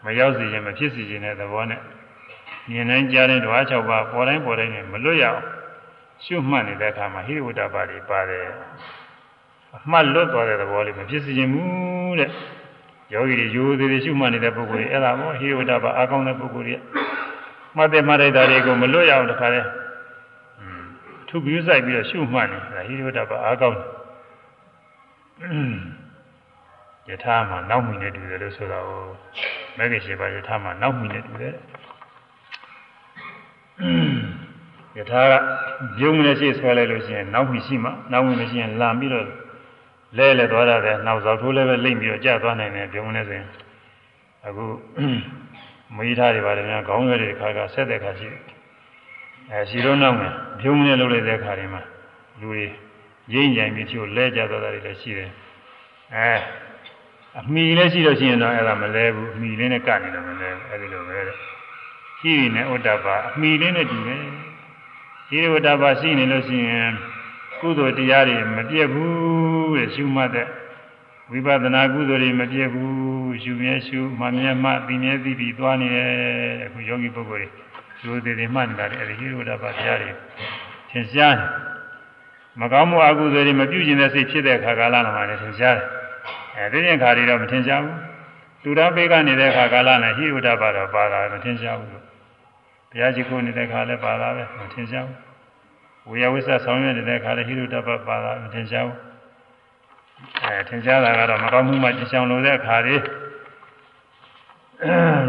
[0.04, 1.82] မရောက်စေရင်မဖြစ်စေခြင်းတဲ့သဘောနဲ့
[2.70, 5.41] မြင်တိုင်းကြားတိုင်းဓဝါ၆ပါးပေါ်တိုင်းပေါ်တိုင်းနဲ့မလွတ်ရအောင်
[6.24, 8.45] ရှုမှတ်နေတဲ့အခါမှာဟိဝတ္တပါတွေပါတယ်
[9.76, 12.30] အမှတ်လွတ်သွားတဲ့သဘောလေးမဖြစ်စေခြင်းဘူးတဲ့
[13.14, 16.76] ယောဂီတွေရိုးသေးသေးရှုမှတ်နေတဲ့ပုဂ္ဂိုလ်တွေအဲ့ဒါမို့ဟိဝတ္တပါအားကောင်းတဲ့ပုဂ္ဂိုလ်တွေ
[17.76, 19.62] မှတ်တဲ့မှတ်တဲ့ဓာတ်တွေကိုမလွတ်ရအောင်တခါလဲ
[21.28, 23.82] ထုပြီးစိုက်ပြီးတော့ရှုမှတ်နေတာဟိဝတ္တပါအားကောင်းတ
[27.12, 29.01] ယ်ယထာမှာနောက်မိနေတူတယ်လို့ဆိုတာကို
[29.78, 31.53] မဂ္ဂင်ရှိပါယထာမှာနောက်မိနေတူတယ်
[34.98, 35.34] ယထာက
[35.98, 39.26] ပြုံးနေရှိဆွဲလိုက်လို့ရှိရင်နောက်ပြီးရှိမှနောက်ဝင်မရှိရင်လမ်းပြီးတော့
[40.18, 43.48] လဲလဲသွားတယ်နောက်သောက်ထိုးလည်းပဲလိမ့်ပြီးတော့ကြာသွားနိုင်တယ်ပြုံးနေဆိုရင်
[44.46, 44.66] အခု
[45.96, 48.42] မွေးထားတွေပါတယ်များခေါင်းရွက်တွေခါကဆက်တဲ့ခါရှိတယ်
[49.50, 51.82] အဲရှိတော့နောက်မယ်ပြုံးနေလို့လိုက်တဲ့ခါတွေမှာ
[52.40, 52.64] လူတွေ
[53.34, 55.30] ရင်းကြိုင်ပြီးချို့လဲကြသွားတာတွေလည်းရှိတယ်
[56.16, 56.34] အဲ
[57.40, 61.38] အမီလည်းရှိလို့ရှိရင်တော့အဲ့ဒါမလဲဘူးအမီလေးနဲ့ကနေတော့မလဲဘူးအဲ့ဒီလိုပဲတဲ့
[62.22, 64.24] ရှိနေဥဒ္ဒပါအမိလေးနဲ့တူတယ်
[65.28, 66.92] ရှိဥဒ္ဒပါရှိနေလို့ရှိရင်
[67.60, 70.48] ကုသိုလ်တရားတွေမပြည့်ဘူးတဲ့ရှုမှတ်တဲ့
[71.32, 76.10] ဝိပဿနာကုသိုလ်တွေမပြည့်ဘူးရှုမြဲရှုမှမြဲမှသိမြဲသိပြီးသွားနေတယ်
[76.66, 77.62] အခုယောဂီပုဂ္ဂိုလ်တွေ
[78.04, 80.12] လူတွေတွေမှတ်နေတာလေအဲဒီဟိဥဒ္ဒပါတရားတွေ
[80.90, 81.50] သင်ရှားတယ်
[82.60, 85.86] မကောင်းမှုအကုသိုလ်တွေမပြုကျင်တဲ့စိတ်ဖြစ်တဲ့အခါကာလမှာလည်းသင်ရှားတယ်
[86.58, 87.98] အဲဒီရင်ခါတွေတော့မထင်ရှားဘူး
[88.64, 92.01] သူတော်ပေကနေတဲ့အခါကာလနဲ့ဟိဥဒ္ဒပါတော့ပါတာမထင်ရှားဘူး
[92.91, 95.19] ဘုရားရှိခိုးနေတဲ့ခါလည်းပါတာပဲမထင်ရှားဘူး
[96.09, 98.99] ဝေယဝိသဆောင်ရွက်နေတဲ့ခါလည်းဟိရုတ္တပပါတာမထင်ရှားဘူး
[100.45, 103.03] အဲထင်ရှားတာကတော့မကောင်းမှုမှကျဆောင်လို့တဲ့ခါလေး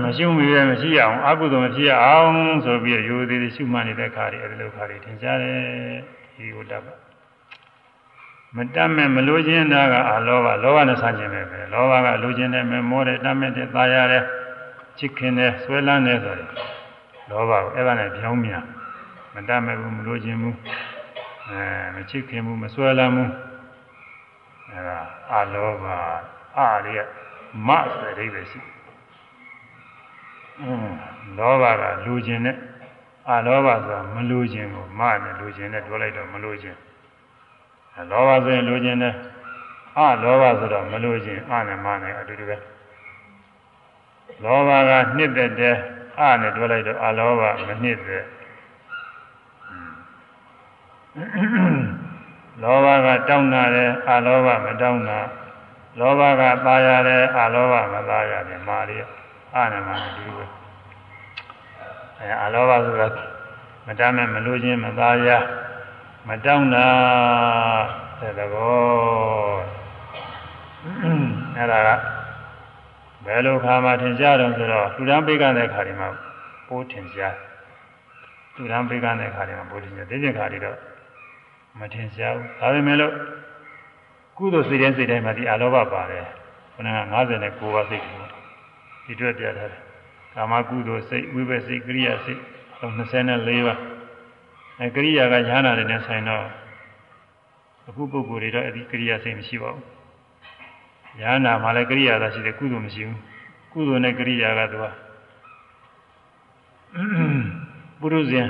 [0.04, 2.32] မရှိမီပဲမရှိအောင်အကုသိုလ်မဖြစ်အောင်
[2.66, 5.58] ဆိုပြီးရိုးသေးသေးရှုမှတ်နေတဲ့ခါလေးအဲဒီလိုခါလေးထင်ရှားတယ်
[6.36, 6.88] ဟိရုတ္တပ
[8.56, 14.24] မတတ်မဲ့မလိုချင်တာကအလောဘလောဘနဲ့ဆန့်ကျင်ပဲပဲလောဘကလိုချင်တယ်မမောတယ်တတ်မဲ့တယ်ตายရတယ်
[14.98, 16.50] ချစ်ခင်တယ်ဆွဲလန်းတယ်ဆိုတယ်
[17.31, 18.63] လောဘကိုအဲ့ဒါနဲ့ပြောင်းမြန်
[19.35, 20.57] မတတ်မဲ့ဘူးမလို့ခြင်းဘူး
[21.49, 21.63] အဲ
[21.95, 23.31] မချစ်ခင်ဘူးမဆွဲလန်းဘူး
[24.71, 24.99] အဲ့ဒါ
[25.33, 25.87] အလောဘ
[26.59, 27.01] အရိယ
[27.67, 28.61] မဆိုတဲ့အိဗယ်ရှိ
[30.61, 30.97] အင်း
[31.39, 32.57] လောဘကလူခြင်းနဲ့
[33.31, 36.79] အလောဘဆိုတာမလူခြင်းကိုမနဲ့လူခြင်းနဲ့ပြောလိုက်တော့မလူခြင်း
[37.99, 39.15] အလောဘဆိုရင်လူခြင်းနဲ့
[39.99, 42.57] အလောဘဆိုတော့မလူခြင်းအနဲ့မနဲ့အတူတူပဲ
[44.43, 45.77] လောဘကနှစ်သက်တဲ့
[46.20, 48.26] အာနဲ့တွဲလိုက်တော့အလောဘမနှစ်သက်
[52.62, 55.20] လောဘကတောင်းတာတယ်အလောဘမတောင်းတာ
[56.00, 58.98] လောဘကตายရတယ်အလောဘမตายရတယ်မာရီ
[59.56, 60.46] အာနဲ့မာဒီလိုပဲ
[62.20, 63.08] အဲအလောဘဆိုတာ
[63.86, 65.30] မတမ်းမဲ့မလို့ခြင်းမตายရ
[66.28, 66.88] မတောင်းတာ
[68.20, 69.78] တဲ့ဘော
[71.56, 71.90] အဲ့ဒါက
[73.27, 76.09] ဘယ်လိုခါမှထင်ရှားတော့ဆိုတော့လူတန်းပိကတဲ့ခါဒီမှာ
[76.69, 77.37] ပိုးထင်ရှား
[78.57, 80.79] လူတန်းပိကတဲ့ခါဒီမှာပိုးထင်ရှားဒီကျင်ခါဒီတော့
[81.79, 83.15] မထင်ရှားဘူးဒါပေမဲ့လို့
[84.37, 86.25] ကုသိုလ်စိတ်တိုင်းစိတ်တိုင်းမှာဒီအလောဘပါတယ်
[86.75, 86.99] ခဏက
[87.33, 88.25] 59ပါးစိတ်ကို
[89.05, 89.83] ဒီတွေ့ပြထားတယ်
[90.35, 92.41] ကာမကုသိုလ်စိတ်ဝိပဿစိတ်ကရိယာစိတ်
[92.83, 93.79] 24ပါး
[94.81, 96.45] အဲကရိယာကညာနာတွေနဲ့ဆိုင်တော့
[97.89, 100.02] အခုပုဂ္ဂိုလ်တွေတော့အဲ့ဒီကရိယာစိတ်မရှိပါဘူး
[101.19, 103.21] ညာနာမှာလည်းကရိယာသာရှိတယ်ကုသိုလ်မရှိဘူး
[103.73, 104.85] ကုသိုလ်နဲ့ကရိယာကသူက
[108.01, 108.47] ပုရုဇဉ်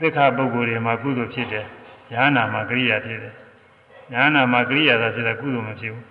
[0.00, 1.66] သစ္ခပုဂ္ဂိုလ်တွေမှာကုသိုလ်ဖြစ်တယ်
[2.12, 3.34] ညာနာမှာကရိယာဖြစ်တယ်
[4.12, 6.04] ညာနာမှာကရိယာသာဖြစ်တယ်ကုသိုလ်မဖြစ်ဘူး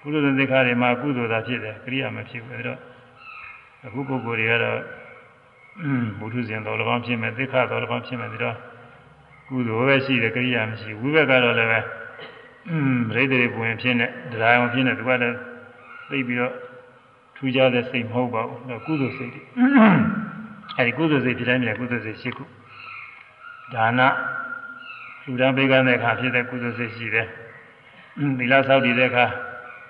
[0.00, 2.78] ပုရုဇဉ်သစ္ခတွေမှာကုသိုလ်သာဖြစ်တယ်ကရိယာမဖြစ်ဘူးအဲတော့
[3.86, 4.80] အခုပုဂ္ဂိုလ်တွေကတော့
[6.18, 8.56] ဘုထုဇဉ်တော်လည်းကောင်းဖြစ်မယ်သစ္ခတော်လည်းကောင်းဖြစ်မယ်ဒီတော့
[9.48, 11.80] ကုသိုလ်ပဲရှိတယ်ကရိယာမရှိဘူးဝိဘက်ကတော့လည်းပဲ
[13.08, 15.36] ပရိသေတွေပွင့်ဖြစ်နေတရားအောင်ဖြစ်နေသူကလည်း
[16.10, 16.52] သိပြီးတော့
[17.36, 19.42] ထူးခြားတဲ့စိတ်မဟုတ်ပါဘူးကုသိုလ်စိတ်တွေ
[20.76, 22.44] အဲဒီကုသိုလ်စိတ်ဖြစ်တိုင်းမြဲကုသိုလ်စိတ်ရှိခု
[23.74, 24.00] ဒါန
[25.24, 27.26] လူတန်းပေးကမ်းတဲ့အခါဖြစ်တဲ့ကုသိုလ်စိတ်ရှိတယ်
[28.38, 29.24] သီလဆောက်တည်တဲ့အခါ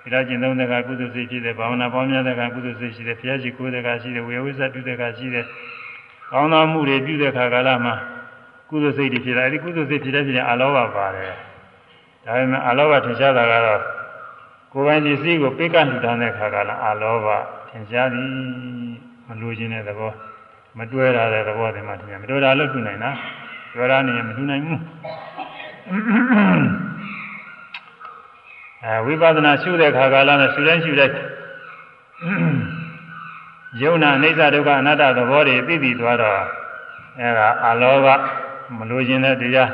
[0.03, 5.45] သီလကျင့်သုံးတဲ့အခါကုသိုလ်စိတ်ဖြစ်တယ်ဘာဝနာပေါင်းများတဲ့အခါကုသိုလ်စိတ်ရှိတယ်ဘုရားရှိခိုးတဲ့အခါရှိတယ်ဝေဝိဇ္ဇပြုတဲ့အခါရှိတယ်
[6.31, 7.95] ကောင်းသောမှုတွေပြုတဲ့အခါကာလမှာ
[8.69, 11.48] ကုသိုလ်စိတ်တွေဖြစ်လာအဲဒီကုသိုလ်စိတ်ဖြစ်တဲ့ဖြစ်ရင်အလောဘပါတယ်
[12.25, 13.81] ဒါပေမဲ့အလောဘထင်ရှားတာကတော့
[14.73, 17.27] ကိုယ်ပိုင်ပစ္စည်းကိုပိတ်ကလှူဒါန်းတဲ့အခါကလည်းအလောဘ
[17.69, 18.29] ထင်ရှားသည်
[19.27, 20.11] မလိုချင်တဲ့သဘော
[20.77, 23.11] မတွဲရတဲ့သဘောတွေမှထင်ရမတွဲတာလို့ထူနိုင်တာ
[23.75, 24.79] တွဲရနေရင်မထူနိုင်ဘူး
[28.83, 31.15] အဲဝိပဿနာရှုတဲ့ခါကာလနဲ့ရှုတိုင်းရှုတိုင်း
[33.81, 36.39] ယုံနာအိဋ္ဌဒုက္ခအနတ္တသဘောတွေသိသိသွားတော့
[37.19, 38.07] အဲဒါအလောဘ
[38.77, 39.69] မလိုချင်တဲ့တရား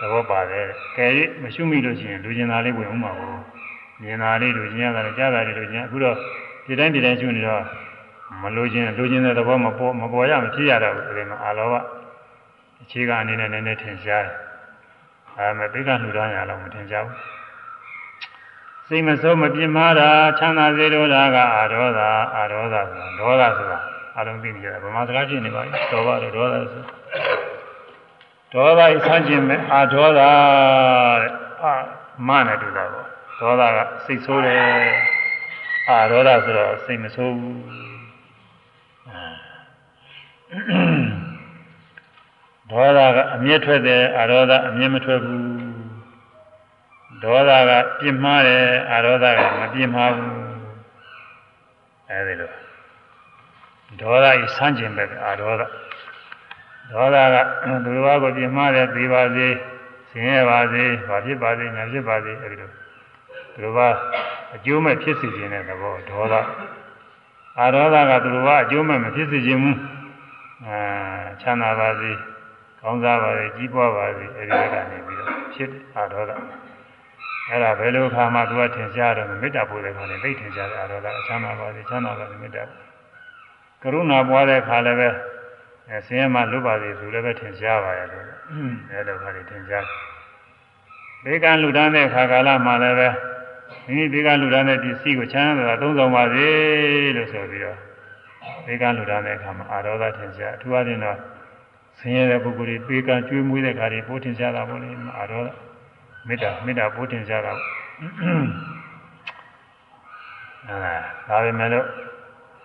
[0.00, 0.66] သဘောပါတယ်။
[0.96, 1.06] ကဲ၍
[1.42, 3.38] မရှုမိလို့ရှိရင်လူကျင်တာလေးဝင်ဦးမှာဘူး။
[4.02, 6.16] မြင်တာလေးလူကျင်ရတာလည်းကြားတာလေးလူကျင်အခုတော့
[6.66, 7.62] ဒီတိုင်းဒီတိုင်းရှုနေတော့
[8.42, 11.74] မလိုချင်လူကျင်တဲ့သဘောမပေါ်မပေါ်ရမဖြစ်ရတော့ဘူးဒီမှာအလောဘ
[12.82, 14.36] အခြေခံအနေနဲ့နည်းနည်းထင်ရှားတယ်။
[15.38, 17.16] အဲမဲ့ပိကလှူဒါန်းရအောင်မထင်ရှားဘူး။
[18.88, 23.78] စိတ်မဆိုးမပြင်းမာတာချမ်းသာစေလိုတာကအာရောသာအာရောသာဆိုတာဒေါသဆိုတာ
[24.18, 26.82] အလုံးသိနေကြတယ်ဗမာစကားဖြစ်နေပါပြီဒေါဘလို့ဒေါသဆို
[28.54, 31.32] ဒေါသဤဆန်းကျင်မဲ့အာဒေါသတဲ့
[31.62, 31.72] အာ
[32.28, 33.08] မနဲ့တူတာပေါ့
[33.40, 34.62] ဒေါသကစိတ်ဆိုးတယ်
[35.90, 37.60] အာဒေါသဆိုတော့စိတ်မဆိုးဘူး
[42.70, 45.74] ဒေါသကအမျက်ထွက်တယ်အာဒေါသအမျက်မထွက်ဘူး
[47.24, 50.32] ဒေါသကပြင်းမှားတယ်အာရောသကမပြင်းမှားဘူး
[52.10, 52.50] အဲဒီလို
[54.00, 55.62] ဒေါသဤဆန်းကျင်ပဲအာရောသ
[56.92, 57.36] ဒေါသက
[57.84, 59.48] သူတစ်ပါးကိုပြင်းမှားတယ်သိပါစေ
[60.10, 62.70] ဆင်းရဲပါစေဘာဖြစ်ပါစေညာဖြစ်ပါစေအဲဒီလို
[63.52, 63.94] သူတစ်ပါး
[64.54, 66.34] အကျိုးမဲ့ဖြစ်စေခြင်းတဲ့သဘောဒေါသ
[67.58, 69.78] အာရောသကသူတစ်ပါးအကျိုးမဲ့မဖြစ်စေခြင်းဘူး
[70.66, 70.78] အာ
[71.40, 72.10] ချမ်းသာပါစေ
[72.80, 76.32] ကောင်းစားပါစေကြီးပွားပါစေအဲဒီကနေပြီးတော့ဖြစ်အာရောသ
[77.48, 82.64] အဲ့ဒါဘယ်လိုခါမှသူကထင်ရှားတော့မေတ္တာပို့တဲ့ခါနဲ့သိထင်ရှားတယ်အာရောဂအချမ်းသာပါစေချမ်းသာပါစေမေတ္တာ
[83.82, 85.08] ကရုဏာပွားတဲ့ခါလည်းပဲ
[85.90, 88.24] အဲဆင်းရဲမှလွတ်ပါစေဆိုလည်းပဲထင်ရှားပါရဲ့လို့
[88.90, 89.84] အဲလိုခါလေးထင်ရှား
[91.24, 93.08] ဘေကံလူတန်းတဲ့ခါကာလမှာလည်းပဲ
[93.86, 96.48] မိမိဘေကံလူတန်းတဲ့ပစ္စည်းကိုချမ်းသာသုံးဆောင်ပါစေ
[97.16, 97.78] လို့ဆိုပြီးတော့
[98.66, 101.18] ဘေကံလူတန်းတဲ့အခါမှာအာရောဂထင်ရှားအထူးအဖြင့်တော့
[101.98, 105.48] ဆင်းရဲတဲ့ပုဂ္ဂိုလ်တွေဘေကံကျွေးမွေးတဲ့ခါတွေပို့ထင်ရှားတာပေါ့လေအာရောဂ
[106.28, 107.52] မေတ္တာမေတ္တာပို့တင်ကြတာ
[110.68, 110.76] အဲ
[111.28, 111.86] ဒါပေမဲ့လို့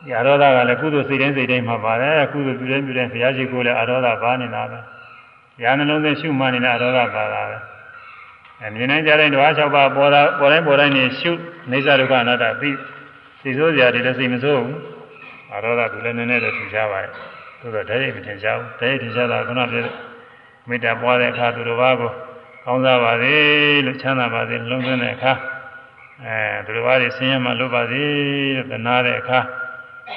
[0.03, 4.79] ဒီအရောဓကလည်းကုသိုလ်စိတ်တိုင်းစိတ်တိုင်းမှာပါတယ်ကုသိုလ်ပြုတိုင်းပြုတိုင်းဘုရားရှိခိုးလည်းအရောဓပါနေတာပဲ
[5.61, 7.57] ညာနှလုံးသွင်းရှုမှနေတဲ့အရောဓပါတာပဲ
[8.61, 11.31] အဲမြင်နိုင်ကြတဲ့ဓဝါ၆ပါးပေါ်တာပေါ်တိုင်းပေါ်တိုင်းနေရှု
[11.71, 12.77] နေသဒုက္ခအနတ္တပြီး
[13.41, 14.79] စိတ်ဆိုးစရာတွေလည်းစိတ်မဆိုးဘူး
[15.51, 17.11] အရောဓသူလည်းနည်းနည်းတော့ထင်ရှားပါတယ်
[17.61, 19.85] သို့တော့တည်းရမထင်ရှားဘူးတည်းရထင်ရှားတာကနပြောတဲ့
[20.67, 22.11] မေတ္တာပွားတဲ့အခါသူတော်ဘာကို
[22.65, 23.35] ကောင်းစားပါစေ
[23.85, 25.33] လို့ချမ်းသာပါစေလုံးသွင်းတဲ့အခါ
[26.25, 28.03] အဲသူတို့ဘာတွေဆင်းရဲမှလွတ်ပါစေ
[28.55, 29.39] လို့သနာတဲ့အခါ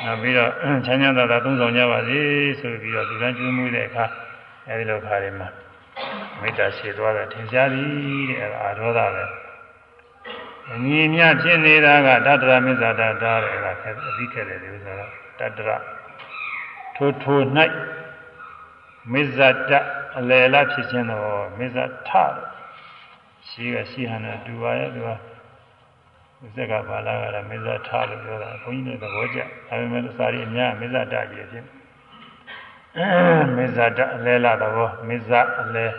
[0.04, 0.50] နောက်ပြီးတော့
[0.86, 2.18] ချမ်းချမ်းသာသာသုံးဆောင်ကြပါစေ
[2.60, 4.04] ဆိုပြီးတော့လူတိုင်းကျွေးမွေးတဲ့အခါ
[4.68, 5.48] အဲဒီလိုခါတွေမှာ
[6.40, 7.88] မေတ္တာရှိသွားတယ်ထင်ရှားသည်
[8.30, 9.24] တဲ့အာရောဓပဲ
[10.72, 13.72] အညီမြဖြစ်နေတာကတတ္တရမစ္ဆာတတာတဲ့အဲဒါ
[14.08, 15.70] အသိခဲ့တယ်ဒီဥစ္စာကတတ္တရ
[16.96, 17.40] ထိုထို၌
[19.12, 19.72] မစ္ဆာတ
[20.18, 21.76] အလယ်လားဖြစ်ခြင်းတော့မစ္ဆ
[22.08, 22.10] ထ
[23.48, 25.08] ရှိကရှိဟန်နဲ့တူပါရဲ့သူက
[26.44, 31.64] ဥစ္စာကဘာလာကလည်းမစ္ဆထလို့ပြောတာဘုန်းကြီးတို့သဘောကျဒါပေမဲ့စာရီအများမစ္ဆတကြီးဖြစ်
[33.56, 35.30] မစ္ဆတအလယ်လားသဘောမစ္ဆ
[35.62, 35.90] အလယ်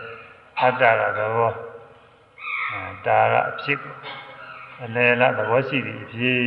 [0.60, 1.52] အတ္တကသဘော
[3.06, 3.80] တာကအဖြစ်
[4.84, 6.44] အလယ်လားသဘောရှိသည်အဖြစ်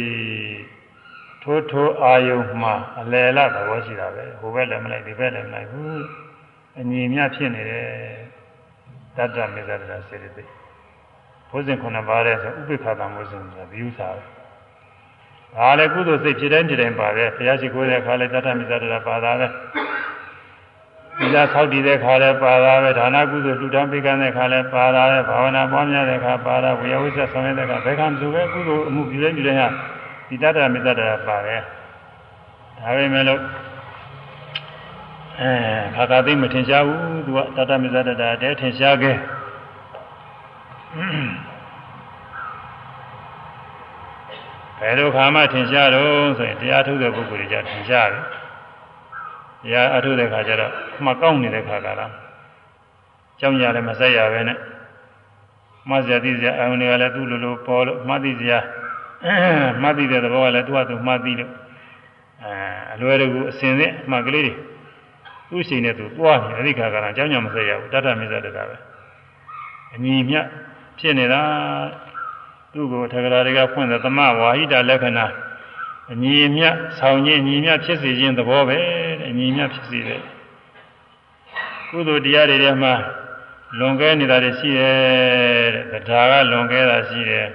[1.43, 6.05] ထိုးထိုးအာယုံမှာအလယ်လားသဘောရှိတာပဲဟိုဘက်လည်းမလိုက်ဒီဘက်လည်းမလိုက်ဘူး
[6.79, 7.89] အညီမြဖြစ်နေတယ်
[9.17, 10.66] တတ္တမေဇရစေတသိက်
[11.51, 14.23] ဘုဇင်ခုနှစ်ပါးတဲ့ဆိုဥပိ္ပခာတမိုးစဉ်ဆိုတာဒီဥစ္စာပဲ
[15.57, 19.49] ဒါလည်းကုသိုလ်စိတ်ဖြစ်တိုင်းဖြစ်တိုင်းပါတယ်ဘုရားရှိခိုးတဲ့ခါလဲတတ္ထမိစ္ဆာတရပါတာလဲ
[21.19, 29.69] ဒီလားဆောက်တည်တဲ့ခါလဲပါတာပဲဒါနကုသိုလ်လှူဒါန်းပေးကမ်းတဲ့ခါလဲပါတာပဲဘာဝနာပွားများတဲ့ခါပါတာဝေယဝိသဆောင်ရတဲ့ခါဘယ်ခါမှသူပဲကုသိုလ်အမှုပြုတိုင်းပြုတိုင်းဟာ
[30.29, 31.61] ဒီတတ္တမိစ္ဆာတရပါတယ်
[32.79, 33.41] ဒါပဲမဲ့လို့
[35.41, 35.51] အဲ
[35.97, 39.17] ခါသာသိမထင်ရှားဘူးသူကတတ္တမိစ္ဆာတရတဲထင်ရှားခဲ့
[44.79, 48.23] ဘယ်လိုခါမှထင်ရှားတော့ဆိုရင်တရားထုတ်တဲ့ပုဂ္ဂိုလ်တွေကြထင်ရှားတယ်
[49.63, 50.73] တရားအထုတ်တဲ့ခါကျတော့
[51.05, 52.13] မှကောက်နေတဲ့ခါကလား
[53.41, 54.59] ကြောင်းရလည်းမဆက်ရပဲနဲ့
[55.89, 58.59] မှတ်စရာသိစရာအယုန်တွေကလည်းသူ့လိုလိုပေါ်လို့မှတ်သိစရာ
[59.83, 61.53] မှတ်သိတဲ့သဘောကလည်းသူ့ဟာသူမှတ်သိလို့
[62.43, 62.53] အဲ
[62.95, 64.55] အလွယ်တကူအစင်နဲ့မှတ်ကလေးတွေ
[65.51, 68.77] သူ့ရှိနေသူသွားနေအဲဒီခါကလားကြောင်းကြမဆက်ရဘူးတတ္တမစ္ဆတတာပဲ
[69.95, 70.37] အညီမြ
[70.99, 71.43] ဖြစ်နေတာ
[72.73, 75.27] သူ့ကိုထကရာတွေကဖွင့်တဲ့သမဝါဟိတလက္ခဏာ
[76.13, 76.65] အညီမြ
[76.99, 80.21] ဆောင်ခြင်းအညီမြဖြစ်စေခြင်းသဘောပဲတဲ့အညီမြဖြစ်စေတဲ့
[81.91, 82.95] ကုသိုလ်တရားတွေထဲမှာ
[83.79, 84.97] လွန်ကဲနေတာတွေရှိတယ်
[85.93, 87.47] တဲ့တရားကလွန်ကဲတာရှိတယ်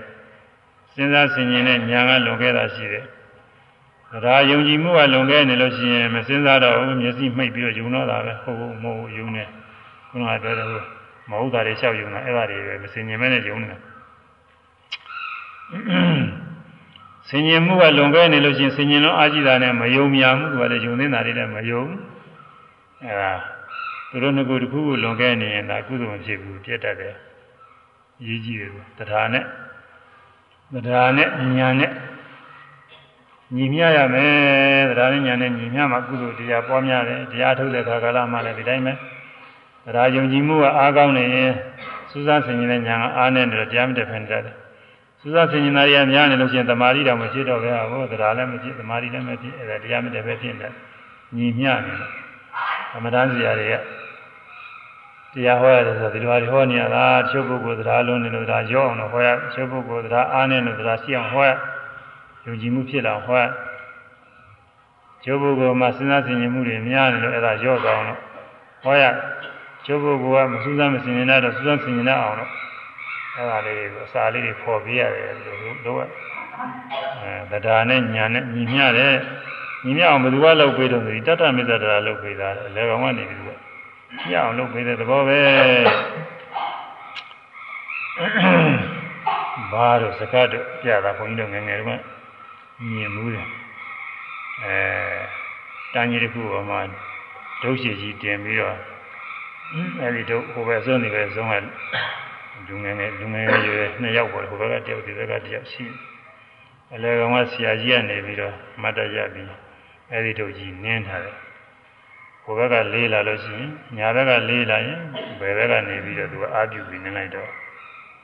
[0.93, 3.05] စဉ်းစားဆင်ခြင်တဲ့ဉာဏ်ကလွန်ကဲတာရှိတယ်
[4.23, 9.43] တရားယုံကြည်မှုကလွန်ကဲနေလို့ရှိရင်မစဉ်းစားတော့ဘူးမျက်စိမှိတ်ပြီးတော့ယုံတော့တာပဲဟုတ်ဟုတ်မဟုတ်ယုံနေ
[10.09, 13.78] ခုနကပြောတယ် မဟုတ်တာတွေလျှောက်ယုံတာအဲ့ဒါတွေပဲမစင်ញင်မဲနဲ့ယုံနေတာ
[17.28, 21.82] ဆင်ញင်မှုကလွန်ကဲနေလို့ရှိရင်ဆင်ញင်လုံးအာကြည့်တာနဲ့မယုံမြမှုကလည်းယုံနေတာတွေလည်းမယုံ
[23.04, 23.32] အဲဒါ
[24.10, 27.14] သူတို့နှစ်ခုတစ်ခုခုလွန်ကဲနေရင်ဒါကုသိုလ်မဖြစ်ဘူးပြတ်တတ်တယ်
[28.26, 28.70] ရေးကြည့်တယ်
[29.10, 29.44] တရားနဲ့
[30.86, 31.90] တရားနဲ့ဉာဏ်နဲ့
[33.54, 38.92] ညီမျှရမယ်တရားနဲ့ဉာဏ်နဲ့ညီမျှမှကုသိုလ်တရားပွားများတယ်တရားထုတ်တဲ့ခါကာလမှလည်းဒီတိုင်းပဲ
[39.85, 41.51] တရားယုံကြည်မှုကအားကောင်းနေရင်
[42.11, 44.55] စူးစမ်းဆင်ခြင်တဲ့ဉာဏ်ကအားနဲ့တော့တရားမတက်ဖန်တတ်တယ်
[45.19, 50.73] စူးစမ်းဆင်ခြင်တာရများနေလို့ရှိရင်တမာရီတောင်မဖြစ်တော့ပဲဟောတရားလည်းမဖြစ်တမာရီလည်းမဖြစ်အဲဒါတရားမတက်ပဲဖြစ်နေတယ်
[51.35, 52.09] ညီမျှနေတယ်
[52.91, 53.75] သမထစရာတွေက
[55.33, 61.49] တရားဟောရတယ်ဆိုတော့ဒီလိုဟာတွေဟောနေရတာတချို့ပုဂ္ဂိုလ်တရားလုံးနေလို့တရားရောအောင်လို့ဟောရတချို့ပုဂ္ဂိုလ်တရားအားနေလို့တရားရှိအောင်ဟောရ
[62.45, 63.43] ယုံကြည်မှုဖြစ်လာဟောရ
[65.23, 68.19] ကျိုးပုဂ္ဂိုလ်မှာစဉ်းစားဆင်ခြင်မှုတွေများနေလို့အဲ့ဒါရော့သွားအောင်လို့
[68.83, 69.03] ဟောရ
[69.85, 72.51] ကျိုးပုဂ္ဂိုလ်ကမစူးစမ်းမဆင်ခြင်တော့စူးစမ်းဆင်ခြင်အောင်လို့
[73.35, 75.99] အဲ့ဒါလေးကိုအစာလေးတွေပေါ်ပေးရတယ်လို့လို့
[77.21, 79.15] အဲတရားနဲ့ညာနဲ့ညီမျှတယ်
[79.83, 83.59] ညီမျှအောင်ဘယ်သူကလုပ်ပေးတော့ဆိုဒီတတ္တမေတ္တာတရားလုပ်ပေးတာလေကောင်ကနေပြီးတော့
[84.29, 85.39] ညအောင်လုပ်ပေးတဲ့သဘောပဲ
[89.71, 92.01] ဘာလို့စကားတော့ပြတာဘုန်းကြီးတို့ငယ်ငယ်တုန်း
[92.79, 93.47] ကမြင်မှုတယ်
[94.63, 94.75] အဲ
[95.93, 96.79] တန်းကြီးတစ်ခုပေါ်မှာ
[97.61, 98.77] ဒုရှိကြီးတင်ပြီးတော့
[100.01, 101.53] အဲဒီတော့ဟိုဘက်ဆုံးနေပဲဆုံးက
[102.67, 105.85] လူငယ်ငယ်လူငယ်ရွယ်နှစ်ယောက်ပေါ်ဟိုဘက်ကတယောက်ဒီဘက်ကတယောက်ရှိ
[106.93, 109.49] အလဲကောင်ကဆရာကြီးကနေပြီးတော့မတ်တရပြီး
[110.11, 111.37] အဲဒီတို့ကြီးနင်းထားတယ်
[112.43, 115.01] ဟိုဘက်ကလေးလာလို့ရှိရင်ညာဘက်ကလေးလာရင်
[115.39, 117.49] ဘယ်ဘက်ကနေပြီးတော့သူကအာပြုပြီးနင်းလိုက်တော့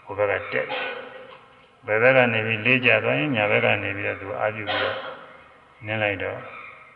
[0.06, 0.68] ဟိုဘက်ကတက်
[1.88, 4.98] ဘယ်ဘက်ကနေပြီးလေးကြသွားရင်ညာဘက်ကနေပြီးတော့သူအာပြုပြီးတော့
[5.86, 6.38] နင်းလိုက်တော့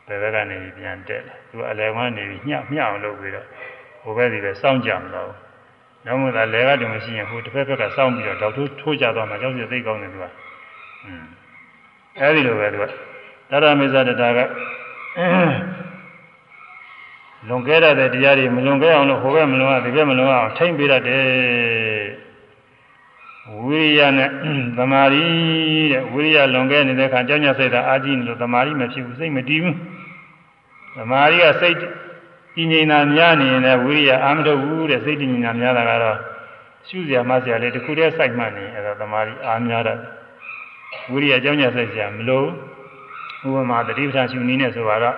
[0.08, 3.48] ဘယ်ဘက်ကနေပြီးပြန်တက်တယ်သူအလယ်ကနေပြီးညှမျှအောင်လုပ်ပြီးတော့
[4.02, 5.32] ဟိုဘက်ဒီပဲစောင့်ကြမလို့
[6.06, 10.26] နောက်မှသာလဲကတည်းမရှိရင်ဟိုတစ်ဖက်ဖက်ကစောင့်ပြီးတော့တောက်ထိုးထိုးကြသွားမှကြောက်ရသိကောင်းတယ်သူက
[11.06, 11.26] อืม
[12.20, 12.86] အဲဒီလိုပဲသူက
[13.62, 14.40] တရမေဇတတာက
[17.48, 22.06] လွန်ကဲရတဲ့တရားတွေမလွန်ကဲအောင်လို့ဟိုဘက်မလွန်အောင်ဒီဘက်မလွန်အောင်ထိမ့်ပေးရတယ်
[23.60, 24.30] ဝိရိယနဲ့
[24.78, 25.24] သမာဓိ
[25.92, 29.78] တဲ့ဝိရိယလွန်ကဲနေတဲ့အခါကြောင့်ညစိတ်တာအာကြည့်နေလို့သမာဓိမဖြစ်ဘူးစိတ်မတည်ဘူး
[30.98, 31.78] သမာဓိကစိတ်
[32.56, 36.18] တည်ငြိမ်တာများနေရင်လည်းဝိရိယအာမထုတ်ဘူးတဲ့စိတ်တည်ငြိမ်တာများတာကတော့
[36.88, 40.00] ရှုစရာမစရာလေးတစ်ခုတည်းစိုက်မှနေအဲ့ဒါသမာဓိအာများတယ်
[41.12, 42.44] ဝိရိယကြောင့်ညစိတ်စရာမလို
[43.46, 45.18] ဥပမာတတိပ္ပာရှုနည်းနဲ့ဆိုတော့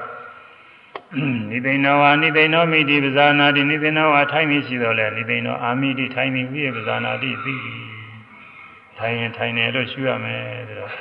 [1.49, 7.53] နိသိဏဝါနိသိဏောမိတိပဇာနာတိနိသိဏဝါထိုင်နေရှိတော့လေနိသိဏောအာမိတိထိုင်နေဝိယပဇာနာတိသိ
[8.97, 10.91] ထိုင်ရင်ထိုင်နေလို့ရှုရမယ်ဆိုတော့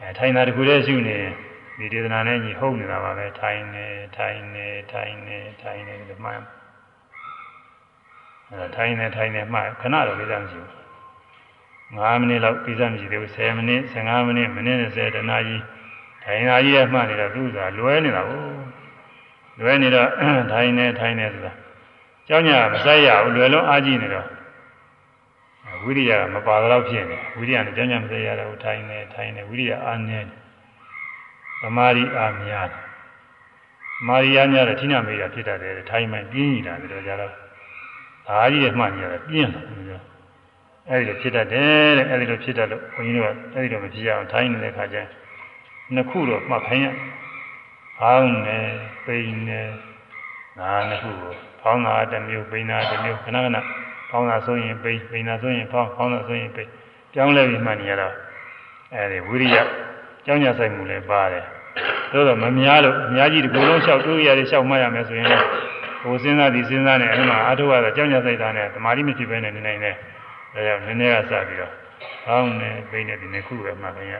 [0.00, 1.16] အဲထိုင်တာတခုတည်းရှုနေ
[1.78, 6.40] ဒီဒေသနာနဲ့ညီဟုတ်နေတာပါပဲထိုင်နေထိုင်နေထိုင်နေထိုင်နေလို့မှတ်
[8.50, 10.68] အဲထိုင်နေထိုင်နေမှတ်ခဏတော့ကိစ္စမရှိဘူး
[11.96, 15.62] 9မိနစ်လောက်ကိစ္စမရှိသေးဘူး10မိနစ်15မိနစ်မိနစ်20တနာကြီး
[16.24, 18.48] ထိုင်တာကြီးရမှတ်နေတော့သူကလွဲနေတာဟုတ်
[19.60, 20.08] လွယ်နေတော့
[20.52, 21.52] ထိုင်နေထိုင်နေဆိုတာ
[22.28, 24.26] ကြောင်းညာမဆိုင်ရဘူးလွယ်လုံးအားကြီးနေတော့
[25.82, 30.18] ဝိရိယကမပါတော့ဖြစ်နေဝိရိယနဲ့ကြောင်းညာမဆိုင်ရတော့ထိုင်နေထိုင်နေဝိရိယအားနေ
[31.60, 32.82] သမာဓိအားများတယ်
[34.06, 37.32] မာရီယာများတယ်ဌိနမေရဖြစ်တတ်တယ်ထိုင်မှပြင်းနေတာပြီးတော့ကြတော့
[38.28, 40.00] ဒါကြီးရဲ့မှတ်နေရတယ်ပြင်းတယ်
[40.88, 45.08] အဲဒီလိုဖြစ်တတ်တယ်တဲ့အဲဒီလိုဖြစ်တတ်လို့ဘုန်းကြီးတို့ကအဲဒီလိုမဖြစ်ရအောင်ထိုင်းနေတဲ့ခါကျရင်
[45.94, 46.86] နှစ်ခုတော့မှတ်ခိုင်းရ
[47.98, 48.58] ဖောင်းနေ
[49.04, 49.60] ပိန်နေ
[50.58, 53.58] ငါနှစ်ခုကိုဖောင်းတာတစ်မျိုးပိန်တာတစ်မျိုးခဏခဏ
[54.10, 56.68] ဖောင်းတာဆိုရင်ပိန်ပိန်တာဆိုရင်ဖောင်းဖောင်းတာဆိုရင်ပိန်
[57.12, 58.14] ပြောင်းလဲပြီးမှနေရတော့
[58.94, 59.87] အဲဒီဝိရိယ
[60.28, 61.44] ကြောင်းကြဆိုင်မှုလည်းပါတယ်
[62.12, 65.44] သို့တော့မများလို့အများကြီးဒီကုလုံးလျှောက်တွေးရတယ်လျှောက်မှတ်ရမယ်ဆိုရင်လည်း
[66.02, 69.94] ဟိုစဉ်းစားဒီစဉ်းစားနေအဲ့မှာအထုရတော့ကြောင်းကြဆိုင်တာနဲ့တမာတိမဖြစ်ဘဲနဲ့နေနိုင်တယ်
[70.54, 71.72] ဒါကြောင့်နည်းနည်းကစပြီးတော့
[72.24, 74.14] ဖောင်းနေပိန်နေဒီနှစ်ခုပဲမှတ်ခင်ရ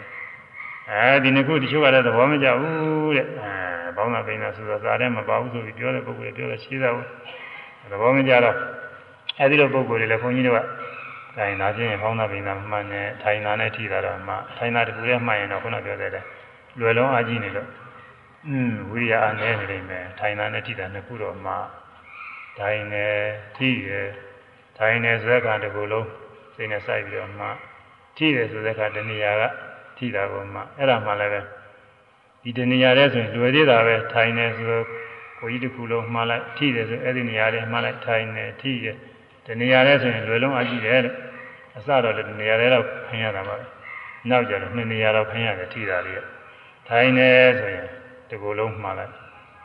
[0.91, 7.07] အဲဒီနှစ်ခုတချို့ကလည်းသဘောမကျဘူးတဲ့အဲဘောင်းသာပိန်သာဆိုတော့စာထဲမပါဘူးဆိုပြီးပြောတဲ့ပုဂ္ဂိုလ်တွေပြောတဲ့ရှိတာဘူး
[7.91, 8.57] သဘောမကျတော့
[9.41, 10.61] အဲဒီလိုပုဂ္ဂိုလ်တွေလည်းခွန်ကြီးတို့က
[11.39, 16.11] ထိုင်နာခြင်းဘောင်းသာပိန်သာမှန်တယ်ထိုင်နာနဲ့ထိတာတော့မှထိုင်နာတခုတည်းမှန်ရင်တော့ခုနပြောတဲ့
[16.79, 17.69] လွယ်လုံးအားကြီးနေလို့
[18.49, 21.53] อืมဝိရိယအားနည်းနေလိမ့်မယ်ထိုင်နာနဲ့ထိတာနှစ်ခုတော့မှ
[22.59, 23.07] ထိုင်နေ
[23.57, 23.91] ထိရ
[24.79, 26.09] ထိုင်နေဇက်ကတကူလုံး
[26.55, 27.47] စိတ်နဲ့စိုက်ပြီးတော့မှ
[28.17, 29.43] ထိတယ်ဆိုတဲ့အခါတဏှာက
[29.97, 31.41] ထိတာကိုမှအဲ့ဒါမှလည်းပဲ
[32.43, 34.67] ဒီတဏှာတဲ့ဆိုရင်လွယ်သေးတာပဲထိုင်နေဆို
[35.39, 38.97] ကိုကြီးတစ်ခုလုံးမှားလိုက်ထိတယ်ဆိုအဲ့ဒီနေရာလေးမှားလိုက်ထိုင်နေထိတယ်
[39.47, 41.17] တဏှာတဲ့ဆိုရင်လွယ်လုံးအကြည့်တယ်လို့
[41.79, 43.57] အစတော့လည်းနေရာလေးတော့ခင်းရတာပါ
[44.29, 46.25] နောက်ကြတော့နှစ်နေရာတော့ခင်းရတယ်ထိတာလေး
[46.89, 47.87] ထိုင်နေဆိုရင်
[48.29, 49.13] ဒီကိုလုံးမှားလိုက်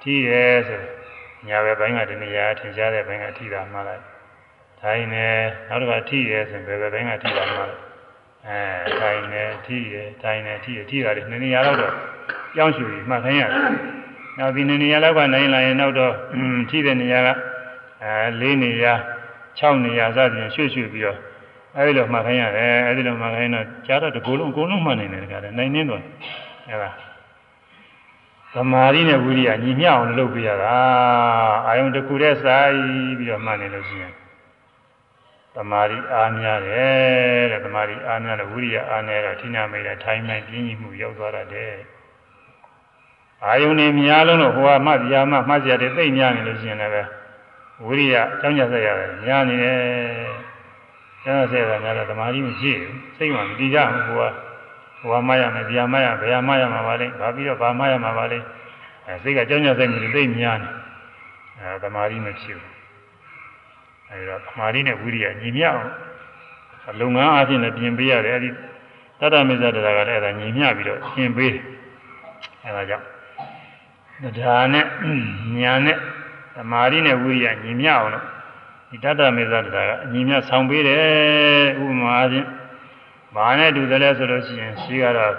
[0.01, 0.81] ထိတယ်ဆို
[1.47, 4.03] ညာဘက်ဘိုင်းကတဏှာထင်ရှားတဲ့ဘိုင်းကထိတာမှားလိုက်
[4.81, 5.27] ထိုင်နေ
[5.69, 7.93] နောက်တစ်ခါထိရဲဆိုရင်ဘယ်ဘယ်ဘိုင်းကထိတာမှားလိုက်
[8.47, 8.59] အဲ
[8.99, 11.77] ထိုင်နေထိရထိုင်နေထိရထိတာလေနှစ်နေရာတော့
[12.55, 13.61] ကြောင်းရှူပြီးမှတ်ခိုင်းရတယ်။
[14.37, 16.13] နောက်ဒီနှစ်နေရာလောက်ကနိုင်လာရင်နောက်တော့
[16.69, 17.29] ထိတဲ့နေရာက
[18.03, 18.93] အဲ၄နေရာ
[19.59, 21.17] ၆နေရာစသဖြင့်ရွှေ့ရွှေ့ပြီးတော့
[21.77, 26.01] အဲဒီလိုမှတ်ခိုင်းရတယ်အဲဒီလိုမှတ်ခိုင်းတော့ကြားတော့ဒီကုလုံးအကုန်လုံးမှတ်နိုင်တယ်တခါတည်းနိုင်နေတော့
[26.69, 26.89] အဲဒါ
[28.53, 30.75] သမာဓိနဲ့ဝိရိယညီမျှအောင်လုပ်ပြရတာ
[31.67, 32.73] အာယုံတစ်ခုတည်းစိုက်
[33.17, 34.13] ပြီးတော့မှတ်နေလို့ရှိရင်
[35.55, 41.75] သမာဓိအားများတယ်တဲ့သမာဓိအားများလို့ဝိရိယအားနေတော့ဌိနမိတ်တဲ့ထိုင်းမှန်ပြင်းကြီးမှုရောက်သွားတတ်တယ်
[43.45, 47.09] အာယုန်နေများလုံးတော့ဟိုကမှတ်ပြာမှမှတ်ကြတယ်သိများနေလို့ရှိရင်လည်း
[47.85, 49.77] ဝိရိယအကြောင်းကြဆက်ရတယ်များနေတယ်
[51.23, 54.31] ကျောင်းဆက်ရတာများတော့သမာဓိမရှိဘူးစိတ်မှမတည်ကြဘူးဟိုက
[54.99, 58.39] ဟိုကမှတ်ရမယ်ဗျာမှတ်ရဘယ်မှတ်ရမှာပါလဲဘာပြီးတော့ဘာမှတ်ရမှာပါလဲ
[59.07, 60.69] အဲစိတ်ကကြောင်းကြဆက်မှုသိများနေ
[61.59, 62.71] အဲသမာဓိမရှိဘူး
[64.09, 65.87] အဲဒီတော့သမာဓိနဲ့ဝိရိယညီမျှအောင်
[66.99, 68.49] လုပ်ငန်းအချင်းလည်းပြင်ပေးရတယ်အဲဒီ
[69.19, 71.51] တတ္တမေဇတရားကလည်းအဲဒါညီမျှပြီးတော့ပြင်ပေး
[72.63, 73.05] အဲဒါကြောင့်
[74.39, 74.85] ဒါနဲ့
[75.57, 75.97] ညာနဲ့
[76.55, 78.25] သမာဓိနဲ့ဝိရိယညီမျှအောင်လို့
[78.93, 82.47] ဒီတတ္တမေဇတရားကအညီမျှဆောင်ပေးတယ်ဥပမာအချင်း
[83.35, 85.33] ဘာနဲ့တူတယ်လဲဆိုလို့ရှိရင်ရှိကတော့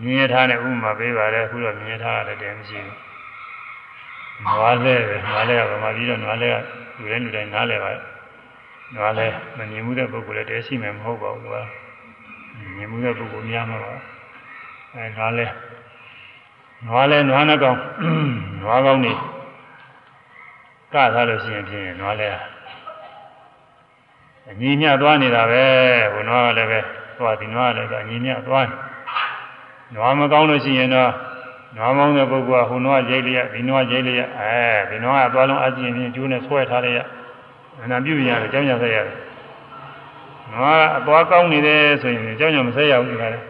[0.00, 2.96] မြင်ရထားတဲ့ဥပမာပေးပါတယ်အခုတော့မြင်ရထားရတယ်တည်းမရှိဘူး
[4.44, 6.56] နွားလဲပဲနွားလဲကဗမာပြည်တော့နွားလဲက
[6.98, 7.90] လူတိုင်းလူတိုင်းနားလဲပါ
[8.94, 11.62] နွားလဲမမြင်မှုတဲ့ပုဂ္ဂိုလ်လည်းတဲရှိမယ်မဟုတ်ပါဘူးကွာ
[12.76, 13.94] မြင်မှုတဲ့ပုဂ္ဂိုလ်များမှာပါ
[14.94, 15.46] အဲနွားလဲ
[16.86, 17.78] နွားလဲနွားနှကောင်
[18.62, 19.12] နွားကောင်းနေ
[20.92, 22.28] ကထားလို့ရှိရင်ဖြင့်နွားလဲ
[24.50, 25.64] အညီမြသွားနေတာပဲ
[26.12, 26.80] ဟိုနွားကလည်းပဲ
[27.18, 28.66] သွားဒီနွားကလည်းအညီမြသွား
[29.94, 31.10] နွားမကောင်းလို့ရှိရင်တော့
[31.76, 34.56] နွားမောင်းတဲ့ပုဂ္ဂိုလ်ကဟိုနွားရိတ်လျက်ဒီနွားရိတ်လျက်အဲ
[34.90, 37.06] ဒီနွားကသွားလုံးအကျဉ်းချင်းကျိုးနဲ့ဆွဲထားလျက်
[37.82, 39.16] အနာပြုရတယ်ကြောင်းကြဆက်ရတယ်
[40.52, 43.42] နွားအသွားကောင်းနေတယ်ဆိုရင်ကြောင်းကြမဆက်ရဘူးဒီကနေ့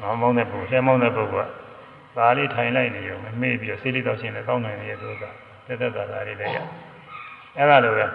[0.00, 1.48] နွားမောင်းတဲ့ပုဂ္ဂိုလ်ဆဲမောင်းတဲ့ပုဂ္ဂိုလ်
[2.14, 5.24] ကဒါလေးထိုင်လိုက်နေရောမမေ့ပြီးတော့ဆေးလေးတော့ရှင်းလဲကောင်းနိုင်ရဲ့သူက
[5.66, 6.58] တက်တက်တာတာလေးလည်းရ
[7.56, 8.06] အဲ့ဒါလိုပဲ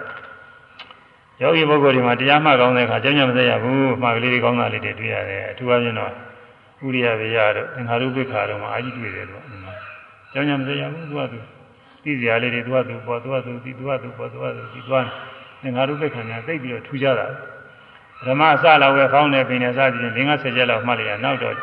[1.42, 6.10] ယောဂီပုဂ္ဂိုလ်ဒီမှာတရားမှတ်ကောင်းတဲ့အခါကြောင်းကြမဆက်ရဘူးမှားကလေးတွေကောင်းတာလေးတွေတွေ့ရတယ်အထူးအချင်းတော့
[6.84, 9.42] ဥရိယဝေယတို့သင်္ခါရုပ္ပခါတို့မှာအာကြီးတွေ့တယ်လို့။
[10.32, 11.38] ကြောင်းကြမစရဘူးသူကသူ
[12.02, 15.04] သိစရာလေးတွေသူကသူပေါ်သူကသူဒီသူကသူပေါ်သူကသူဒီသွား
[15.62, 17.26] သင်္ခါရုပ္ပခါညာသိပြီးတော့ထူကြတာ။
[18.26, 21.54] ဓမ္မအစလောက်ပဲဖောင်းနေပင်နေစသည်ဖြင့်၅၀ချက်လောက်မှတ်လိုက်ရနောက်တော့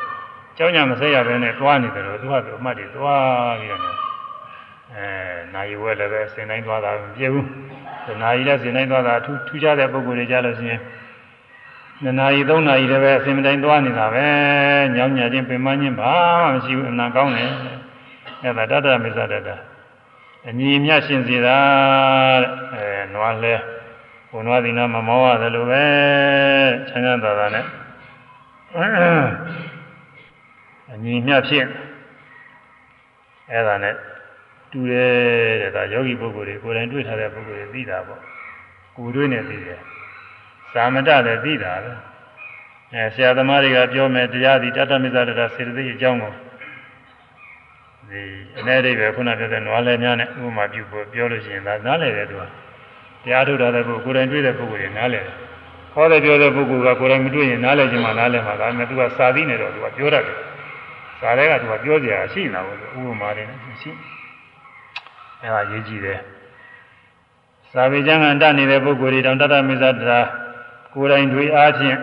[0.58, 4.09] ကြောင်းကြမစရဘဲနဲ့သွားနေတယ်လို့သူကသူအမှတ်တွေသွားပြီးတော့
[5.00, 5.10] အဲ
[5.54, 7.46] နိုင်ဝဲလည်းပဲစင်တိုင်းသွားတာမပြည့်ဘူး။
[8.22, 10.82] နာရီလည်းစင်တိုင်းသွားတာထူးထူးခြားတဲ့ပုံကိုယ်တွေကြားလို့ရှိရင်
[12.04, 14.28] နှစ်နာရီသုံးနာရီတည်းပဲအစဉ်မတိုင်းသွားနေတာပဲ
[14.96, 17.52] ညောင်းညာချင်းပင်မချင်းဘာမှမရှိဘူးအနာကောင်းတယ်
[18.42, 19.50] အဲ့ဒါတတ္တမစ္ဆတတ
[20.48, 21.60] အညီမြရှင်စီတာ
[22.42, 23.54] တဲ့အဲနွားလဲ
[24.30, 25.84] ဘုံနွားဒီနာမမောရတယ်လို့ပဲ
[26.90, 27.66] ချမ်းသာသာသာနဲ့
[30.92, 31.66] အညီမြဖြစ်
[33.52, 33.96] အဲ့ဒါနဲ့
[34.72, 38.22] တူတယ်တဲ့ဒါယောဂီပုဂ္ဂိုလ်တွေကိုယ်တိုင်တွေ့ထားတဲ့ပုဂ္ဂိုလ်တွေသိတာပေါ့
[38.96, 39.80] ကိုယ်တွေ့နေသိတယ်
[40.74, 41.92] သာမတလည်းသိတာပဲ
[42.94, 46.34] အဲဆရာသမားတွေကပြောမယ်တရားဒီတတ္တမိစ္ဆာတတစေတသိက်အကြောင်းကို
[48.10, 48.22] ဒီ
[48.60, 52.44] အနေအိပဲခုနပြောတဲ့နွားလဲများနဲ့ဥပမာပြုဖို့ပြောလို့ရှိရင်ဒါနားလည်တယ်သူက
[53.24, 55.36] တရားထုတ်တာလည်းကိုယ်တိုင်တွေ့တဲ့ပုဂ္ဂိုလ်တွေနားလည်တယ်
[55.94, 60.38] ခေါ်တယ်ပြောတဲ့ပုဂ္ဂိုလ်ကကိုယ်တိုင်မတွေ့ရင်နားလည်ခြင်းမှနားလည်မှာဒါပေမဲ့သူကစာသိနေတော့သူကပြောတတ်တယ်
[61.20, 63.92] စာတွေကသူကပြောစရာရှိနေတာပေါ့ဥပမာတွေနဲ့ရှိ
[65.42, 66.20] အဲဒါရေးကြည့်တယ်
[67.72, 70.20] စာပေကျမ်းကတတ်နေတဲ့ပုဂ္ဂိုလ်တွေတောင်တတမေဇတရာ
[70.94, 71.98] ကိုယ်တိုင်တွေ့အားဖြင့်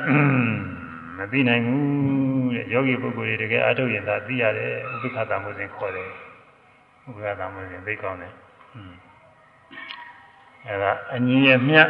[1.17, 6.09] မသိနိုင်ဘူးတဲ့ယောဂီပုဂ္ဂိုလ်တွေတကယ်အားထုတ်ရင်သာသိရတယ်ဥပ္ပခတမှုစဉ်ခေါ်တယ်
[7.09, 8.33] ဥပ္ပခတမှုစဉ်သိကောင်းတယ်
[10.67, 11.83] အဲဒါအညီအမျှ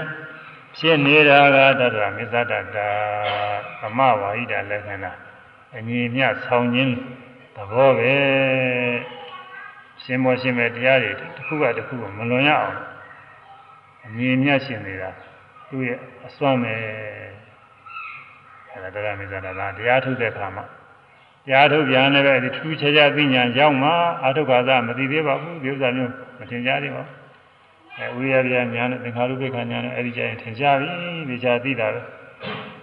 [0.77, 2.89] ဖြစ်နေတာကတတရာမေဇတတာ
[3.81, 5.13] သမဝါဟိတလက္ခဏာ
[5.77, 6.93] အညီအမျှဆောင်ခြင်း
[7.57, 8.15] သဘောပဲ
[10.07, 12.77] ရှင်မောရှင်မဲ့တရားတွေတစ်ခုကတစ်ခုကိုမလွန်ရအောင်
[14.05, 15.11] အမြင်မြတ်ရှင်နေတာ
[15.69, 16.75] သူ့ရဲ့အစွမ်းပဲ
[18.71, 20.65] အဲဒါတရားမေဇာတာတရားထုတ်တဲ့အခါမှာ
[21.47, 23.91] တရားထုတ်ပြန်လည်းပဲဒီထူးခြားခြားသိညာရောက်မှ
[24.23, 27.15] အာထုခါသမသိသေးပါဘူးဒီဥစ္စာမျိုးမထင်ကြသေးပါဘူး
[27.99, 30.89] အဲဝိရိယပြညာနဲ့သင်္ခါရုပ္ပခညာနဲ့အဲဒီကျရင်ထင်ရှားပြီ
[31.29, 32.01] ဒီချာသိတာပဲ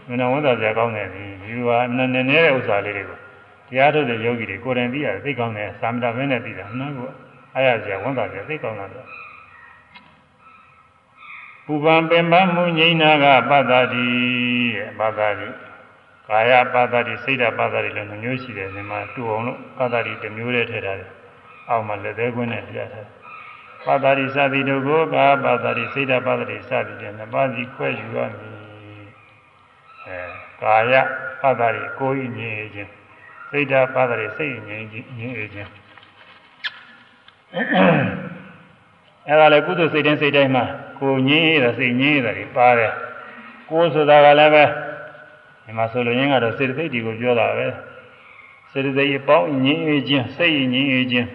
[0.09, 3.22] မနာဝန်သာစရာကောင်းတယ်ဒီဒီလိုဟာနည်းနည်းတဲ့ဥစ္စာလေးတွေကို
[3.69, 6.99] တရားထုတ်တဲ့ယောဂီတွေကိုယ်တိုင်သိရတယ်သိကောင်းတယ်သာမဏေမင်းနဲ့သိတာနားက
[7.53, 9.07] အားရစရာဝန်သာစရာသိကောင်းတာတော့
[11.65, 14.07] ပူပန်ပင်ပန်းမှုငိမ့်နာကပတ္တာတိ
[14.99, 15.47] ပတ္တာတိ
[16.27, 21.11] ကာယပတ္တာတိစိတ်ဓာပတ္တာတိလို့မျိုးရှိတယ်ဒီမှာတူအောင်လို့ပတ္တာတိတစ်မျိုးတည်းထည့်ထားတယ်
[21.69, 23.07] အောက်မှာလက်သေးကွင်းနဲ့ပြထားတယ်
[23.85, 28.57] ပတ္တာတိစသည်တို့ကိုကာပတ္တာတိစိတ်ဓာပတ္တာတိစသည်ဖြင့်နှစ်ပါးစီခွဲယူရမည်
[30.07, 30.19] အဲ
[30.61, 30.93] ကာယ
[31.41, 32.91] ပတ္တာတိကိုယ်ဤငြိမ်းခြင်း
[33.53, 35.69] စိတ်ဓာပတ္တာတိစိတ်ငြိမ်းခြင်းငြိမ်းခြင်း
[39.27, 40.63] အဲ့ဒါလည်းကုသိုလ်စိတ်တိုင်းစိတ်တိုင်းမှာ
[40.99, 42.93] ကိုငြင်းရတာစိတ်ငြင်းရတာတွေပါတယ်
[43.69, 44.63] ကိုဆိုတာကလည်းပဲ
[45.63, 47.67] ဒီမှာဆိုလိုရင်းကတော့စေတသိက်တွေကိုပြောတာပဲ
[48.71, 51.27] စေတသိက်အပေါင်းငြင်းရခြင်းစိတ်ငြင်းရခြင်း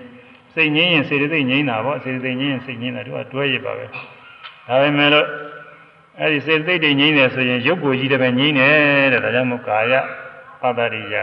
[0.54, 3.86] စိတ်ငြင်းရင်စေတသိက်ငြင်းတာပေါ့စေတသိက်ငြင်းရင်စိတ်ငြင်းတာတို့ကတွဲရပါပဲ
[4.66, 5.26] ဒါပေမဲ့လို့
[6.18, 9.94] အဲ့ဒီစေတသိက်တွေငြင်းတယ်ဆိုရင်ရုပ်ကိုကြီးတယ်ပဲငြင်းတယ်တဲ့ဒါကြောင့်မို့ကာယ
[10.60, 11.16] ပတ္တရိယ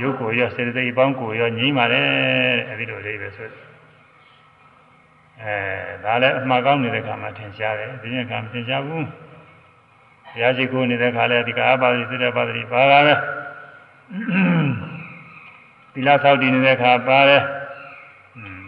[0.00, 3.48] ရုပ်ကိုရောစေတသိက်အပေါင်းကိုရောငြင်းပါတယ်တဲ့အဲ့ဒီလိုလေးပဲဆို
[5.40, 5.56] အဲ
[6.04, 9.06] ဒါလည်းအမှားကောင်းနေတဲ့ခါမှာထင်ရှားတယ်ဒီနေ့ခါမထင်ရှားဘူး
[10.26, 13.14] ဘုရားရှိခိုးနေတဲ့ခါလဲဒီကာပါတိစိတ္တပါတိပါတာပဲ
[15.92, 17.42] သီလဆောက်တည်နေတဲ့ခါပါတယ်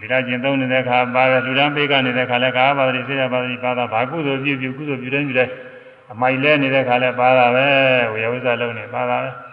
[0.01, 5.53] သီလကျင့်သုံးနေတဲ့ခါပါတယ်လူတန်းပေးကနေတဲ့ခါလဲကာပါတိစိတ္တပါတိပါတာဘာကုသိုလ်ပြုပြုကုသိုလ်ပြုတိုင်းပြုတိုင်း
[6.13, 7.67] အမိုက်လဲနေတဲ့ခါလဲပါတာပဲ
[8.13, 9.46] ဝေယဝိဇ္ဇလုံးနေပါတာပဲ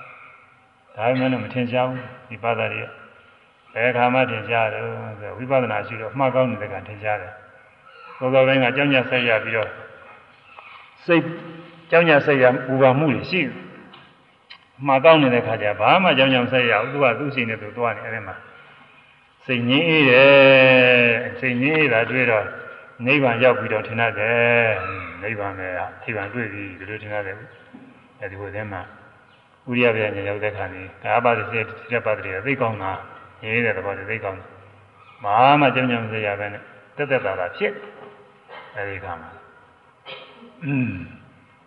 [0.95, 2.87] ဒါမှမဟုတ်မထင်ရှားဘူးဒီပါတာတွေက
[3.73, 4.83] ဘယ်ခါမှထင်ရှားတယ်
[5.19, 7.33] ဆိုဝိပဿနာရှိတော့အမှားကောင်းနေတဲ့ကထင်ရှားတယ်
[8.19, 9.69] သောသောပိုင်းကကြောင်းညဆက်ရပြီးတော့
[11.05, 11.23] စိတ်
[11.91, 13.51] ကြောင်းညဆက်ရပူပါမှုတွေရှိတယ်
[14.79, 18.35] အမှားကောင်းနေတဲ့ခါကျဘာမှကြောင်းညဆက်ရဘူးသူကသူ့စိတ်နဲ့သူသွားနေအဲ့ဒီမှာ
[19.45, 20.31] စိတ်ငြင်းအေးတယ်
[21.39, 22.45] စိတ်ငြင်းအေးတာတွေ့တော့
[23.05, 24.69] နိဗ္ဗာန်ရောက်ပြီးတော့ထင်ရတယ်
[25.21, 25.67] နိဗ္ဗာန်ပဲ
[26.03, 27.35] နိဗ္ဗာန်တွေ့ပြီဒီလိုထင်ရတယ်
[28.19, 28.81] အဲဒီဟိုထဲမှာ
[29.69, 32.91] ဥရိယပြညာရောက်တဲ့ခါနေဒါပါတိစေတိရပါတိရသိကောင်းတာ
[33.43, 34.45] ရင်းတဲ့သဘောတွေသိကောင်းတာ
[35.23, 36.61] မဟာမကြမ်းကြမ်းစရာပဲနဲ့
[36.97, 37.73] တက်တက်တာတာဖြစ်
[38.75, 39.29] အဲဒီခါမှာ
[40.63, 40.97] အင်း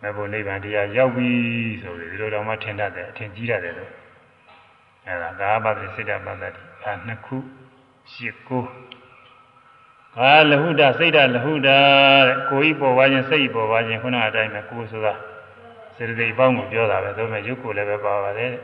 [0.01, 1.29] မဘုနိဗ္ဗာန်တရားရောက်ပြီ
[1.81, 3.91] ဆိုပြီးဒီလိုတော့မှထင်တတ်တယ်အထင်ကြီးရတယ်လို့
[5.07, 6.49] အဲဒါဒါပါတိစေတပါတိ
[6.83, 7.37] ဒါနှစ်ခု
[8.11, 8.63] ရှစ်ကို
[10.19, 15.13] အာလဟုဒစိတ်တလဟုဒတဲ့ကိုဤပေါ်ပါခြင်းစိတ်ပေါ်ပါခြင်းခုနအတိုင်းပဲကိုဆိုတာ
[15.97, 18.61] စေတသိက်ပေါင်းကိုပြောတာပဲဒါပေမဲ့ရုပ်ကိုလည်းပဲပါပါတယ်တဲ့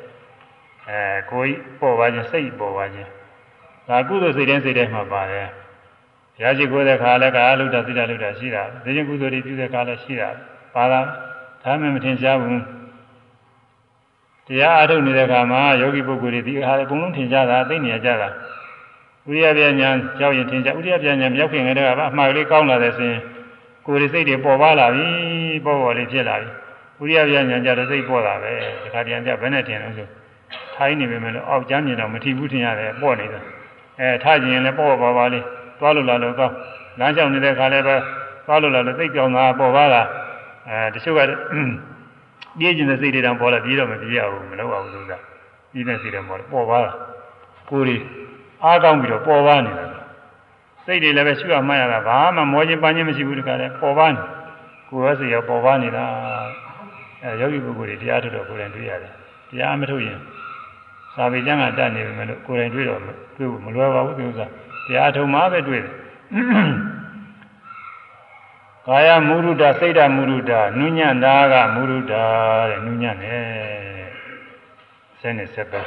[0.90, 1.00] အဲ
[1.32, 3.10] ကိုယ်ပေါ်ပါခြင်းစိတ်ပေါ်ပါခြင်း
[3.88, 5.48] ဒါကုသိုလ်စိတ်တိုင်းစိတ်တိုင်းမှာပါတယ်
[6.36, 10.30] ဘုရားရှိခိုးတဲ့ခါလည်းကာလုဒ္ဒစိတ္တလုဒ္ဒရှိတာဒီရင်ကုသိုလ်တွေပြုတဲ့ခါလည်းရှိတာ
[10.76, 11.00] ပါတာ
[11.64, 12.62] ဒါမှမထင်ရှားဘူး
[14.48, 18.30] တရားအထုတ်နေတဲ့ခါမှာယောဂီပုဂ္ဂိုလ်တွေဒီဟာအကုန်လုံးထင်ရှားတာသိနေကြတာ
[19.30, 23.22] ဥရိယပြညာကြောက်ရင်ထင်ရှားဥရိယပြညာမြောက်ခင်ကတည်းကအမှားကလေးကောင်းလာတယ်ဆိုရင်
[23.86, 25.08] ကိုယ်ရဲ့စိတ်တွေပေါ်ပါလာပြီ
[25.66, 26.50] ပေါ်ပေါ်လေးဖြစ်လာပြီ
[27.04, 28.52] ဥရိယပြညာကြတော့စိတ်ပေါ်တာပဲ
[28.84, 30.08] ဒီခါတည်းကဘယ်နဲ့ထင်လို့ဆို
[30.76, 33.44] ထိုင်းနေပေမဲ့လို့အောက်ကျမ်းမြင်တော့မထီဘူးထင်ရတယ်ပေါ့နေတယ်
[34.00, 35.44] အဲထားခြင်းလည်းပေါ့ပါပါလေး
[35.80, 36.56] သွားလို့လာလို့ကောင်း
[37.00, 37.96] လမ်းလျှောက်နေတဲ့ခါလည်းပဲ
[38.46, 40.08] သွားလို့လာလို့သိကြောင်တာပေါ့ပါလား
[40.70, 41.20] အဲတချို့က
[42.60, 45.18] ပြေးကျင်တဲ့စိတ်တွေတောင်ပေါ်လာပြေးတော့မပြေးရဘူးမလုပ်ရဘူးလို့သာ
[45.72, 46.96] ပြေးတဲ့စိတ်တွေပေါ်လာပေါ့ပါလား
[47.70, 48.04] ကိုယ်ကြီး
[48.64, 49.86] အားကောင်းပြီးတော့ပေါ်ပါနေတာ
[50.86, 54.22] စိတ်တွေလည်းပဲရှုရမှတ်ရတာဘာမှမောခြင်းပန်းခြင်းမရှိဘူးတခါလဲပေါ်ပါနေ
[54.90, 56.06] ကိုယ်ရဲ့စိတ်ရောပေါ်ပါနေတာ
[57.24, 59.12] အဲယောဂီပုဂ္ဂိုလ်တွေတရားထုတ်တော့ကိုယ်တိုင်တွေ့ရတယ်
[59.50, 60.20] တရားမထုတ်ရင်
[61.14, 64.46] စာပေကျမ်းကတတ်နေပြီမလို့ကိုယ်တိုင်တွေ့တော့တွေ့ဖို့မလွယ်ပါဘူးဒီဥစ္စာ
[64.88, 65.94] တရားထုံမှပဲတွေ့တယ်
[68.88, 73.42] ကာယမုရုဒ္ဒစိတ်ဓာမုရုဒ္ဒနုညံ့တာကမုရုဒ္ဒတဲ့နုညံ့တယ်
[75.20, 75.82] ဆင်းနေဆက်ပဲ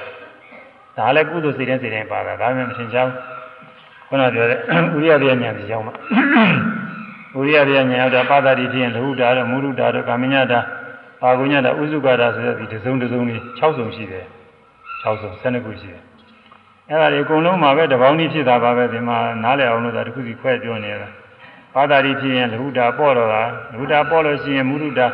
[0.97, 3.12] ဒါလည်းကုသိုလ်စိတ်တိုင်းစိတ်တိုင်းပါတာဒါမှမထင်ချောင်း
[4.09, 4.59] ခုနပြောတဲ့
[4.97, 5.95] ဥရိယပြဉာဏ်ကြီးရောက်မှာ
[7.39, 10.61] ဥရိယပြဉာဏ်ရောက်တာပါတာတိဖြစ်ရင်လဟုတာတော့မုရုဒ္ဒတော့ကာမညတာ
[11.27, 14.24] ပါကုညတာဥစုကတာဆိုတဲ့ဒီတစ်စုံတစ်စုံလေး6စုံရှိတယ်
[15.03, 16.03] 6စုံ12ခုရှိတယ်
[16.89, 21.09] အဲ့ဒါတွေအကုန်လုံးမှာပဲတပေါင်းကြီးဖြစ်တာပါပဲဒီမှာနားလည်အောင်လို့ဒါတစ်ခုစီခွဲပြောနေတာ
[21.74, 25.07] ဘာသာတိဖြစ်ရင်လဟုတာပေါ့တော့တာလဟုတာပေါ့လို့ရှိရင်မုရုတာ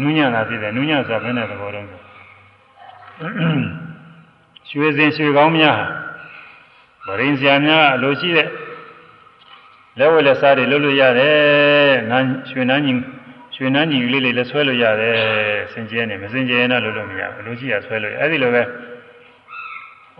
[0.00, 1.86] နူးညံ့တာဖြစ်တယ်နူးညံ့ဆိုတာဘယ်နဲ့သဘောတုံး
[4.68, 5.78] ရွှေစင်ရွှေကောင်းများ
[7.06, 8.48] ဗရင်ဆရာများအလိုရှိတဲ့
[9.98, 12.18] လက်ဝဲလက်စားတွေလုပ်လို့ရတယ်ငါ
[12.50, 12.98] ရွှေနှန်းကြီး
[13.60, 15.14] ရွှေနှန်းကြီးလေးလေးလည်းဆွဲလို့ရတယ်
[15.72, 18.62] စင်ကြဲနေမစင်ကြဲနဲ့လုပ်လို့မရဘူးလိုရှိရဆွဲလို့အဲ့ဒီလိုပဲ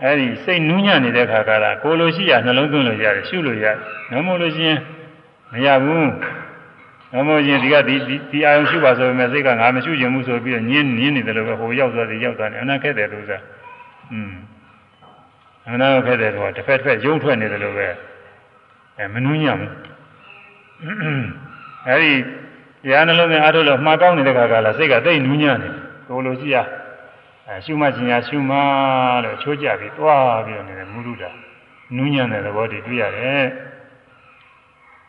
[0.03, 3.75] အဲ့ဒီစိတ်နူးညံ့နေတဲ့ခါကလာကိုလိုရှိရနှလုံးသွင်းလို့ရတယ်ရှုလို့ရတယ်
[4.11, 4.79] ငမို့လို့ရှိရင်
[5.51, 6.09] မရဘူး
[7.13, 7.95] ငမို့ရင်ဒီကဒီ
[8.31, 13.39] ဒီအာယုံရှုပါဆိုပေမဲ့စိတ်ကငါမရှုချင်ဘူးဆိုပြီးတော့ညင်းညင်းနေတယ်လို့ပဲဟိုရောက်သွားတယ်ရောက်သွားတယ်အနာခက်တယ်လို့ဆိုတာ
[14.11, 14.31] อืม
[15.69, 17.87] အနာခက်တယ်ဆိုတာတစ်ဖက်တစ်ဖက်ယုံထွက်နေတယ်လို့ပဲ
[18.97, 19.71] အဲမနှူးညံ့ဘူး
[21.87, 22.13] အဲဒီ
[22.83, 25.69] တရားနှလုံးသွင်းအားထုတ်လို့မှားကောင်းနေတဲ့ခါကလာစိတ်ကတိတ်နူးညံ့နေ
[26.07, 26.57] ကိုလိုရှိရ
[27.47, 28.57] အဲရှုမှတ်ခြင်းရရှုမှ
[29.23, 31.29] လို့ချိုးကြပြီးသွားပြီးတော့နေတယ်မူရုတာ
[31.95, 33.45] နူးညံ့တဲ့သဘောတည်းတွေ့ရတယ်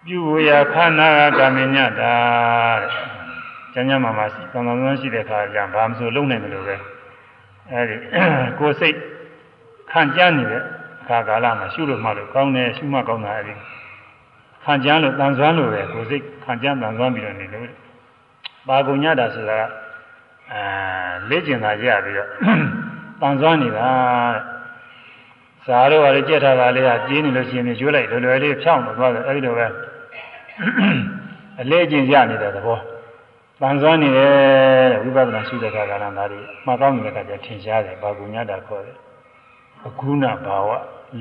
[0.05, 2.15] ပြုဝေယခန္ဓာကကာမညတာ
[2.81, 2.91] တဲ့
[3.73, 6.77] ကျမ်းကျမ်းမှာမှာသံသံသံရှိတဲ့ခါကျဘာမှမဆိုလုံနိုင်တယ်လို့ပဲ
[7.71, 7.97] အဲဒီ
[8.59, 8.97] ကိုယ်စိတ်
[9.91, 10.63] ခံကြမ်းနေတဲ့
[11.03, 13.55] အခါကာလမှာရှုလို့မှလို့ကောင်းတယ်ရှုမှကောင်းတာအဲဒီ
[14.65, 17.69] ခံကြမ်းလို့တန်ဆွမ်းလို့ပဲကိုယ်စိတ်ခံကြမ်းတန်ဆွမ်းပြီးတော့နေလို့
[18.69, 19.65] ပါကုညတာဆိုတာက
[20.53, 22.29] အဲလက်ကျင်သာကြရပြီးတော့
[23.21, 23.89] တန်ဆွမ်းနေတာ
[24.35, 24.53] တဲ့
[25.67, 29.67] ဇာတော့လည်းကြက်ထားတာလေးကကျင်းနေလို့ရှိရင်ကျွေးလိုက်လွယ်လွယ်လေးဖြောင်းတော့သွားတယ်အဲဒီလိုပဲ
[31.61, 32.79] အလေးကျင်ရနေတဲ့သဘော
[33.61, 38.97] တန်ဆွမ်းနေတယ်တဲ့ဝိပဿနာရှိတဲ့အခါကလည်းဒါတွေမှတ်ကောင်းနေတဲ့အခါကျထင်ရှားတယ်ဘာကုညတာခေါ်တယ်
[39.87, 40.69] အခုနဘာဝ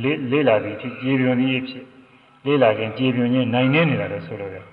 [0.04, 1.86] လေးလေးလာပြီးဖြစ်ကြေပြွန်ကြီးဖြစ်
[2.46, 4.66] လေးလာခြင်းကြေပြွန်ချင်းနိုင်နေနေတာလို့ဆိုလို့ရတယ်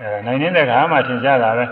[0.00, 1.64] အဲနိုင်နေတဲ့ခါမှထင်ရှားတာပဲ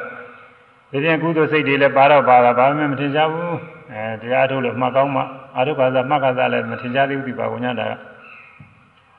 [0.90, 3.56] ဒီပြင်ကုသိုလ်စိတ်တွေလည်းပါတော့ပါတာဘာမှမထင်ရှားဘူး
[3.92, 5.22] အဲတရားထုတ်လို့မှတ်ကောင်းမှ
[5.56, 7.92] အာရုပ္ပါဒမှတ်ခါစားလည်းမထင်ရှားသေးဘူးဒီပါဝညာတာက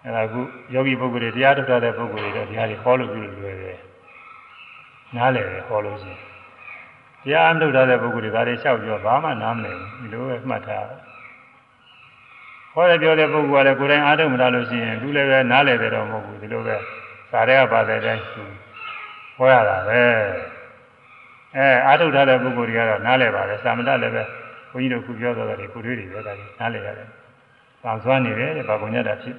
[0.05, 0.41] အဲဒါကု
[0.73, 3.79] ယောဂီပုဂ္ဂိုလ်တွေတရားထုတ်တဲ့ပုဂ္ဂိုလ်တွေတော့တရားတွေဟောလို့ပြုလို့လွယ်တယ်
[5.15, 6.19] နားလည်တယ်ဟောလို့ရှိရင်
[7.23, 10.85] တရားအထုတ်တဲ့ပုဂ္ဂိုလ်တွေဒါတွေလျှောက်ပြောဘာမှနားမလည်ဘူးဒီလိုပဲမှတ်ထား
[12.73, 16.75] ဟောရပြောတဲ့ပုဂ္ဂိုလ်ကလည်းကိုယ်တိုင်အားထုတ်မလာလို့ရှိရင်သူလည်းပဲနားလည်တယ်တော့မဟုတ်ဘူးဒီလိုပဲ
[17.31, 18.23] စာရဲကပါတဲ့အတိုင်း
[19.37, 20.01] ဟောရတာပဲ
[21.55, 24.23] အဲအားထုတ်ထားတဲ့ပုဂ္ဂိုလ်တွေကတော့နားလည်ပါတယ်သာမဏေလည်းပဲ
[24.71, 27.07] ဘုန်းကြီးတို့ခုပြောတော့တယ်ကိုတွေးတွေပဲဒါကြီးနားလည်ရတယ်။
[27.83, 29.35] သာစွမ်းနေတယ်တဲ့ဘာကုန်ရတာဖြစ်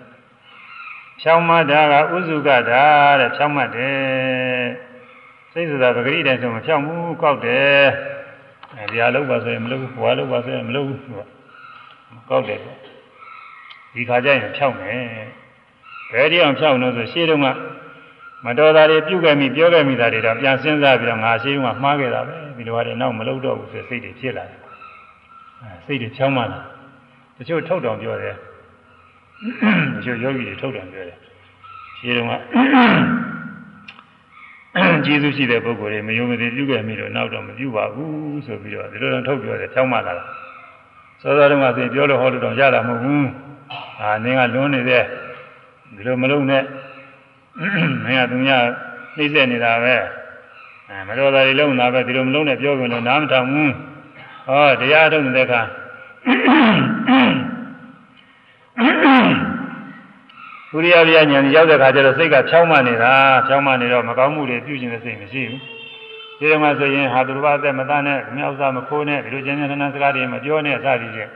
[1.21, 2.85] ဖြောင်းမတာကဥစုကတာ
[3.21, 4.67] တဲ့ဖြောင်းမတယ်
[5.53, 7.85] စိတ်ဆိုတာပဂရိတိုင်းဆိုမဖြောင်းဘူးကောက်တယ်
[8.77, 11.21] အဲဒီအလုပ်ပါဆိုရင်မလုပ်ဘူးဘွားလုပ်ပါဆိုရင်မလုပ်ဘူးသူက
[12.31, 12.61] ကောက်တယ်
[13.95, 15.03] ဒီခါကျရင်ဖြောင်းမယ်
[16.13, 17.47] ဘယ်ဒီအောင်ဖြောင်းလို့ဆိုရှေးတုန်းက
[18.45, 24.61] မတော်တာတွေပြုခဲ့မိပြောခဲ့မိတာတွေတော့ပြန်စဉ်းစားပြီးတော့ငါရှင်းကမှားခဲ့တာပဲဒီလိုဟာတွေနောက်မလုပ်တော့ဘူးဆိုစိတ်တွေဖြစ်လာတယ်
[25.63, 26.61] အဲစိတ်တွေချောင်းမှလာ
[27.37, 28.37] တချို့ထုတ်တော်ပြောတယ်
[29.95, 31.19] တချို့ယောဂီတွေထုတ်တော်ပြောတယ်
[31.99, 32.33] ရှင်းတော့က
[35.05, 40.25] ကျေးဇူးရှိတဲ့ပုဂ္ဂိုလ်တွေမယုံမသိပြုခဲ့မိတော့နောက်တော့မပြုပါဘူးဆိုပြီးတော့ဒီလိုတော့ထုတ်ပြောတယ်ချောင်းမှလာတာ
[41.21, 43.27] စောစောတုန်းကဆိုပြောလို့ဟောလို့တော့ရတာမဟုတ်ဘူး
[44.01, 45.05] အာနင်းကလွန်းနေတဲ့
[45.97, 46.65] ဒီလိုမလုပ်နဲ့
[48.05, 48.65] မင်းကသူများ
[49.17, 49.95] နှိမ့်ဆက်နေတာပဲ
[50.89, 53.73] အဲမတော်တာတွေလုံးတာပဲဒီလိုမလုံးနဲ့ပြောကြလို့နားမထောင်ဘူး
[54.49, 55.61] ဟောတရားထုတ်နေတဲ့အခါ
[60.73, 63.13] ဘုရားဗျာဉာဏ်ရောက်တဲ့အခါကျတော့စိတ်ကဖြောင်းမနေတာ
[63.47, 65.61] ဖြောင်းမနေတော့မကောင်းမှုတွေပြုကျင်တဲ့စိတ်မရှိဘူး
[66.39, 71.31] ဒီတော့မှဆိုရင်ဟာသူတစ်ပါးသက်မသားနဲ့မြောက်စားမခိုးနဲ့ဒီလိုကျဉ်းကျဉ်းထန်ထန်စကားတွေမပြောနဲ့စသည်ဖြင့်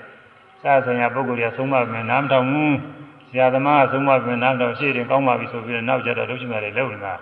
[0.67, 2.77] စားဆိုင်ရာပုဂ္ဂိုလ်တွေဆုံးမမယ်နားမထောင်ဘူး
[3.29, 7.15] ဆရာသမားကဆုံးမပြင်နောက်တော့ရှေ့တင်ကောင်းပါပြီဆိုပြီးတော့နောက်ကျတော့လှုပ်ရှင်တာတွေလုပ်နေတာ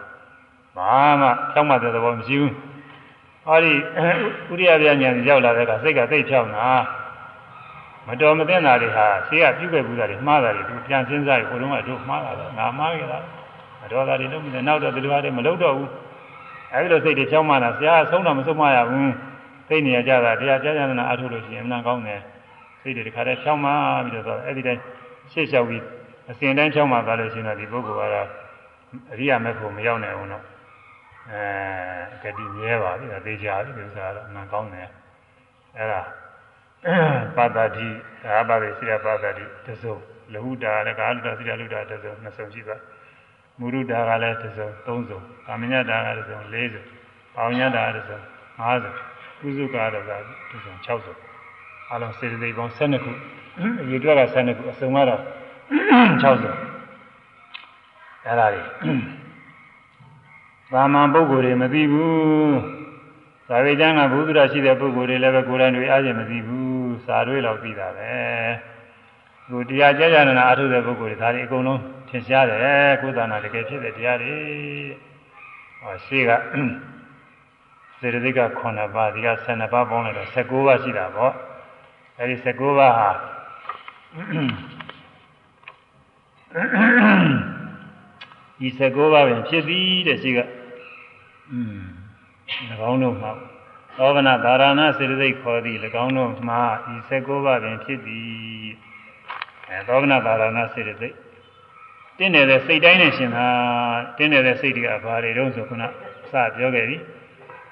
[0.77, 2.53] ဘာမှဖြောင်းမှတဲ့သဘောမရှိဘူး
[3.45, 3.73] ဟောဒီ
[4.53, 6.69] ဥရိယပြညာရောက်လာတဲ့ကစိတ်ကသိဖြောင်းတာ
[8.07, 13.19] မတော်မသင့်တာတွေဟာရှေ့ကပြုခဲ့ဘူးတာတွေမှားတာတွေသူပြန်စဉ်းစားရင်ကိုယ်လုံးကတို့မှားတာတော့ငါမှားခဲ့တာ
[13.81, 15.91] မတော်တာတွေလုပ်နေနောက်တော့ဒီလိုဟာတွေမလုပ်တော့ဘူး
[16.73, 19.13] အဲဒီလိုစိတ်တွေဖြောင်းမှတာဆရာကဆုံးတော့မဆုံးမရဘူး
[19.69, 22.21] သိနေရကြတာတရားကြားကြနာအထုလို့ရှိရင်အမှန်ကောင်းတယ်
[22.85, 23.73] စိတ်တွေတခါတည်းဖြောင်းမှ
[24.07, 24.81] ပြီးတော့အဲ့ဒီတိုင်း
[25.33, 25.83] ရှေ့လျှောက်ပြီး
[26.31, 28.29] အစဉ်တိုင်းချောင်းမှာသွားလို့ရှိရင်တော့ဒီပုဂ္ဂိုလ်ကတော့
[29.13, 30.45] အရိယာမေဖို့မရောက်နိုင်ဘူးတော့
[31.31, 34.89] အဲဂတိမြဲပါပြီဒါသေးချာပြီဒီဥစ္စာကတော့အမှန်ကောင်းတယ်
[35.77, 36.03] အဲ့ဒါ
[37.37, 37.87] ပါတာတိ
[38.25, 39.97] ဒါပါပဲစိရပါတာတိတစုံ
[40.33, 42.81] လဟုတာလည်းကာလုတာစိရလုတာတစုံနှစ်စုံရှိသွား
[43.59, 46.81] မုရုတာကလည်းတစုံသုံးစုံကာမညတာကတစုံလေးစု
[47.35, 48.19] ပေါညတာကတစုံ
[48.61, 48.91] ငါးစု
[49.41, 51.13] ကုစုကတော့တစုံ6စု
[51.95, 53.13] အလုံးစေတသိက်ပေါင်း12ခု
[53.83, 55.21] အရေအတွက်က12ခုအစုံကတော့
[56.23, 56.25] 60
[58.27, 58.63] အဲ့ဒါတွေ
[60.73, 62.59] သာမန်ပုဂ္ဂိုလ်တွေမသိဘူး
[63.49, 68.13] သာဝေကျမ်းကဘုဒ္ဓရာရှိတဲ့ပုဂ္ဂိုလ်တွေလည်းပဲကိုယ်တိုင်တွေအားကျင်မသိဘူးစာတွေလောက်သိတာပဲ
[69.49, 72.61] သူတရားကြကြနာနာအထုတဲ့ပုဂ္ဂိုလ်တွေဒါတွေအကုန်လုံးထင်ရှားတယ်
[73.01, 74.35] ကိုယ်သာနာတကယ်ဖြစ်တဲ့တရားတွေ
[75.81, 76.31] ဟောရှိက
[78.01, 81.33] စေတသိက်က9ပါးဒီက12ပါးပေါင်းလိုက်တော့19ပါးရှိတာပေါ့
[82.19, 83.09] အဲဒီ19ပါးဟာ
[88.59, 90.39] ဒီ19ပါးပင်ဖြစ်သည်တဲ့ရှိက
[91.51, 91.79] อืม၎
[92.91, 93.33] င်းတို့မှာ
[93.97, 96.61] သောဗနာဒါရဏစေတသိက်ခေါ်သည်၎င်းတို့မှာ
[96.93, 98.29] ဤ19ပါးပင်ဖြစ်သည်
[99.69, 101.17] အဲသောဗနာဒါရဏစေတသိက်
[102.19, 103.47] တင်းနေတဲ့စိတ်တိုင်းနဲ့ရှင်တာ
[104.17, 105.89] တင်းနေတဲ့စိတ်တွေကဘာတွေတုံးဆိုခုနစ
[106.57, 106.97] ပြောခဲ့ပြီ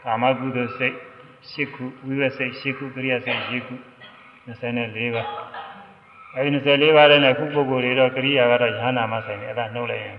[0.04, 0.94] ကာမကုသိုလ်စိတ်
[1.50, 3.74] ၈ခုဝိဝက်စိတ်၈ခုကရိယာစိတ်၈ခု
[4.46, 5.28] 24ပါး
[6.36, 10.18] အဲဒီ24ပါးနဲ့ခုပုဂ္ဂိုလ်တွေတော့ကရိယာကတော့ယ ahanan မဆိုင်နေအဲ့ဒါနှုတ်လိုက်ရင်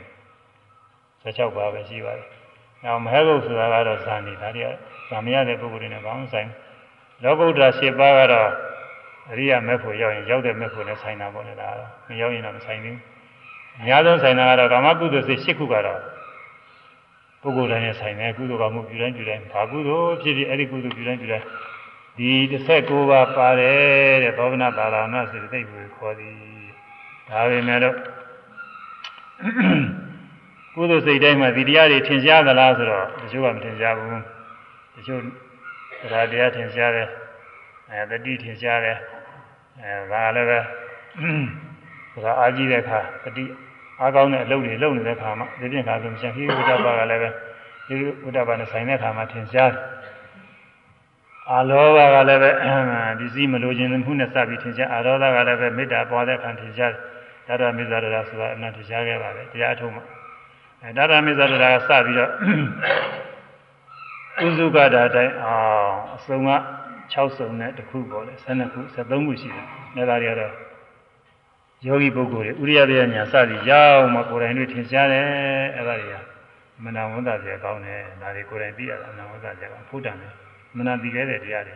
[1.23, 2.27] 16ပါးပဲရှိပါတယ်။
[2.83, 4.69] နောက်မဟဲဂုတ်ဆိုတာကတော့ဇာနေဒါတွေက
[5.09, 6.49] ဇာမရတဲ့ပုဂ္ဂိုလ်တွေနဲ့ဘာမှဆိုင်
[7.23, 8.49] လောကုတ္တရာ၈ပါးကတော့
[9.31, 12.97] အရိယာမေဖို့ရောက်ရင်ရောက်တဲ့မေဖို့နဲ့ဆိုင်တာပေါ့လေဒါကတော့မရောက်ရင်တော့မဆိုင်ဘူး။
[13.79, 15.99] အများဆုံးဆိုင်တာကတော့ကာမကုသိုလ်စိတ်၈ခုကတော့
[17.41, 21.45] ပုဂ္ဂိုလ်တိုင်းနဲ့ဆိုင်တယ်ကုသိုလ်ကမှုပြုတိုင်းပြုတိုင်းဘာကုသိုလ်ဖြစ်ဖြစ်အဲ့ဒီကုသိုလ်ပြုတိုင်းပြုတိုင်း
[22.17, 26.33] ဒီ16ပါးပါတယ်တဲ့သောဗနာသာရဏစေတသိက်ကိုခေါ်သည်
[27.29, 27.95] ဒါပေမဲ့တော့
[30.73, 34.23] ကုသိုလ်စိတ်တိုင်းမှာဒီတရားတွေထင်ရှားသလားဆိုတော့တချို့ကမထင်ရှားဘူး
[34.95, 35.21] တချို့
[36.01, 37.07] တရားတရားထင်ရှားတယ်
[37.91, 38.97] အဲတတိထင်ရှားတယ်
[39.81, 40.59] အဲဒါလည်းပဲ
[42.23, 43.45] ဒါအာကြည့်တဲ့အခါတတိ
[43.99, 47.29] အားကောင်းတဲ့အလုပ်တွေလုပ်နေတဲ့အခါမှာဒီပြင်ခါဆိုရှင်ဟိဝိတ္တပါကလည်းပဲ
[47.87, 49.81] ဒီဝိတ္တပါနဲ့ဆိုင်တဲ့အခါမှာထင်ရှားတယ်
[51.51, 52.51] အာလောဘကလည်းပဲ
[53.19, 57.01] ဒီစည်းမလိုခြင်းမှုနဲ့စပြီးထင်ရှားအာရောဓကလည်းပဲမေတ္တာပွားတဲ့အခါထင်ရှားတယ်
[57.47, 60.03] ဒါတော့မေဇာရဆိုတာအနန္တရှားခဲ့ပါလေတရားထုံးမှာ
[60.81, 61.55] အဲဒါရမေဇာရက
[61.87, 62.31] စပြီးတော့
[64.45, 66.49] ဥစုကတာတိုင်းအောင်အစုံက
[67.13, 70.53] 6စုံနဲ့တစ်ခုပေါ့လေ12ခု13ခုရှိတယ်။ဒါတွေကတော့
[71.87, 75.27] ယောဂီပုဂ္ဂိုလ်တွေဥရိယပြညာစသည်ရောက်မှကိုယ်တိုင်တွေထင်ရှားတယ်
[75.75, 76.15] အဲ့ဒါတွေက
[76.83, 80.33] မနာဝန်တာပြေကောင်းတယ်ဒါတွေကိုယ်တိုင်သိရတာမနာဝန်တာပြေကောင်းဖုဒ္ဒံတယ်
[80.77, 81.75] မနာသိခဲ့တဲ့တရားတွေ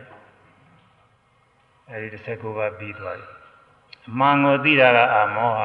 [1.90, 3.28] အဲဒီ19ပါးပြီးသွားပြီ
[4.08, 5.62] အမှန်ကိုသိတာကအာမောဟ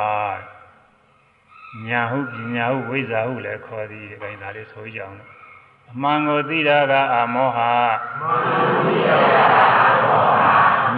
[1.88, 5.18] ညာဟုပညာဟုဝိဇ္ဇာဟုလည်းခေါ်သည်ဒီကိန်းဒါလေးဆိုကြအောင်
[5.92, 7.60] အမှန်ကိုသိတာကအာမောဟ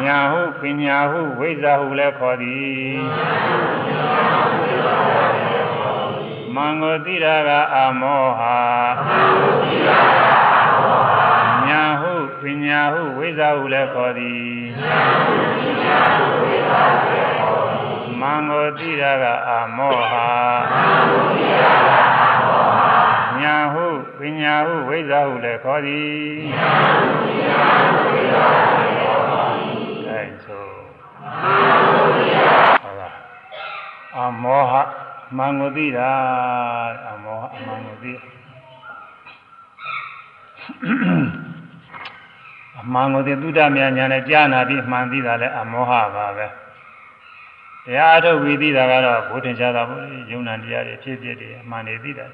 [0.04, 2.98] ညာဟုပညာဟုဝိဇ္ဇာဟုလည်းခေါ်သည်
[6.56, 10.00] မံကိုသိတာကအာမောဟညာ
[10.40, 10.45] ဟု
[12.46, 14.50] ပညာဟုဝိဇ္ဇာဟုလည်းခေါ်သည်
[18.22, 20.14] မံကိုသိတာကအာမောဟ
[23.42, 23.86] ညာဟု
[24.20, 26.14] ပညာဟုဝိဇ္ဇာဟုလည်းခေါ်သည်
[30.10, 30.66] အဲဆို
[32.84, 33.16] ဟုတ်လား
[34.16, 34.74] အာမောဟ
[35.38, 36.12] မံကိုသိတာ
[37.06, 38.14] အာမောဟအမှန်ကိုသိ
[41.52, 41.55] အ
[42.94, 46.48] မှန်ကိုသိသုဒ္ဓမြညာနဲ့ကြားနာပြီးမှန်သိတာလဲအမောဟပါပဲ
[47.86, 50.02] တရားအထုတ်ပြီးသိတာကတော့ဘုထင်ရှားတာပေါ့
[50.32, 52.28] ယုံနာတရားတွေဖြစ်ဖြစ်တွေအမှန်တွေသိတာ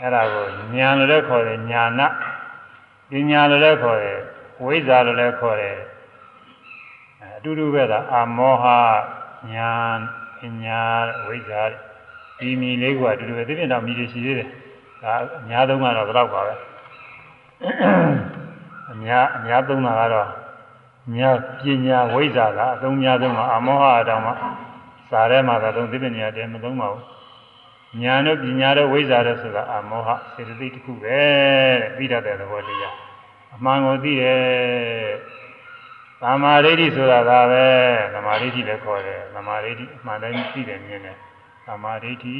[0.00, 2.08] အဲ့ဒါကိုညာလို့လည်းခေါ်တယ်ညာနာ
[3.10, 4.18] ပညာလို့လည်းခေါ်တယ်
[4.62, 5.76] ဝိဇ္ဇာလို့လည်းခေါ်တယ်
[7.36, 8.64] အတူတူပဲဒါအမောဟ
[9.52, 9.70] ညာ
[10.38, 10.80] ပညာ
[11.26, 11.62] ဝိဇ္ဇာ
[12.38, 14.48] ဒီမီလေးကအတူတူပဲဒီပြင်တော့မီတွေရှိသေးတယ်
[15.02, 16.54] ဒါအများဆုံးကတော့ဘယ်တော့ပါပဲ
[18.92, 20.28] အများအများသုံးတာကတော့
[21.16, 24.34] ညာပညာဝိဇ္ဇာကအသုံးများဆုံးမှာအမောဟအတောင်မှာ
[25.10, 31.18] စာထဲမှာသာသုံးဒီပြင်နေရာတည်းမသုံးပါဘူးညာတို့ပညာတို့ဝိဇ္ဇာတို့ဆိုတာအမောဟစေတသိက်တစ်ခုပဲ
[31.80, 32.94] တဲ့ပြီးတတ်တဲ့သဘောတရား
[33.54, 34.38] အမှန်ကိုသိတယ်
[36.22, 37.66] သမာဓိဋ္ဌိဆိုတာကပဲ
[38.14, 41.16] သမာဓိဋ္ဌိလည်းခေါ်တယ်သမာဓိဋ္ဌိအမှန်တိုင်းသိတယ်မြင်တယ်
[41.66, 42.38] သမာဓိဋ္ဌိ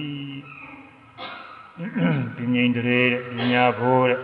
[2.37, 3.01] ပညာဣန္ဒြေ
[3.31, 4.21] ပညာဘိုးတဲ့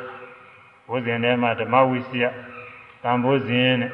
[0.88, 2.24] ဘုဇင်ထဲမှာဓမ္မဝိစီယ
[3.02, 3.92] တန်ဖိုးစဉ်တဲ့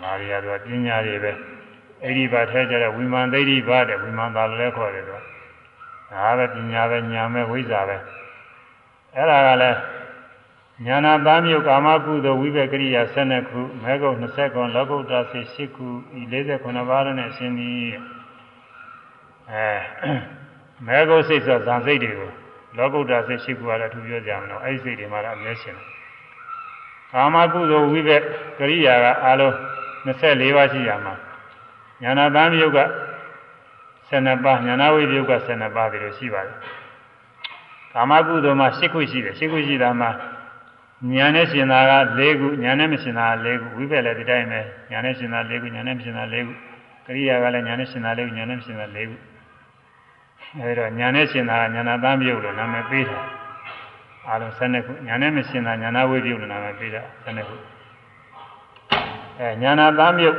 [0.00, 1.32] မာရိယာတို့ပညာတွေပဲ
[2.02, 5.22] အဲ့ဒီဘာထဲကြတဲ့ဝိမာန်သိဋ္ဌိဘာတဲ့ဝိမာန်သာလည်းခေါ်တယ်တော့
[6.12, 7.96] ဒါပဲပညာပဲညာပဲဝိဇ္ဇာပဲ
[9.14, 9.78] အဲ့ဒါကလည်း
[10.86, 15.86] ညာနာသားမျိုးကာမကုသိုလ်ဝိဘကရိယာ12ခုမဲကုတ်20ခုလောကုတ္တစေ8ခု
[16.18, 17.92] ဤ48ပါးနဲ့အရှင်သည်
[19.50, 19.68] အဲ
[20.86, 22.32] မဲကုတ်စိတ်ဆိုဇံစိတ်တွေကို
[22.76, 25.86] လောကုတ္တစေ8ခုကတော့သူပြောကြမလို့အဲ့ဒီစိတ်တွေမှာတော့အမြဲရှင်တယ်
[27.12, 28.10] ကာမကုသိုလ်ဝိဘ
[28.58, 29.54] ကရိယာကအားလုံး
[30.06, 31.14] 24ပါးရှိရမှာ
[32.02, 32.80] ညာနာသားမျိုးက
[34.10, 36.56] 12ပါးညာနာဝိပယုက12ပါးဒီလိုရှိပါတယ်
[37.92, 40.10] ကာမကုသိုလ်မှာ10ခုရှိတယ်10ခုရှိတာမှာ
[41.10, 46.52] ညာနဲ့ရှင်တာက၄ခုညာနဲ့မရှင်တာက၄ခုဝိပက်လည်းဒီတိုင်းပဲညာနဲ့ရှင်တာ၄ခုညာနဲ့မရှင်တာ၄ခု
[47.06, 49.14] ကရိယာကလည်းညာနဲ့ရှင်တာ၄ခုညာနဲ့မရှင်တာ၄ခု
[50.60, 53.18] အဲဒီတော့ညာနဲ့ရှင်တာကညာနာသံပြုတ်လို့နာမည်ပေးတာ
[54.26, 57.56] အားလုံး12ခုညာနဲ့မရှင်တာညာနာဝိပြုတ်လို့နာမည်ပေးတာ12ခု
[59.38, 60.36] အဲညာနာသံပြုတ်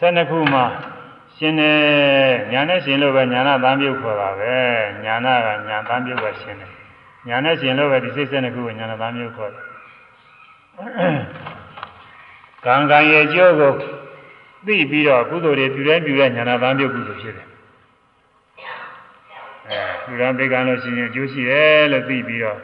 [0.00, 0.64] 12ခုမှာ
[1.36, 1.78] ရှင်တယ်
[2.52, 4.54] ညာနဲ့ရှင်လို့ပဲညာနာသံပြုတ်ခေါ်တာပဲ
[5.04, 6.70] ညာနာကညာသံပြုတ်ပဲရှင်တယ်
[7.28, 9.64] ညာနဲ့ရှင်လို့ပဲဒီစိတ်12ခုကိုညာနာသံပြုတ်ခေါ်တယ်
[12.64, 13.72] ကံကံရဲ့ကျိုးကို
[14.66, 17.49] သိပြီးတော့ကုသိုလ်တွေပြုတဲ့ပြုတဲ့ညာနာသံပြုတ်ကုသိုလ်ဖြစ်တယ်အဲ
[20.06, 22.58] လူရန်ပေကံလို့ရှိရင်အကျိုးရှိတယ်လို့သိပြီးတော့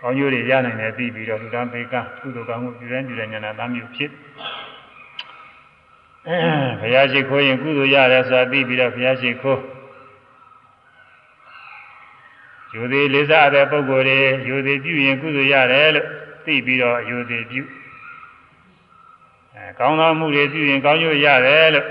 [0.00, 4.10] ကောင်းကျိုးတွေရနိုင်တယ်သိပြီးတော့လူရန်ပေကံကုသိုလ်ကံမှုပြုတဲ့ပြုတဲ့ညာနာသံပြုတ်ဖြစ်
[6.80, 9.60] ဘုရားရှိခိုးရင်ကုသိုလ်ရတယ်ဆိုတာသိပြီးတော့ဘုရားရှိခိုး
[12.74, 14.18] ယူသည်လေးစားတဲ့ပုဂ္ဂိုလ်တွေ
[14.48, 16.06] ယူသည်ပြုရင်ကုသိုလ်ရတယ်လို့
[16.44, 17.62] သိပြီးတော့ယူသည်ပြု
[19.54, 21.86] အဲကောင်းသောမှုတွေပြုရင်ကောင်းကျိုးရတယ်လို့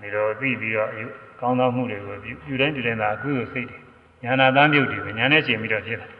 [0.00, 0.90] ဒီလိုသိပြီးတော့
[1.40, 3.78] ကောင်းသောမှုတွေကိုပြုပြုတိုင်းပြုတိုင်းသာကုသိုလ်စိတ်တွေ
[4.24, 6.10] ညာနာသားမြုပ်တွေညာနဲ့ရှင်ပြီးတော့ဖြစ်တယ်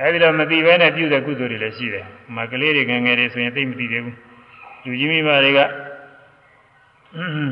[0.00, 2.04] အဲဒီတော့မသိဘဲနဲ့ပြုတဲ့ကုသိုလ်တွေလည်းရှိတယ်။
[2.36, 4.14] မကလေးတွေငယ်ငယ်တွေဆိုရင်သိမသိသေးဘူး။
[4.84, 5.60] လူကြီးမိဘတွေက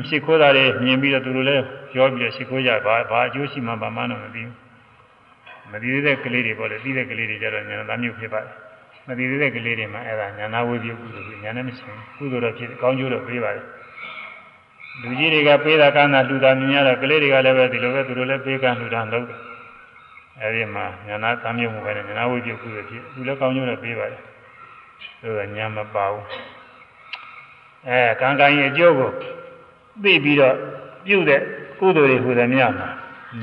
[0.07, 1.63] ရှ िख ိုးတာတွေမြင်ပြီးတော့သူတို့လည်း
[1.93, 4.53] ပြောပြီးတော့ရှ िख ိုးကြဘာဘာအကျိုးရှိမှဘာမှတော့မသိဘူး။
[5.71, 8.51] မသိသေးတဲ့ကလေးတွေပေါ့လေသိတဲ့ကလေးတွေကြတော့ညာနာသားမြုပ်ဖြစ်ပါတယ်။
[9.07, 13.65] မသိသေးတဲ့ကလေးတွေမှာအဲ့ဒါညာနာဝေပြုကုသိုလ်ကြီးညာနဲ့မရှိဘူး။ကုသိုလ်တော့ဖြစ်ကောင်းကျိုးတော့ပေးပါတယ်။
[15.01, 19.39] လူကြီးတွေကပေးတာကမ်းတာလှူတာမြင်ရတော့ကလေးတွေကလည်းပဲဒီလိုပဲသူတို့လည်းပေးကမ်းလှူတာလုပ်တယ်။
[20.41, 24.21] အဲဒီမှာညာနာသားမြုပ်မှုပဲနဲ့ညာနာဝေပြုကုသိုလ်ဖြစ်သူလည်းကောင်းကျိုးတော့ပေးပါတယ်။
[25.21, 26.23] သူကညာမပါဘူး။
[27.87, 29.11] အဲကံကံရဲ့အကျိုးကို
[30.03, 30.55] သိပြီးတော့
[31.05, 31.41] ပြုတဲ့
[31.79, 32.89] ကုသိုလ်တွေဟူသည်များမှာ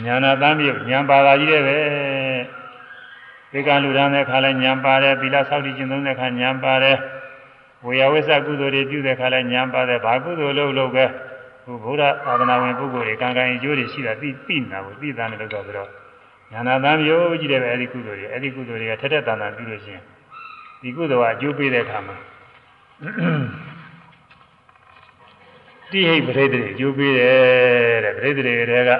[0.04, 1.76] ညာနာသားမြုပ်ညာပါတာကြီးတဲ့ပဲ။
[3.52, 6.98] ဒီကလူရန်တဲ့ခါလဲညာပါတယ်သီလဆောက်တည်ခြင်းသုံးတဲ့ခါညာပါတယ်
[7.84, 11.04] ဝေယဝိသကုသိုလ်တွေပြုတဲ့ခါလဲညာပါတယ်ဘာကုသိုလ်လုပ်လို့ပဲ
[11.64, 15.90] ဟိုဘုရားသာသနာဝင်ပုဂ္ဂိုလ်တွေကံကံအကျိုးတွေရှိတာသိသိနာကိုသိသားနေလို့တော့ဆိုတော့
[16.52, 20.04] ညာနာသားမျိုးကြီးတယ်ပဲအဲ့ဒီကုသိုလ်တွေအဲ့ဒီကုသိုလ်တွေကထက်ထက်တန်တန်ပြုလို့ရှိရင်
[20.82, 22.16] ဒီကုသိုလ်ကအကျိုးပေးတဲ့အခါမှာ
[25.90, 28.90] တိဟိပရိသေအကျိုးပေးတယ်တဲ့ပရိသေတွေက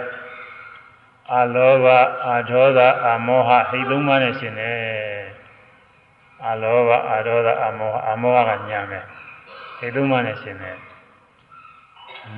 [1.33, 1.87] အာလောဘ
[2.27, 5.25] အာဒေါသအာမောဟဟိတ်သုံးပါးနဲ့ရှင်တယ်
[6.45, 9.05] အာလောဘအာဒေါသအာမောဟအာမောဟကညာမယ်
[9.79, 10.77] ဟိတ်သုံးပါးနဲ့ရှင်တယ်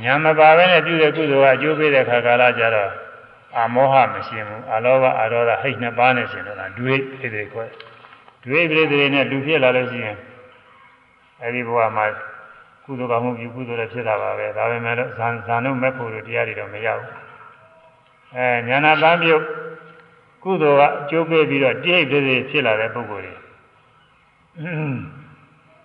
[0.02, 2.92] ညာမပါဘဲနဲ့ပြုတဲ့ကုသိုလ်ကအကျိုးပေးတဲ့ခါကာလကျတော့
[3.56, 7.64] အာမောဟမရှင်ဘူးအာလောဘအာဒေါသဟိတ်နှစ်ပါးနဲ့ရှင်တော့ဒွေပရိသေခွဲ
[8.44, 10.16] ဒွေပရိသေနဲ့လူဖြစ်လာလို့ရှိရင်
[11.42, 12.06] အဲဒီဘဝမှာ
[12.84, 17.08] ကုသိုလ်ကောင်းမှုပြုကုသိုလ်လည်းဖြစ်တာပါပဲဒါပေမဲ့လို့ဇန်ဇန်တို့မဲ့ဖို့တို့တရားတွေတော့မရဘူး
[18.36, 19.42] အဲညာနာတမ်းပြုတ်
[20.44, 23.34] ကုသိုလ်ကအကျိုးပေးပြီးတော့တိရိတ်သေးသေးဖြစ်လာတဲ့ပုဂ္ဂိုလ်တွေ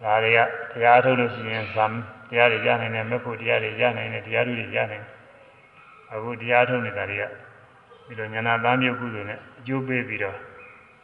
[0.04, 0.40] ဒါတွေက
[0.72, 1.94] တရားထုတ်လို့ရှိရင်ဇန်
[2.30, 5.20] တရားတွေရနိုင်တယ်မဲ့ဖို့တရားတွေရနိုင်တယ်တရားတွေရနိုင်တယ်
[6.14, 7.24] အခုတရားထုတ်နေတာတွေက
[8.08, 10.38] ဒီလိုညာနာတမ်းပြုတ်ကုသိုလ်နဲ့အကျိုးပေးပြီးတော့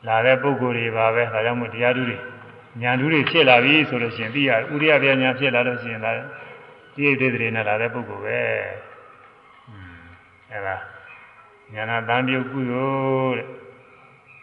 [0.08, 2.18] လာတဲ့ပုဂ္ဂိုလ်တွေပါပဲဒါကြောင့်မို့တရားတွေ
[2.82, 6.12] ညာလူတွေဖြစ်လာပြီဆိုလို့ရှိရင်သိရဥရိယပြညာဖြစ်လာလို့ရှိရင်ဒါ
[6.96, 8.40] တိရိတ်သေးတွေနဲ့လာတဲ့ပုဂ္ဂိုလ်ပဲ
[10.52, 10.76] အဲဒါ
[11.74, 13.48] ညာနာတန်ပြုတ်ကုသိုလ်တဲ့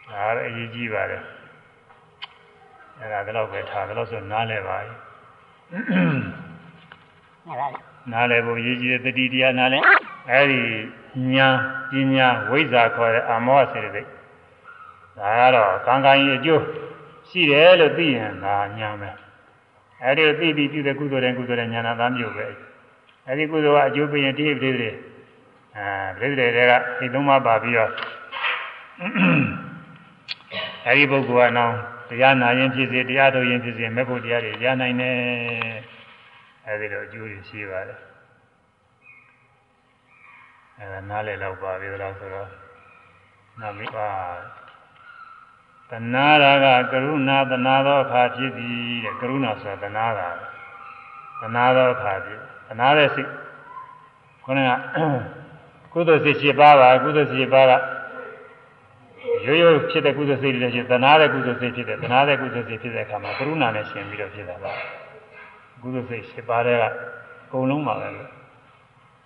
[0.09, 1.23] ဒါလည်းအရေးကြီးပါတယ်
[2.99, 4.93] အဲဒါတော့ပဲထားတယ်လို့ဆိုနားလဲပါပြီ
[8.11, 9.79] နားလဲဖို့အရေးကြီးတဲ့တတိတရားနားလဲ
[10.31, 10.61] အဲဒီ
[11.33, 11.47] ညာ
[11.91, 14.07] ပညာဝိဇ္ဇာခေါ်တဲ့အမောစေတသိက်
[15.17, 16.63] ဒါကတော့ကံကံရဲ့အကျိုး
[17.29, 19.15] ရှိတယ်လို့သိရင်ဒါညာမယ်
[20.03, 22.45] အဲဒီသိပြီးပြုတဲ့ကုသိုလ်တိုင်းကုသိုလ်တိုင်းညာနာသားမျိုးပဲ
[23.27, 24.89] အဲဒီကုသိုလ်ကအကျိုးပေးရင်တိပရိသေ
[25.77, 27.91] အဲပရိသေတွေကဒီသုံးပါးပါပြီးတော့
[30.87, 31.71] အဲဒီပုဂ္ဂိုလ်ကတော့
[32.09, 35.13] တရားနာရင်ဖြစ်စေတရားထုတ်ရင်ဖြစ်စေမဲ့ဖို့တရားတွေရနိုင်တယ်
[36.67, 37.99] အဲဒီလိုအကျိုးတွေရှိပါတယ်
[40.77, 42.49] အဲဒါနားလည်တော့ပါပြီလားဆိုတော့
[43.59, 44.09] နောက်ပြီးပါ
[45.89, 48.75] တဏှာရာကကရုဏာတဏှာသောအခါဖြစ်သည်
[49.05, 50.29] တဲ့ကရုဏာဆိုတာတဏှာတာ
[51.41, 53.29] တဏှာသောအခါဖြစ်တဏှာတဲ့စိတ်
[54.43, 54.71] ခေါင်းက
[55.93, 57.73] ကုသိုလ်စိတ်7ပါးပါကုသိုလ်စိတ်7ပါးက
[59.45, 64.73] ရိုးရိုးဖြစ်တဲ့ကုသိုလ်စိတ်တွေရှိတဏှာတဲ့ကုသိုလ်စိတ်ဖြစ်တဲ့တဏှာတဲ့ကုသိုလ်စိတ်ဖြစ်တဲ့အခါမှာကရုဏာနဲ့ရှင်ပြီးတော့ဖြစ်တာပါ
[65.83, 66.89] ကုသိုလ်စိတ်7ပါးတဲ့ကအ
[67.51, 68.29] ကုန်လုံးပါပဲလို့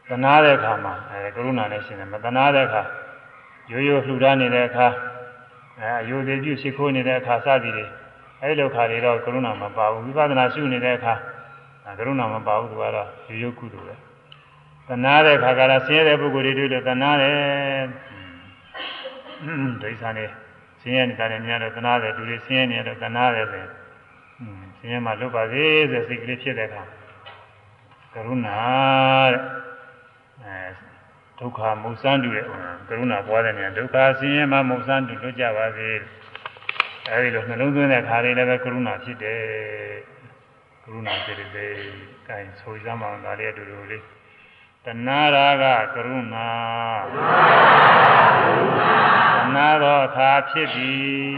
[0.09, 2.81] တဏှာတဲ့အခါမှာအဲကရုဏာနဲ့ရှင်တယ်မတဏှာတဲ့အခါ
[3.71, 4.88] ရိုးရိုးလှူဒါန်းနေတဲ့အခါ
[5.79, 7.85] အဲအယုဒိပြုရှိခိုးနေတဲ့အခါစသည်တွေ
[8.41, 11.13] အဲဒီလိုခါတွေတော့ကရုဏာမပါဘူးဝိပဿနာရှုနေတဲ့အခါ
[11.97, 13.95] ကရုဏာမပါဘူးသူကတော့ရိုးရိုးကုသိုလ်ပဲ
[14.88, 17.35] တဏှာတဲ့ခါကလာဆင်းရဲတဲ့ပုဂ္ဂိုလ်တွေတွေ့လို့တဏှာတယ်
[19.81, 20.25] ဒိဋ္ဌာန်နေ
[20.81, 23.71] ဆင်းရဲနေတာလည်းများတော့သနာတယ်သူတွေဆင်းရဲနေတော့သနာတယ်ဆိုရင်
[24.77, 26.84] ဆင်းရဲမှလွတ်ပါစေဆိုစိတ်ကလေးဖြစ်တဲ့အခါ
[28.14, 28.59] ကရုဏာ
[29.34, 29.41] တဲ့
[30.43, 30.57] အဲ
[31.39, 35.89] ဒုက္ခမုတ်ဆန်းတူတဲ့ကရုဏာပွားတဲ့နေရာဒုက္ခဆင်းရဲမှမုတ်ဆန်းတူလွတ်ကြပါစေ
[37.09, 39.41] အဲဒီလိုနှလုံးသွင်းတဲ့ခါလေးလည်းပဲကရုဏာဖြစ်တယ်
[40.84, 41.72] ကရုဏာဖြစ်တယ်
[42.27, 44.03] အဲဆိုကြမှာဒါလေးအတူတူလေး
[44.85, 46.47] တဏှာရာဂကရုဏာ
[49.35, 51.35] တဏှာသောအခါဖြစ်သည်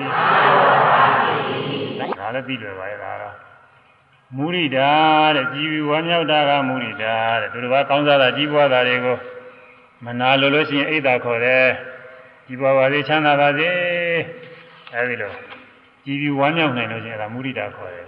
[2.18, 3.35] ဒါ လည်းပြီးတယ်ပါရဲ့ဒါတော့
[4.37, 4.91] မုရိဒာ
[5.35, 9.17] တဲ့ကြည်ပြီးဝမ်းမြောက်တာကမုရိဒာတဲ့သူတစ်ပါးကောင်းစားတာကြီးပွားတာတွေကို
[10.05, 11.67] မနာလို့လို့ရှိရင်အိတ်သာခေါ်တယ်
[12.47, 13.69] ကြီးပွားပါစေချမ်းသာပါစေ
[14.93, 15.33] အဲဒီလို
[16.05, 18.07] ကြည်ပြီးဝမ်းမြောက်နိုင်လို့ရှိရင်ဒါမုရိဒာခေါ်တယ်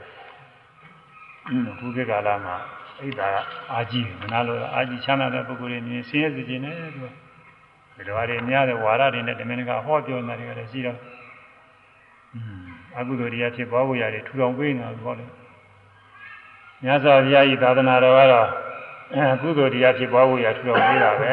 [1.79, 2.55] ဘုခေတ်ကာလမှာ
[3.01, 3.35] အိဒါက
[3.73, 7.05] အာကြီးမနာလို့အာကြီးချမ်းသာတဲ့ပုဂ္ဂိုလ်တွေမြင်ဆင်းရဲစေခြင်းနဲ့သူ
[7.95, 10.97] ဒီလိုဟာတွေများတဲ့ဝါရတွေနဲ့တမင်ကဟောပြောနေတာတွေကလည်းရှိတော့
[12.97, 15.25] အကုသိုလ်တရားဖြစ်ပွားဖို့ရတယ်ထူထောင်ပေးနေတာဘောလေ
[16.83, 18.47] မြတ်စွာဘုရားဤသာသနာတော်ကတော့
[19.33, 21.25] အကုသိုလ်တရားဖြစ်ပွားဖို့ရထူထောင်ပေးတာပဲ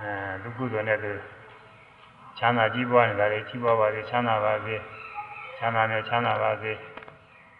[0.00, 0.12] အဲ
[0.42, 1.12] လူကုသိုလ်နဲ့သူ
[2.38, 4.74] ချမ်းသာကြီးပွားနေတာလေကြီးပွားပါစေချမ်းသာပါစေ
[5.58, 6.72] ချမ်းသာနဲ့ချမ်းသာပါစေ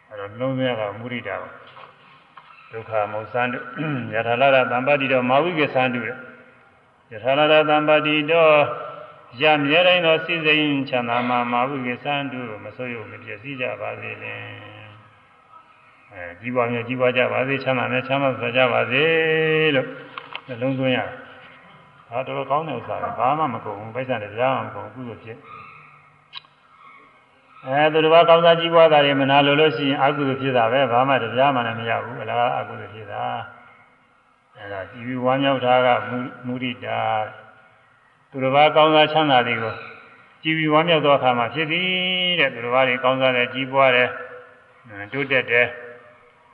[0.08, 1.48] အဲတော့လုံးဝကမုရိတာပါ
[2.72, 3.58] ဒုက္ခမုတ်ဆန်းတု
[4.14, 6.00] ယထာလာရတံပါတိတော်မာဝိကေသန္တု
[7.12, 8.52] ယထာလာရတံပါတိတော်
[9.40, 14.40] ရမြဲတိုင်းသောစိစိမ်ချမ်းသာမှာမာဝိကေသန္တုမဆိုးရုံမပြည့်စည်ကြပါစေလင်
[16.12, 19.04] အဲကြီးပွားမြဲကြီးပွားကြပါစေချမ်းသာနဲ့ချမ်းသာစွာကြပါစေ
[19.74, 19.88] လို့
[20.46, 21.10] နှလုံးသွင်းရတယ်။
[22.10, 25.38] ဒါတော်တော်ကောင်းတဲ့ဥစ္စာပဲဘာမှမကုန်ဘူးပိုက်ဆံတရားမှမကုန်ဘူးကုသိုလ်ဖြစ်
[27.66, 33.24] အဲသူတစ်ပါးကောင်းစားကြီးပွားတာတွေမနာလို့လို့ရှိရင်အကုသိုလ်ဖြစ်တာပဲဘာမှတရားမှလည်းမရဘူးအလားအကုသိုလ်ဖြစ်တာ
[34.56, 35.88] အဲဒါကြည်ပြီးဝမ်းမြောက်တာက
[36.46, 36.98] မုရိတာ
[38.36, 39.74] သူတစ်ပါးကောင်းစားချမ်းသာတွေကို
[40.42, 41.86] ကြည်ပြီးဝမ်းမြောက်သောအခါမှာဖြစ်သည်
[42.40, 44.08] တဲ့သူတစ်ပါးတွေကောင်းစားတယ်ကြီးပွားတယ်
[45.12, 45.66] တိုးတက်တယ်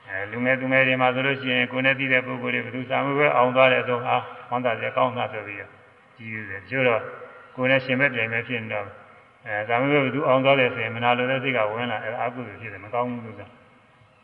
[0.07, 4.15] အဲလူငယ်သူငယ်တွေမှာဆိုလို့ရှိရင်ကိုယ်နဲ့သိတဲ့ပုဂ္ဂိုလ်တွေဘယ်သူစာမှုပဲအောင်သွားတယ်ဆိုဟာ
[4.51, 5.71] ဝမ်းသာတယ်ကောင်းတာဆိုပြီးတော့
[6.17, 7.01] ကြည်ယူတယ်ကျိုးတော့
[7.57, 8.87] ကိုယ်နဲ့ရှင်မဲ့ပြိုင်မဲ့ဖြစ်နေတော့
[9.47, 13.37] အဲဒါမျိုးပဲသူအောင်သွားတယ်ဆိုရင်မနာလိုတဲ့စိတ်ကဝင်လာအဲအကုသိုလ်ဖြစ်တယ်မကောင်းဘူးလို့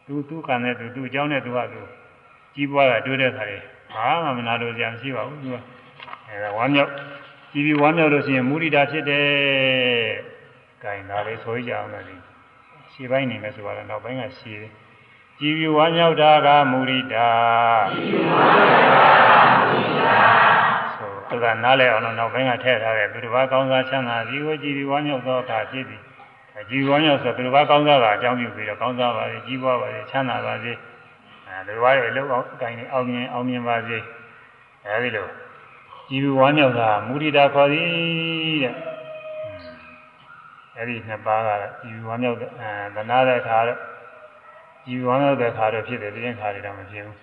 [0.07, 1.81] သူသူခံတဲ့သူသူအကြောင်းနဲ့သူကသူ
[2.55, 3.59] ကြီးပွားတာတွေ့တဲ့ခါတွေ
[3.95, 5.57] ဘာမှမနာလိုစရာမရှိပါဘူးသူက
[6.29, 6.93] အဲဒါဝမ်းမြောက်
[7.59, 9.27] ကြီးပြီးဝမ်းမြောက်လို့ရှိရင်မုရိဒာဖြစ်တယ်။
[10.83, 12.23] ဂိုင်ဒါလေးဆိုကြအောင်လည်း
[12.93, 14.73] ရှည်ပိုင်းနေမယ်ဆိုတော့နောက်ပိုင်းကရှည်တယ်။
[15.39, 17.29] ကြီးပြီးဝမ်းမြောက်တာကမုရိဒာ
[17.93, 20.19] ကြီးပြီးဝမ်းမြောက်တာကမုရိဒာ
[21.29, 26.03] သူကနားလဲအောင်နောက်ပိုင်းကထည့်ထားတယ်သူတစ်ပါးကောင်းစားချမ်းသာဒီကိုကြည်ပြီးဝမ်းမြောက်သောအခါဖြစ်သည်
[26.71, 30.73] ကြည်ဝမ်းမြောက်ဆိုသူတစ်ပါးကောင်းစားတာအကြောင်းပြုပြီးတော့ကောင်းစားပါစေကြီးပွားပါစေချမ်းသာပါစေ
[31.47, 33.99] အဲသူတစ်ပါးရဲ့အလုပ်အောင်အကိုင်းနေအောင်မြင်အောင်မြင်ပါစေ
[34.87, 35.27] အဲဒီလို
[36.09, 37.89] ကြည်ပြီးဝမ်းမြောက်တာမုဒိတာခေါ်သည်
[38.63, 38.75] တဲ့
[40.77, 43.79] အဲဒီနှစ်ပါးကကြည်ပြီးဝမ်းမြောက်တဲ့အဲသနာတဲ့အခါတော့
[44.87, 47.19] ကြည်ပြီးဝမ်းမြောက်တဲ့အခါတော့ဖြစ်တယ်တင်းခါတွေတော့မဖြစ်ဘူး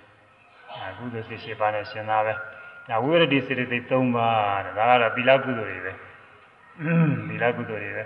[0.84, 2.34] အခုသိစိတ်ရှိပါနဲ့ရှင်သာပဲ
[2.90, 5.91] ဒါဝိရဒိစေတသိက်၃ပါးတဲ့ဒါကတော့သီလကုသိုလ်တွေပဲ
[7.30, 8.06] သီလကုသိုလ်တွေပဲ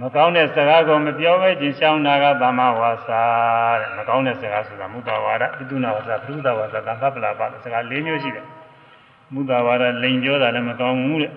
[0.00, 3.22] မကောင်းတဲ့စကားကိုမပြောဘဲကျင်ရှောင်းတာကသမ္မာဝါစာ
[3.80, 8.46] တဲ့မကောင်းတဲ့စကားဆိုတာမုဒ္ဒဝါဒပိတုနာဝါစာပရုဒ္ဒဝါစာသံဃပလာပစကား၄မျိုးရှိတယ်
[9.32, 11.32] မုဒ္ဒဝါဒလိန်ပြောတာလည်းမကောင်းဘူးတဲ့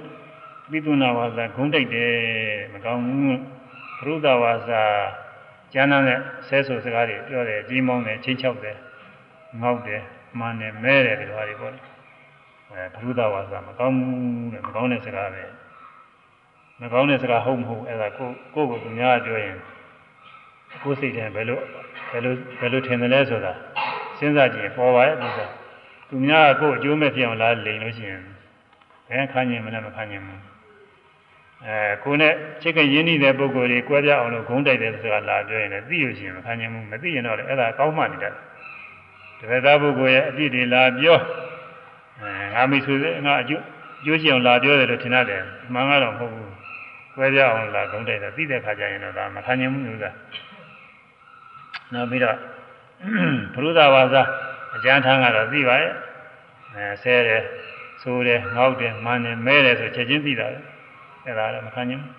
[0.71, 2.11] ပိတုနာဝါစာဂုံးတိုက်တယ်
[2.73, 3.39] မကောင်းဘူး
[3.99, 4.81] ပရုဒ္ဒဝါစာ
[5.73, 8.77] ကျမ်းမ်းတဲ့ဆဲဆိုစကားတွေပြောတယ်ကြီးမောင်းတယ်ချင်းချောက်တယ်
[9.61, 10.01] ငေါက်တယ်
[10.39, 15.43] မှန်တယ်မဲတယ်ဒီလိုဟာတွေပေါ့အဲဘုရားဝါစာမကောင်းဘူးတဲ့မကောင်းတဲ့စကားပဲ
[16.81, 19.57] မကောင်းတဲ့စကားဟုတ်မဟုတ်အဲ့ဒါကိုကိုယ့်ကိုသူများပြောရင်
[20.83, 21.59] ကိုယ်စိတ်ထဲဘယ်လို
[22.11, 23.53] ဘယ်လိုဘယ်လိုထင်တယ်လဲဆိုတာ
[24.17, 25.51] စဉ်းစားကြည့်ပေါ်ပါရဲ့ဒီစား
[26.15, 28.21] သူများကကိုယ်အကျိုးမဲ့ဖြစ်အောင်လားလိန်လို့ရှိရင်
[29.09, 30.41] ဘယ်ခန်းရင်မလဲမခန်းရင်ဘူး
[31.65, 38.33] အဲကိုယ်နဲ့ချစ်ခင်ရင်းနှီးတဲ့ပုဂ္ဂိုလ်တွေကြွယ်ပြအောင်လို့ဂုံးတိုက်တဲ့စကားလာပြောရင်လည်းသိလို့ရှိရင်မခန်းရင်ဘူးမသိရင်တော့အဲ့ဒါကောင်းမှနေတယ်
[39.39, 41.17] တပည့်သားပုဂ္ဂိုလ်ရဲ့အပြစ်တွေလာပြော
[42.21, 43.63] အဲငါမိဆိုစေငါအကျိုး
[44.05, 45.41] ကျိုးရှိအောင်လာပြောတယ်လို့ထင်ရတယ်
[45.73, 46.51] မှန်ကတော့မဟုတ်ဘူး
[47.15, 50.05] ခွဲပြအောင်လာဂုံးတိုက်တာသိတဲ့ခါကျရင်တော့ဒါမခံနိုင်ဘူးလို့က
[51.93, 52.37] နောက်ပြီးတော့
[53.53, 54.23] ဘုရုဒဝါစာ
[54.75, 55.93] အကျမ်းထမ်းကတော့သိပါရဲ့
[56.75, 57.43] အဲဆဲတယ်
[58.01, 60.59] ဆိုးတယ်ငေါက်တယ်မှန်တယ်မဲတယ်ဆိုချက်ချင်းသိတာပဲ
[61.25, 62.13] အဲ့ဒါလည်းမခံနိုင်ဘူး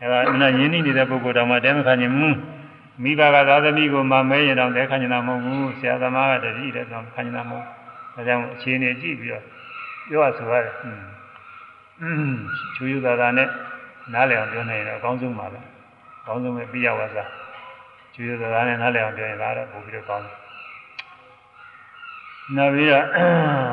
[0.00, 2.36] အဲ့ဒါအမှန်ရင်းနှီးနေတဲ့ပုဂ္ဂိုလ်တောင်မှတဲမခံနိုင်ဘူး
[3.02, 7.64] မိဘကသာသမီကိုမမဲရင်တော့တဲခံနိုင်တာမဟုတ်ဘူးဆရာသမားကတတိတဲ့တော့ခံနိုင်တာမဟုတ်
[8.14, 9.44] ဒါကြောင့်အခြေအနေကြည့်ပြီးတော့
[10.08, 12.38] ပြောရဆိုရတယ်။အင်း
[12.74, 13.48] ချူယူသာသာနဲ့
[14.12, 15.60] နားလည်အောင်ပြောနိုင်ရင်တော့အကောင်းဆုံးပါပဲ။
[16.22, 17.28] အကောင်းဆုံးပဲပြရဝါစား။
[18.14, 20.36] ချူယူသာသာနဲ့နားလည်အောင်ပြောရင်ဒါတော့ပို့ပြီးတော့ကောင်းတယ်။
[22.56, 23.04] နောက်ပြီးတော့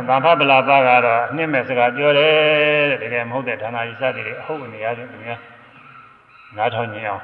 [0.08, 0.72] ဗာဖပလာပက
[1.06, 5.40] တော့အနှစ်မဲ့စကားပြောတယ်တဲ့တကယ်မဟုတ်တဲ့ဌာနကြီးစသည်တွေအဟုတ်အနေရခြင်းသူများ
[6.58, 7.22] နားထောင်ကြအောင်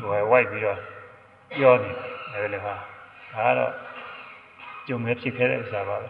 [0.00, 0.78] ဟိုဝိုက်ပြီးတော့
[1.56, 1.90] ပြောနေ
[2.32, 2.74] တယ်လေဟာ
[3.34, 3.72] ဒါကတော့
[4.86, 6.08] ကြုံမဲ့ဖြစ်ခဲ့တဲ့ဥစ္စာပါပဲ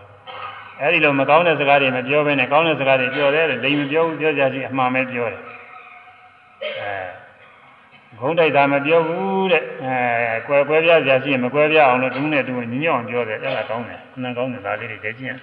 [0.81, 5.43] အဲဒီလိုမကောင်းတဲ့စကားတွေမပြောဘဲနဲ့ကောင်းတဲ့စကားတွေပြောတယ်လိမ်မပြောဘူးပြောကြစီအမှန်ပဲပြောတယ်
[6.81, 7.28] အဲ
[8.21, 15.39] ဂုံးတိုက်တာမပြောဘူးတဲ့အဲကွယ်ကွယ်ပြကြစီမကွယ်ပြအောင်လို့ဒုနဲ့ဒုညီညွတ်အောင်ပြောတယ်အဲ့ဒါကောင်းတယ်အမှန်ကောင်းတယ်ဒါလေးတွေတည်ကျင့်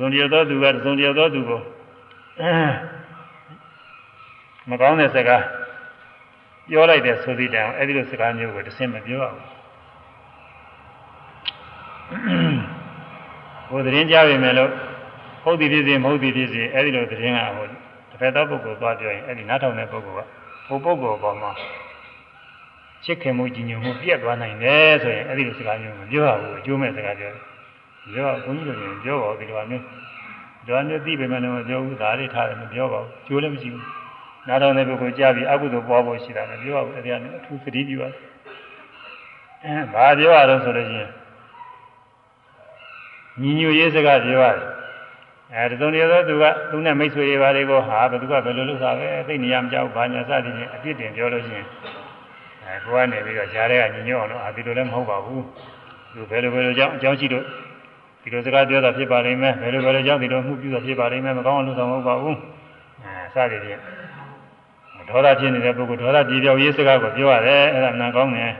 [0.00, 1.60] သုံးတယောက်သောသူကသုံးတယောက်သောသူကို
[4.70, 5.44] မကောင်းတဲ့စကား
[6.70, 9.38] ပြောလိုက်တဲ့ဆိုသည့်တိုင်အဲ့ဒီလိုစကားမျိုးကိုတစ်စင်မပြောအောင်
[13.68, 14.70] ဟိုသတင်းကြားပြီမယ်လို့
[15.42, 17.78] ဟုတ်သည်ဖြစ်စေမဟုတ်သည်ဖြစ်စေအဲ့ဒီလိုသတင်းကဟိုတစ်
[18.20, 20.28] ဖက်သောပုဂ္ဂိုလ်သွားပြောရင်အဲ့ဒီနားထောင်တဲ့ပုဂ္ဂိုလ်က
[20.66, 21.50] ဟိုပုဂ္ဂိုလ်ပေါ်မှာ
[23.04, 27.42] ချစ်ခင်မှုကြည်ညိုမှုပြတ်သွားနိုင်တယ်ဆိုရင်အဲ့ဒီလိုစကားမျိုးမပြောရဘူးအကျိုးမဲ့စကားပြောတယ်
[28.12, 29.82] ပြောဘုန်းကြီးတို့ရင်ပြောပါဦးဒီလိုမျိုး
[30.66, 33.84] ဒီလိုမျိုးသိပေမဲ့လည်းမပြောဘူးဒါလေးထားတယ်မပြောပါဘူးကျိုးလည်းမရှိဘူး
[34.46, 38.12] နားထောင်တဲ့ပုဂ္ဂိုလ်ကြားပြီးအကုသိုလ်ပွားဖို့ရှိတာမပြောပါဘူးအဲ့ဒီကနေအထူးသတိပြုရတယ်
[39.64, 41.10] အဲဘာပြောရတော့ဆိုလို့ရှိရင်
[43.40, 44.75] ညီညွတ်ရေးစကားပြောရတယ်
[45.54, 51.66] အဲတစုံတည်းသောသူကသူနဲ့မိတ်ဆွေတွေပါတွေကိုဟာဘယ်သူကဘယ်လိုလုပ်တာပဲသိနေရမကြောက်ဘာညာစသည်ဖြင့်အပြစ်တင်ပြောလို့ရှိရင်
[52.64, 55.44] အဲကိုကနေပြီးတော့ကြားထဲကညီညွတ်အောင်လို့အာဒီလိုလည်းမဟုတ်ပါဘူး
[56.14, 57.44] သူဘယ်လိုဘယ်လိုကြောင့်အကြောင်းရှိလို့
[58.22, 62.36] ဒီလိုစကားပြောတာဖြစ်ပါလိမ့်မယ်ဘယ်လိုဘယ်လိုကြောင့်ဒီလိုမှုပြုတာဖြစ်ပါလိမ့်မယ်မကောင်းအောင်လုပ်တာမဟုတ်ပါဘူး
[63.04, 63.80] အဲစသည်ဖြင့်
[65.10, 68.52] ဒေါသဖြစ်နေတဲ့ပုဂ္ဂိုလ်ဒေါသပြေပြောက်ရေးစကားကိုပြောရတယ်အဲ့ဒါနာကောင်းတယ်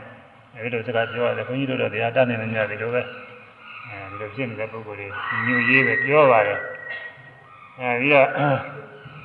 [0.55, 3.01] အဲဒီလိုစကားပြောရတယ်ခွန်ကြီးတို့တော့တရားတတ်နေနေကြတယ်လို့ပဲ
[3.89, 5.07] အဲဒီလိုဖြစ်နေတဲ့ပုဂ္ဂိုလ်တွေ
[5.47, 6.59] ညူရေးပဲပြောပါတယ်
[7.79, 8.27] အဲပြီးတော့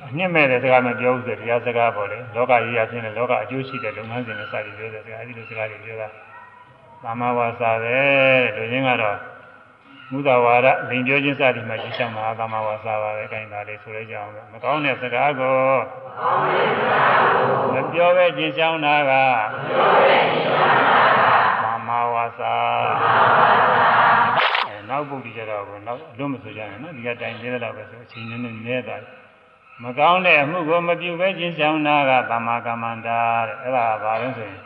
[0.05, 6.07] အနှစ်မဲ့တဲ့စကားမပြောဘူးဆိုတရားစကားပေါ့လေလောကကြီးရဖြစ်နေလောကအကျိုးရှိတဲ့လုပ်ငန်းစဉ်နဲ့စသည်ပြောတဲ့စကားအဲဒီလိုစကားတွေပြောတာ
[7.03, 7.97] သာမဝါစာပဲ
[8.55, 9.17] လူချင်းကတော့
[10.11, 15.59] မူသာဝါဒလိန်ပြောခြင်းစသည်မှာကြည့်ဆောင်တာသာမဝါစာပါပဲခိုင်းတာလေးဆိုလိုက်ကြအောင်မကောင်းတဲ့စကားကို
[17.73, 19.11] မပြောပဲကြည့်ဆောင်တာက
[21.63, 22.55] သာမဝါစာ
[23.99, 24.02] အဲ
[24.93, 29.11] နောက်ပုဒ်ဒီကြတော့ကိုနောက်အလွတ်မဆိုကြနဲ့နော်ဒီကတိုင်သေးတော့ပဲဆိုအချိန်နည်းနည်းနဲသွားတယ်
[29.83, 34.61] မကောင်းတဲ့အမှုကိုမပြုဘဲကျင့်ဆောင်တာကသမ္မာကမ္မန္တာတဲ့အဲ့ဒါဘာလဲဆိုရင်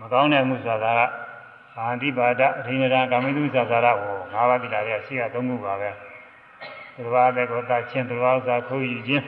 [0.00, 1.00] မကောင်းတဲ့အမှုဆိုတာက
[1.76, 5.90] အာတိပါဒအဋ္ဌိနရာကာမိတုသဇာရဟော၅ပါးတိလာတဲ့ရှိကသုံးခုပါပဲ
[6.96, 9.24] သဘာဝတဲ့ကိုတချင်းသဘာဝစာခိုးယူခြင်း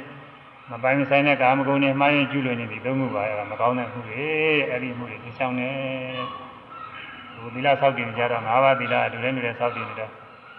[0.71, 4.27] မပိုင်ဆိုင်တဲ့ကာမဂုဏ်တွေမှားရင်ကျူးလွန်နေပြီသုံးခုပါအဲ့ဒါမကောင်းတဲ့မှုတွေ
[4.71, 5.71] အဲ့ဒီမှုတွေသိဆောင်နေ
[6.33, 6.48] ဟို
[7.55, 10.11] သီလဆောက်တည်ကြတော့၅ပါးသီလအတူတူနဲ့ဆောက်တည်နေတော့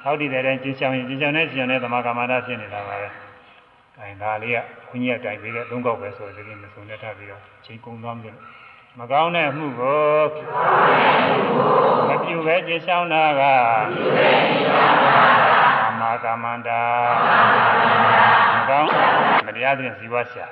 [0.03, 3.09] ဆောက်တည်တဲ့တိုင်းကျင့်ဆောင်ရင်ကျင့်ဆောင်နေကျင့်တဲ့သမာကမ္မန္တဖြစ်နေတာပါပဲ
[3.97, 4.59] အဲဒါလေးက
[4.89, 8.37] ခွန်ကြီးကတိုင်ပေးတဲ့သုံးကောက်ပဲဆိုတော့ဒီမစုံနဲ့ထပ်ပြီးတော့ချိန်ကုန်သွားမျိုး
[8.99, 9.99] မကောင်းတဲ့အမှုကို
[12.07, 13.41] မပြုပဲကြည်ဆောင်တာက
[15.81, 16.81] သမ္မာကမ္မန္တာ
[18.55, 18.89] မကောင်း
[19.47, 20.47] မတရားတဲ့ဇီဝရှာ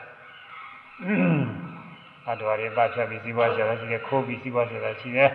[2.29, 5.29] အတော်ရပတ်ချက်ပြီးဇီဝရှာတာရှိတယ်ခိုးပြီးဇီဝရှာတာရှိတယ်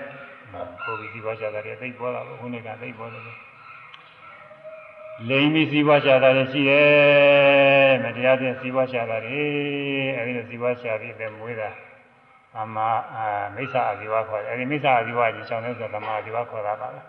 [0.82, 3.22] ခိုးပြီးဇီဝရှာတာတွေသိပေါ်တာဘုန်းကြီးကသိပေါ်တယ်
[5.28, 9.42] လိမ်ပြီးဇီဝရှာတာတွေရှိတယ်မတရားတဲ့ဇီဝရှာတာတွေ
[10.16, 11.70] အဲဒီလိုဇီဝရှာပြီးပဲမွေးတာ
[12.56, 12.76] အမ
[13.14, 17.00] အာမိစ္ဆာအဇီဝခေါ်တယ်အဲဒီမိစ္ဆာအဇီဝကြီးရှောင်းတဲ့ဆိုသမာအဇီဝခေါ်တာပါပဲ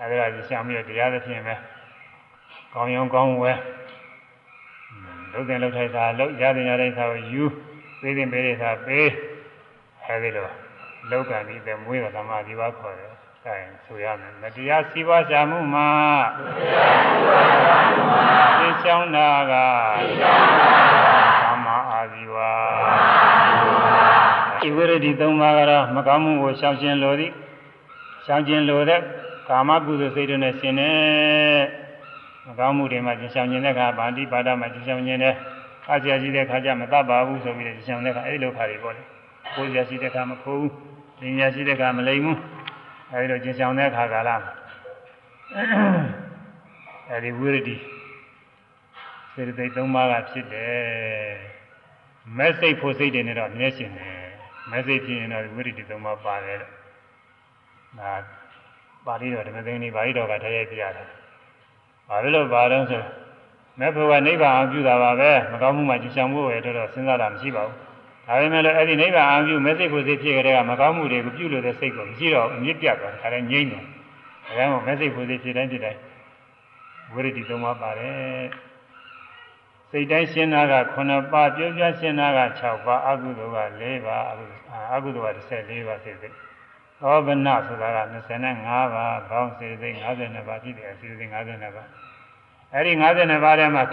[0.00, 1.54] အဲဒီကကြီးရှောင်းပြီးတော့တရားသဖြင့်ပဲ
[2.74, 3.52] ကောင်းရုံကောင်းဝဲ
[5.32, 7.44] လုတ်တယ်လုတ်ထိုက်တာလုတ်ရတဲ့ရတဲ့သာကိုယူ
[8.00, 9.08] သေးတယ်ပေးတဲ့သာပေး
[10.04, 10.69] အဲဒီလို
[11.10, 13.10] လောက်ကံဒီတဲ့မွေးတဲ့သမာအဇီဝခေါ်တယ်
[13.46, 15.88] အဲဆိုရမယ်မတရားစီးပွားရှာမှုမှာ
[16.38, 18.26] မတရားစီးပွားရှာမှုမှာ
[18.58, 19.52] သိချောင်းတာက
[20.00, 20.72] သိချောင်းတာ
[21.44, 22.36] ကသမာအာဇီဝ
[24.66, 27.32] ဤဝိရဒိသုံးပါးကတော့မကောင်းမှုကိုရှောင်ကျင်လိုသည်
[28.26, 29.00] ရှောင်ကျင်လိုတဲ့
[29.48, 30.92] ကာမကုသိုလ်စိတ်တွေနဲ့ရှင်နေ
[32.46, 39.02] မကောင်းမှုတွေမှာရှောင်ကျင်တဲ့အခါဗန္တိပါဒမှာရှောင်ကျင်တဲ့အခါကြာရှိတဲ့အခါကျမတတ်ပါဘူးဆိုပြီးတော့ရှောင်တဲ့အခါအဲဒီလိုခါတွေပေါ့လေ
[39.54, 40.89] ကိုယ်ကြာရှိတဲ့အခါမခိုးဘူး
[41.20, 42.38] ပညာရှိတဲ့အခါမလိမ်ဘူး
[43.12, 44.52] အဲဒီလိုရှောင်တဲ့အခါကာလမှာ
[47.10, 47.76] အဲဒီဝိရဒိ
[49.32, 51.34] စေတသိက်သုံးပါးကဖြစ်တယ်
[52.36, 54.20] မဲ့စိတ်ဖို့စိတ်တွေနဲ့တော့မြဲရှင်တယ်
[54.70, 56.70] မစိတ်ဖြစ်ရင်တော့ဝိရိတိသုံးပါးပါတယ်တဲ့
[57.98, 58.12] ဒါ
[59.06, 61.08] ပါဠိတော်ဓမ္မသင်္နီပါဠိတော်ကတည်းရဲ့ပြရတယ်
[62.08, 63.02] ဘာလို့လို့ပါတော့ဆို
[63.78, 67.89] မဲ့ဘဝနိဗ္ဗာန်အောင်ပြုတာပါပဲမကောင်းမှုမှကြည်ဆောင်ဖို့ပဲတော့စဉ်းစားတာမရှိပါဘူး
[68.30, 76.00] ဒါပေမဲ့လည်းအဲ့ဒီနိဗ္ဗာန်အောင်ပြုမဲ့စိတ်ကိုစိတ်ဖြစ်ကြတဲ့ကမကောင်းမှုတွေကိုပြုလို့တဲ့စိတ်ကိုမရှိတော့အမြင့်ပြတ်သွားတယ်ဒါလည်းငြိမ့်တယ်ဒါကြောင့်မဲ့စိတ်ကိုစိတ်ဖြစ်တိုင်းဖြစ်တိုင်း
[77.12, 78.44] ဝိရိတိသုံးပါးပါတယ်
[79.90, 80.74] စိတ်တိုင်းရှင်းတာက
[81.04, 84.24] 9ပါးပြောပြရှင်းတာက6ပါးအကုသိုလ်က4ပါး
[84.92, 86.34] အကုသိုလ်က14ပါးစိတ်စိတ်
[87.00, 87.98] သောဗနဆိုတာက
[88.48, 91.88] 25ပါးဘောင်းစိတ်စိတ်52ပါးဖြစ်တယ်စိတ်စိတ်52ပါး
[92.74, 93.84] အဲဒီ52ပါးထဲမှာ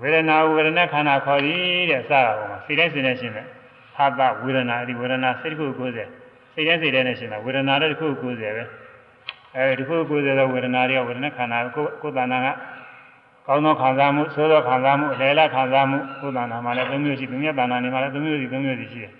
[0.00, 3.46] ဝဝေဒနာဝေဒနာခန္ဓာခေါ်သည်တဲ့စတာဟောမှာစိတ်တိုင်းစိတ်တိုင်းရှင်းတယ်
[3.96, 8.22] ဟာတဝေဒနာဒီဝေဒနာစိတ်တစ်ခု90စိတ်တိုင်းစိတ်တိုင်းနဲ့ရှင်းတာဝေဒနာလည်းတစ်ခု90
[8.56, 8.64] ပဲ
[9.56, 12.48] အဲဒီတစ်ခု90သောဝေဒနာတွေကဝေဒနာခန္ဓာကိုကိုယ်တဏ္ဍာက
[13.46, 19.12] ကောင်းသောခံစားမှုဆိုးသောခံစားမှုအလယ်လခံစားမှုကိုယ်တဏ္ဍာမှာလည်း၃မျိုးရှိသူမြတ်တဏ္ဍာနေမှာလည်း၃မျိုးစီ၃မျိုးစီရှိတယ်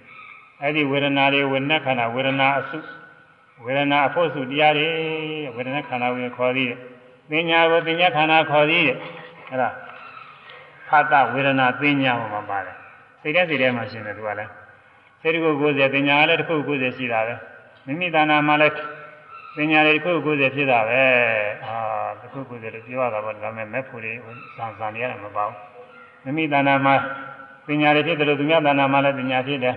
[0.62, 2.78] အဲဒီဝေဒနာတွေဝေဒနာခန္ဓာဝေဒနာအစု
[3.64, 4.88] ဝေဒနာအဖို့စုတရားတွေ
[5.56, 6.70] ဝေဒနာခန္ဓာဝင်ခေါ်သည်
[7.28, 8.96] ပညာကိုပညာခန္ဓာခေါ်သည်တဲ့
[9.50, 9.70] အဲဒါ
[10.90, 12.76] ဖတ်တဝေဒနာပညာဟောမှာပါတယ်
[13.20, 14.50] စိတ်ထဲစိတ်ထဲမှာရှင်းတယ်သူကလည်း
[15.20, 17.34] စိတ်ကို90ပညာလည်းတစ်ခု90ရှိတာပဲ
[17.86, 18.74] မိမိတဏ္ဍာမှာလည်း
[19.56, 21.02] ပညာတွေတစ်ခု90ဖြစ်တာပဲ
[21.66, 21.76] အာ
[22.20, 25.50] တစ်ခု90လို့ပြောရတာပေါ့ဒါပေမဲ့မဲ့ဖို့တွေဇန်ဇန်တွေရတယ်မပေါ့
[26.24, 26.94] မိမိတဏ္ဍာမှာ
[27.66, 29.76] ပညာတွေဖြစ်တယ်လို့သူများတဏ္ဍာမှာလည်းပညာဖြစ်တယ်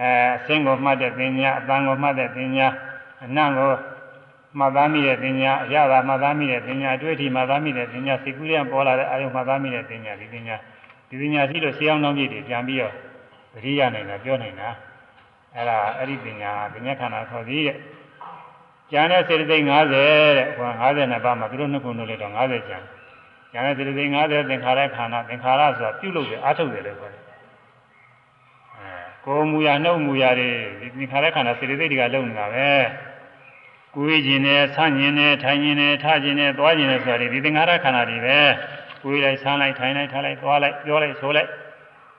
[0.00, 2.66] အဲအစင်းကိုမှတ်တဲ့ပညာအတန်ကိုမှတ်တဲ့ပညာ
[3.24, 3.70] အနံ့ကို
[4.58, 10.56] မှတ်သားမိတဲ့ပညာအရသာမှတ်သားမိတဲ့ပညာအတွေ့အထိမှတ်သားမိတဲ့ပညာစိတ်ကူးရပေါ်လာတဲ့အာယုံမှတ်သားမိတဲ့ပညာဒီပညာ
[11.08, 12.92] ဒီပညာရှိလို့ရှင်းအောင်နှောင်းပြည့်တွေပြန်ပြီးတော့
[13.52, 14.68] သတိရနိုင်တာပြောနိုင်တာ
[15.54, 17.76] အဲ့ဒါအဲ့ဒီပညာပညာခန္ဓာခေါ်ပြီးတဲ့
[18.90, 22.82] ကျန်တဲ့စေတသိက်50တဲ့ဟို50နှစ်ပါးမှာသူတို့နှစ်ခုလို့လည်းတော့50ကျန်
[23.52, 27.22] ကျန်တဲ့စေတသိက်50သင်္ခါရခန္ဓာသင်္ခါရဆိုတာပြုလုပ်တယ်အားထုတ်တယ်လို့ခေါ်တယ်
[29.24, 30.50] ကိုယ်မူရနှုတ်မူရတွေ
[30.80, 32.68] ဒီသင်္ခါရခန္ဓာစေတသိက်တွေကလုံနေတာပဲ
[33.94, 38.38] ကိုယ်ခြင်းနဲ့ဆန့်ခြင်းနဲ့ထိုင်ခြင်းနဲ့ထားခြင်းနဲ့သွားခြင်းနဲ့ဆိုတာဒီသင်္ခါရခန္ဓာတွေပဲ
[39.02, 41.50] ကိုယ်လိုက်ဆန်းလိုက်ထိုင်လိုက်ထားလိုက်သွားလိုက်ပြောလိုက်ဆိုလိုက်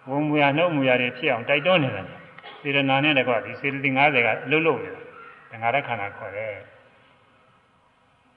[0.07, 2.07] ဘုံမူရနှုတ်မူရတွေဖြစ်အောင်တိုက်တွန်းနေတယ်
[2.61, 5.01] စေတနာနဲ့တကွဒီစေတသိက်50ကအလုံးလုံးနေတာ
[5.49, 6.55] သင်္ခါရခန္ဓာခေါ်တယ်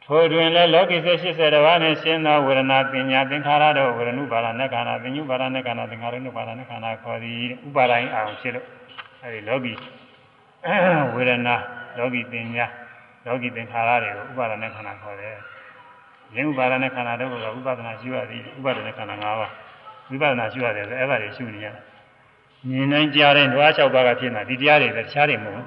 [0.04, 8.66] ထိုတွင်လည်းလောကိစ္စ80တပါးနဲ့ရှင်းသောဝေဒနာပညာသင်္ခါရတို့ဝေဒနုပါဒနဲ့ခန္ဓာပညုပါဒနဲ့ခန္ဓာသင်္ခါရနုပါဒနဲ့ခန္ဓာခေါ်သည်ဥပါဒိုင်းအောင်ဖြစ်လို့
[9.22, 9.74] အဲဒီလောကီ
[11.14, 11.56] ဝေဒနာ
[11.98, 12.66] လောကီပညာ
[13.28, 15.34] လောကီသင်္ခါရတွေကိုဥပါဒနဲ့ခန္ဓာခေါ်တယ်။
[16.34, 19.52] ယင်းဥပါဒနဲ့ခန္ဓာတို့ကဥပဒနာရှိရသည်ဥပါဒနဲ့ခန္ဓာ၅ပါး
[20.08, 21.74] ဝိပဿနာရှိရတယ်ဆိုအဲ့ဒါတွေရှုနေရတယ်။
[22.68, 25.66] မြင်နိုင်ကြတဲ့ဓဝါ၆ပါးကဖြစ်နေတာဒီတရားတွေပဲတခြားတွေမဟုတ်ဘူး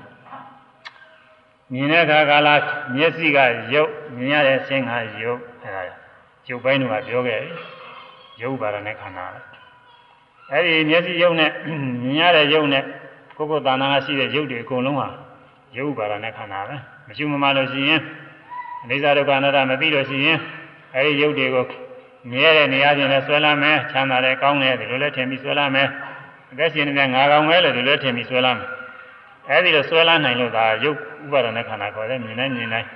[1.73, 2.49] ။မြင်တဲ့အခါကာလ
[2.95, 3.37] မျက်စိက
[3.73, 4.91] ရုပ်မြင်ရတဲ့ဆင်းက
[5.23, 5.83] ရုပ်အဲ့ဒါ
[6.49, 7.41] ရုပ်ပိုင်းတွေကပြောခဲ့
[8.41, 9.25] ရုပ်ပါဒနဲ့ခန္ဓာ
[10.51, 11.51] အဲ့ဒီမျက်စိရုပ်နဲ့
[12.01, 12.83] မြင်ရတဲ့ရုပ်နဲ့
[13.37, 15.07] ကိုယ်ကိုယ်တဏ္ဍာကရှိတဲ့ရုပ်တွေအကုန်လုံးဟာ
[15.77, 16.77] ရုပ်ပါဒနဲ့ခန္ဓာပဲ။
[17.10, 18.00] မရှိမမလို့ရှိရင်
[18.82, 20.38] အနိစ္စဒုက္ခအနတ္တမသိလို့ရှိရင်
[20.94, 21.66] အဲဒီရုပ်တွေကို
[22.30, 25.88] မြဲတဲ့နေရာချင်းနဲ့ဆွဲလာမယ်ချမ်းသာတယ်ကောင်းတယ်ဒီလိုလဲထင်ပြီးဆွဲလာမယ်
[26.52, 28.68] အသက်ရှင်နေတဲ့ငါကောင်ပဲလို့ဒီလိုထင်ပြီးဆွဲလာမယ်
[29.50, 32.86] အဲဒီလိုဆွဲလာနိုင်လို့ဒါရုပ်ဥပါဒณะခန္ဓာခေါ်တယ်မြင်နိုင်မြင်နိုင်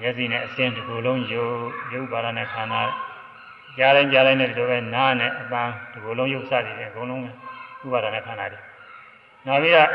[0.00, 1.54] မျက်စိနဲ့အစင်းတစ်ခုလုံးရုပ်
[1.92, 2.82] ရုပ်ပါဒณะခန္ဓာ
[3.76, 7.22] ကြားတိုင်းကြားတိုင်းနဲ့ဒီလိုပဲနားနဲ့အပန်းဒီလိုလုံးရုပ်စသည်အကုန်လုံး
[7.84, 8.60] ဥပါဒณะခန္ဓာတွေ
[9.46, 9.88] နောက်ပြီးတော့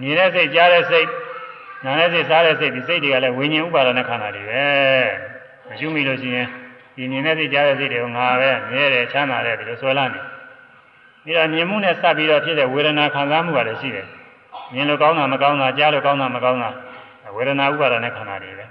[0.00, 1.08] မြင်တဲ့စိတ်ကြားတဲ့စိတ်
[1.83, 4.63] နာနဲ့စိတ်စားတဲ့စိတ်ဒီစိတ်တွေကလည်းဝိညာဉ်ဥပါဒနာခန္ဓာတွေပဲ
[5.67, 6.47] မရှိမိလို့ရှိရင်
[6.95, 10.21] ဒီမြင်တဲ့စိတ်ကြားတဲ့စိတ်တွေကငါပဲမြဲတယ်ချမ်းသာတယ်ဒီလိုဆွဲလာနေ
[11.23, 14.07] ပြီးတော့မြင်မှုနဲ့စပ်ပြီးတော့ဖြစ်တဲ့ဝေဒနာခံစားမှုကလည်းရှိတယ်
[14.73, 16.69] မြင်လို့ကောင်းတာမကောင်းတာကြားလို့ကောင်းတာမကောင်းတာ
[17.35, 18.65] ဝေဒနာဥပါဒနာခန္ဓာတွေပဲ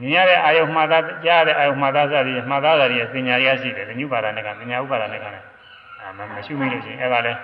[0.00, 5.40] မြင်ရတဲ့အာယုမှားသားကြားတဲ့အာယုမှားသားစသည်မှားသားတွေပညာရရှိတယ်ဉာဏ်ဥပါဒနာကပညာဥပါဒနာခန္ဓာ
[6.00, 7.38] အာမရှိမိလို့ရှိရင်အဲ့ဒါလည်း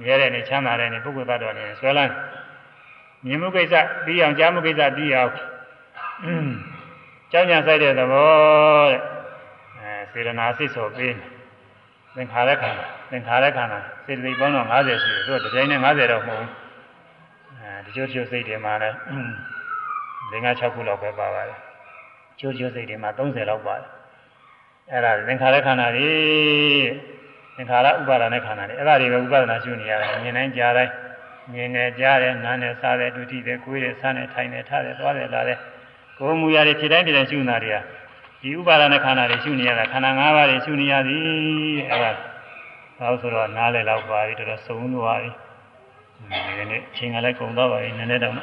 [0.00, 2.12] မြဲတဲ့နေချမ်းသာတဲ့နေပုဂ္ဂိုလ်သတ္တဝါနေဆွဲလာတယ်
[3.26, 3.74] မြင်မှုကိစ္စ
[4.04, 5.32] ပြီးအောင်ကြားမှုကိစ္စပြီးအောင်
[7.32, 8.30] ကြောင်းညာဆိုင်တဲ့သဘော
[8.90, 9.00] တဲ့
[9.78, 11.14] အဲစေရနာစိတ်ဆိုပြီး
[12.14, 16.50] သင်္ခါရခန္ဓာသင်္ခါရခန္ဓာစေတသိက်ပေါင်းတော့90ရှိတယ်သူကတစ်ကြိမ်နဲ့90တော့မဟုတ်ဘူး
[17.60, 18.96] အဲဒီချိုးချိုးစိတ်တွေမှာလည်း
[20.32, 21.58] ၅6ခုလောက်ပဲပါပါတယ်
[22.40, 23.88] ချိုးချိုးစိတ်တွေမှာ30လောက်ပါတယ်
[24.90, 26.10] အဲ့ဒါသင်္ခါရခန္ဓာတွေ
[27.56, 30.92] သင်္ခါရဥပါဒณะခန္ဓာတွေအဲ့ဒါတွေပဲဥပါဒနာရှုနေရတယ်မြင်တိုင်းကြားတိုင်း
[31.52, 35.58] မြင်နေကြားတယ်နားနဲ့စားတယ်ဒုတိတယ်ကိုယ်တယ်ဆန်းတယ်ထိုင်တယ်ထားတယ်သွားတယ်လာတယ်
[36.18, 37.76] ကိုယ်မူရာတွေဖြစ်တိုင်းဖြစ်တိုင်းရှုနေတာတွေက
[38.42, 41.22] ဒီဥပါဒနာခန္ဓာတွေရှုနေရတာခန္ဓာ၅ပါးတွေရှုနေရသည်
[41.90, 42.10] အဲဒါ
[42.98, 45.30] တော့ဆိုတော့နားလည်တော့ပါပြီတော်တော်ဆုံးသွားပြီ
[46.58, 48.38] ဒီနေ့အချိန်ကလည်းကုန်သွားပါပြီနည်းနည်းတော့အဲ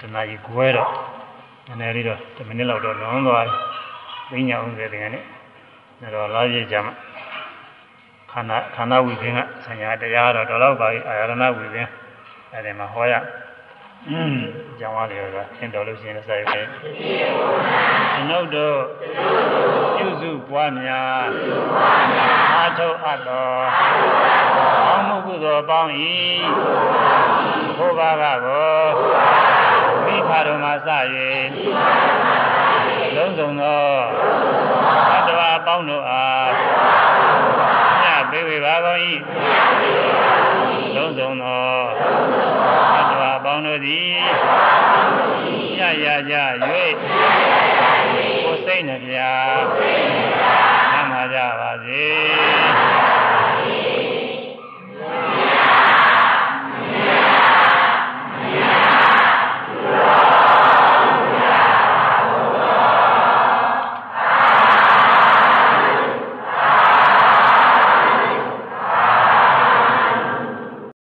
[0.00, 0.90] တနာကြီးကွဲတော့
[1.66, 3.44] နည်းနည်းလေးတော့10မိနစ်လောက်တော့လွန်သွား
[4.28, 5.24] ပြီသိညာအောင်စေတဲ့နေ့
[6.14, 6.94] တော့လာကြည့်ကြမှာ
[8.32, 11.86] ခန္ဓာခန္ဓာဝိပင်ကဆံရတရားတော့တော်တော့ပါပြီအာရဏဝိပင်
[12.52, 13.14] အဲဒီမှာဟောရ
[14.10, 14.36] อืม
[14.78, 18.76] ကြောင်းရလေတော့သင်တော်လို့ရှိရင်ဆက်ရဲကျွန်ုပ်တို့
[19.96, 21.22] ပြုစုပွားများ
[22.54, 23.62] အာထုအပ်တော်
[24.86, 25.90] အောင်းမှုကုသိုလ်ပေါင်း၏
[27.76, 28.76] ဘုရားကကို
[30.04, 30.88] မိဖတော်မှာစ၍
[33.16, 33.82] လုံးစုံသော
[35.10, 36.48] သတ္တဝါပေါင်းတို့အား
[38.30, 39.00] ပေးဝေပါကုန်၏
[40.94, 41.62] လုံးစုံသော
[42.94, 44.10] သတ္တဝါပေါင်းတို့သည်
[45.76, 46.34] ညရကြ၍
[46.64, 49.18] ကိုယ်စိတ်နှပြ
[51.34, 52.57] ကြပါစေ